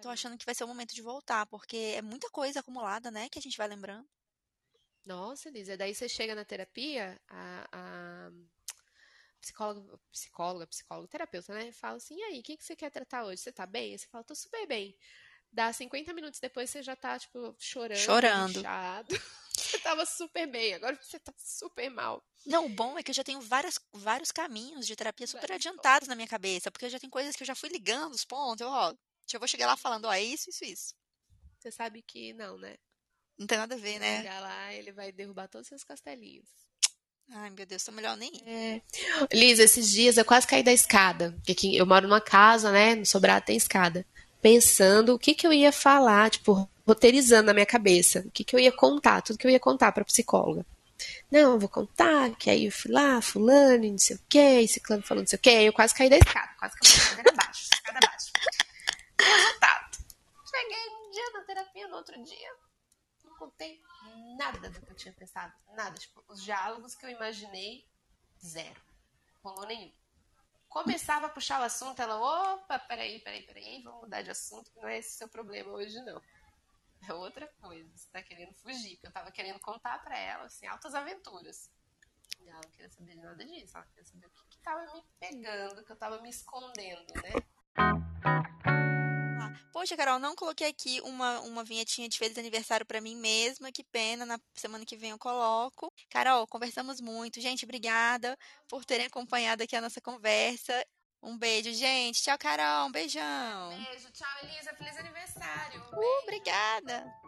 Tô 0.02 0.08
achando 0.08 0.38
que 0.38 0.46
vai 0.46 0.54
ser 0.54 0.64
o 0.64 0.68
momento 0.68 0.94
de 0.94 1.02
voltar, 1.02 1.46
porque 1.46 1.94
é 1.96 2.02
muita 2.02 2.30
coisa 2.30 2.60
acumulada, 2.60 3.10
né? 3.10 3.28
Que 3.28 3.38
a 3.38 3.42
gente 3.42 3.58
vai 3.58 3.68
lembrando. 3.68 4.08
Nossa, 5.04 5.48
Elisa, 5.48 5.76
daí 5.76 5.94
você 5.94 6.08
chega 6.08 6.34
na 6.34 6.44
terapia, 6.44 7.20
a, 7.28 7.68
a 7.72 8.30
psicóloga, 9.40 9.98
psicóloga, 10.12 10.66
psicólogo, 10.66 11.08
terapeuta, 11.08 11.54
né? 11.54 11.72
Fala 11.72 11.96
assim, 11.96 12.16
e 12.16 12.22
aí, 12.22 12.40
o 12.40 12.42
que, 12.42 12.56
que 12.56 12.64
você 12.64 12.76
quer 12.76 12.90
tratar 12.90 13.24
hoje? 13.24 13.40
Você 13.40 13.52
tá 13.52 13.66
bem? 13.66 13.92
Aí 13.92 13.98
você 13.98 14.06
fala, 14.06 14.24
tô 14.24 14.34
super 14.34 14.66
bem. 14.66 14.96
Dá 15.52 15.72
50 15.72 16.12
minutos 16.12 16.38
depois 16.38 16.70
você 16.70 16.82
já 16.82 16.94
tá, 16.94 17.18
tipo, 17.18 17.54
chorando. 17.58 17.98
Chorando. 17.98 18.58
Inchado. 18.60 19.14
Você 19.70 19.78
tava 19.78 20.04
super 20.04 20.46
bem, 20.46 20.74
agora 20.74 20.98
você 21.00 21.18
tá 21.18 21.32
super 21.38 21.88
mal. 21.90 22.24
Não, 22.44 22.66
o 22.66 22.68
bom 22.68 22.98
é 22.98 23.02
que 23.02 23.10
eu 23.10 23.14
já 23.14 23.22
tenho 23.22 23.40
várias, 23.40 23.78
vários 23.92 24.32
caminhos 24.32 24.86
de 24.86 24.96
terapia 24.96 25.26
super 25.26 25.48
vários 25.48 25.66
adiantados 25.66 26.00
pontos. 26.00 26.08
na 26.08 26.16
minha 26.16 26.26
cabeça, 26.26 26.70
porque 26.70 26.86
eu 26.86 26.90
já 26.90 26.98
tenho 26.98 27.10
coisas 27.10 27.36
que 27.36 27.42
eu 27.42 27.46
já 27.46 27.54
fui 27.54 27.68
ligando 27.68 28.12
os 28.12 28.24
pontos. 28.24 28.60
Eu, 28.60 28.68
ó, 28.68 28.92
eu 29.32 29.38
vou 29.38 29.48
chegar 29.48 29.66
lá 29.66 29.76
falando, 29.76 30.06
ó, 30.06 30.12
é 30.12 30.22
isso, 30.22 30.50
isso, 30.50 30.64
isso. 30.64 30.94
Você 31.58 31.70
sabe 31.70 32.02
que 32.02 32.32
não, 32.32 32.58
né? 32.58 32.76
Não 33.38 33.46
tem 33.46 33.58
nada 33.58 33.74
a 33.74 33.78
ver, 33.78 33.98
né? 33.98 34.18
Chegar 34.18 34.40
lá, 34.40 34.74
ele 34.74 34.92
vai 34.92 35.12
derrubar 35.12 35.48
todos 35.48 35.66
os 35.66 35.68
seus 35.68 35.84
castelinhos. 35.84 36.48
Ai, 37.32 37.50
meu 37.50 37.64
Deus, 37.64 37.84
tô 37.84 37.92
melhor 37.92 38.16
nem. 38.16 38.42
É. 38.44 38.82
Liz, 39.32 39.60
esses 39.60 39.88
dias 39.88 40.16
eu 40.16 40.24
quase 40.24 40.46
caí 40.46 40.64
da 40.64 40.72
escada. 40.72 41.32
Porque 41.36 41.52
aqui 41.52 41.76
eu 41.76 41.86
moro 41.86 42.08
numa 42.08 42.20
casa, 42.20 42.72
né? 42.72 42.96
No 42.96 43.06
sobrado 43.06 43.46
tem 43.46 43.56
escada 43.56 44.04
pensando 44.40 45.14
o 45.14 45.18
que, 45.18 45.34
que 45.34 45.46
eu 45.46 45.52
ia 45.52 45.72
falar, 45.72 46.30
tipo, 46.30 46.68
roteirizando 46.86 47.46
na 47.46 47.54
minha 47.54 47.66
cabeça, 47.66 48.20
o 48.20 48.30
que, 48.30 48.44
que 48.44 48.54
eu 48.54 48.60
ia 48.60 48.72
contar, 48.72 49.22
tudo 49.22 49.38
que 49.38 49.46
eu 49.46 49.50
ia 49.50 49.60
contar 49.60 49.92
para 49.92 50.04
psicóloga. 50.04 50.64
Não, 51.30 51.58
vou 51.58 51.68
contar, 51.68 52.34
que 52.36 52.50
aí 52.50 52.66
eu 52.66 52.72
fui 52.72 52.90
lá, 52.90 53.22
fulano, 53.22 53.90
não 53.90 53.98
sei 53.98 54.16
o 54.16 54.20
que, 54.28 54.38
esse 54.38 54.80
clã 54.80 55.00
falou 55.00 55.22
não 55.22 55.28
sei 55.28 55.38
o 55.38 55.40
que, 55.40 55.50
aí 55.50 55.66
eu 55.66 55.72
quase 55.72 55.94
caí 55.94 56.10
da 56.10 56.18
escada, 56.18 56.52
quase 56.58 56.74
caí 56.76 56.90
da 56.90 56.98
escada 56.98 57.30
abaixo, 57.30 57.68
escada 57.72 57.98
abaixo. 58.02 58.32
Resultado. 59.20 59.98
Cheguei 60.50 60.88
um 60.88 61.10
dia 61.10 61.30
na 61.32 61.40
terapia, 61.42 61.88
no 61.88 61.96
outro 61.96 62.24
dia, 62.24 62.52
não 63.24 63.34
contei 63.36 63.80
nada 64.36 64.68
do 64.68 64.80
que 64.80 64.90
eu 64.90 64.96
tinha 64.96 65.14
pensado, 65.14 65.52
nada, 65.74 65.96
tipo, 65.98 66.22
os 66.28 66.42
diálogos 66.42 66.94
que 66.94 67.06
eu 67.06 67.10
imaginei, 67.10 67.86
zero. 68.44 68.80
Rolou 69.42 69.66
nenhum 69.66 69.90
começava 70.70 71.26
a 71.26 71.30
puxar 71.30 71.60
o 71.60 71.64
assunto, 71.64 72.00
ela, 72.00 72.16
opa, 72.54 72.78
peraí, 72.78 73.18
peraí, 73.20 73.42
peraí, 73.42 73.82
vamos 73.82 74.02
mudar 74.02 74.22
de 74.22 74.30
assunto, 74.30 74.70
não 74.76 74.88
é 74.88 74.98
esse 74.98 75.18
seu 75.18 75.28
problema 75.28 75.72
hoje, 75.72 76.00
não. 76.04 76.22
É 77.08 77.12
outra 77.12 77.48
coisa, 77.60 77.90
você 77.94 78.08
tá 78.10 78.22
querendo 78.22 78.54
fugir, 78.54 78.94
porque 78.96 79.08
eu 79.08 79.12
tava 79.12 79.32
querendo 79.32 79.58
contar 79.58 80.02
para 80.02 80.16
ela, 80.16 80.44
assim, 80.44 80.66
altas 80.66 80.94
aventuras. 80.94 81.70
E 82.40 82.48
ela 82.48 82.60
não 82.64 82.70
queria 82.70 82.88
saber 82.88 83.16
de 83.16 83.20
nada 83.20 83.44
disso, 83.44 83.76
ela 83.76 83.86
queria 83.86 84.04
saber 84.04 84.26
o 84.26 84.30
que, 84.30 84.44
que 84.48 84.58
tava 84.60 84.94
me 84.94 85.04
pegando, 85.18 85.84
que 85.84 85.92
eu 85.92 85.96
tava 85.96 86.22
me 86.22 86.30
escondendo, 86.30 87.12
né? 87.14 88.59
Poxa, 89.72 89.96
Carol, 89.96 90.18
não 90.18 90.34
coloquei 90.34 90.68
aqui 90.68 91.00
uma, 91.02 91.40
uma 91.40 91.64
vinhetinha 91.64 92.08
de 92.08 92.18
feliz 92.18 92.36
aniversário 92.36 92.84
para 92.84 93.00
mim 93.00 93.16
mesma. 93.16 93.72
Que 93.72 93.84
pena, 93.84 94.26
na 94.26 94.38
semana 94.54 94.84
que 94.84 94.96
vem 94.96 95.10
eu 95.10 95.18
coloco. 95.18 95.92
Carol, 96.10 96.46
conversamos 96.46 97.00
muito. 97.00 97.40
Gente, 97.40 97.64
obrigada 97.64 98.36
por 98.68 98.84
terem 98.84 99.06
acompanhado 99.06 99.62
aqui 99.62 99.76
a 99.76 99.80
nossa 99.80 100.00
conversa. 100.00 100.84
Um 101.22 101.36
beijo, 101.36 101.72
gente. 101.72 102.22
Tchau, 102.22 102.38
Carol. 102.38 102.88
Um 102.88 102.92
beijão. 102.92 103.68
Beijo. 103.68 104.10
Tchau, 104.10 104.28
Elisa. 104.42 104.74
Feliz 104.74 104.96
aniversário. 104.96 105.80
Uh, 105.92 106.22
obrigada. 106.22 107.19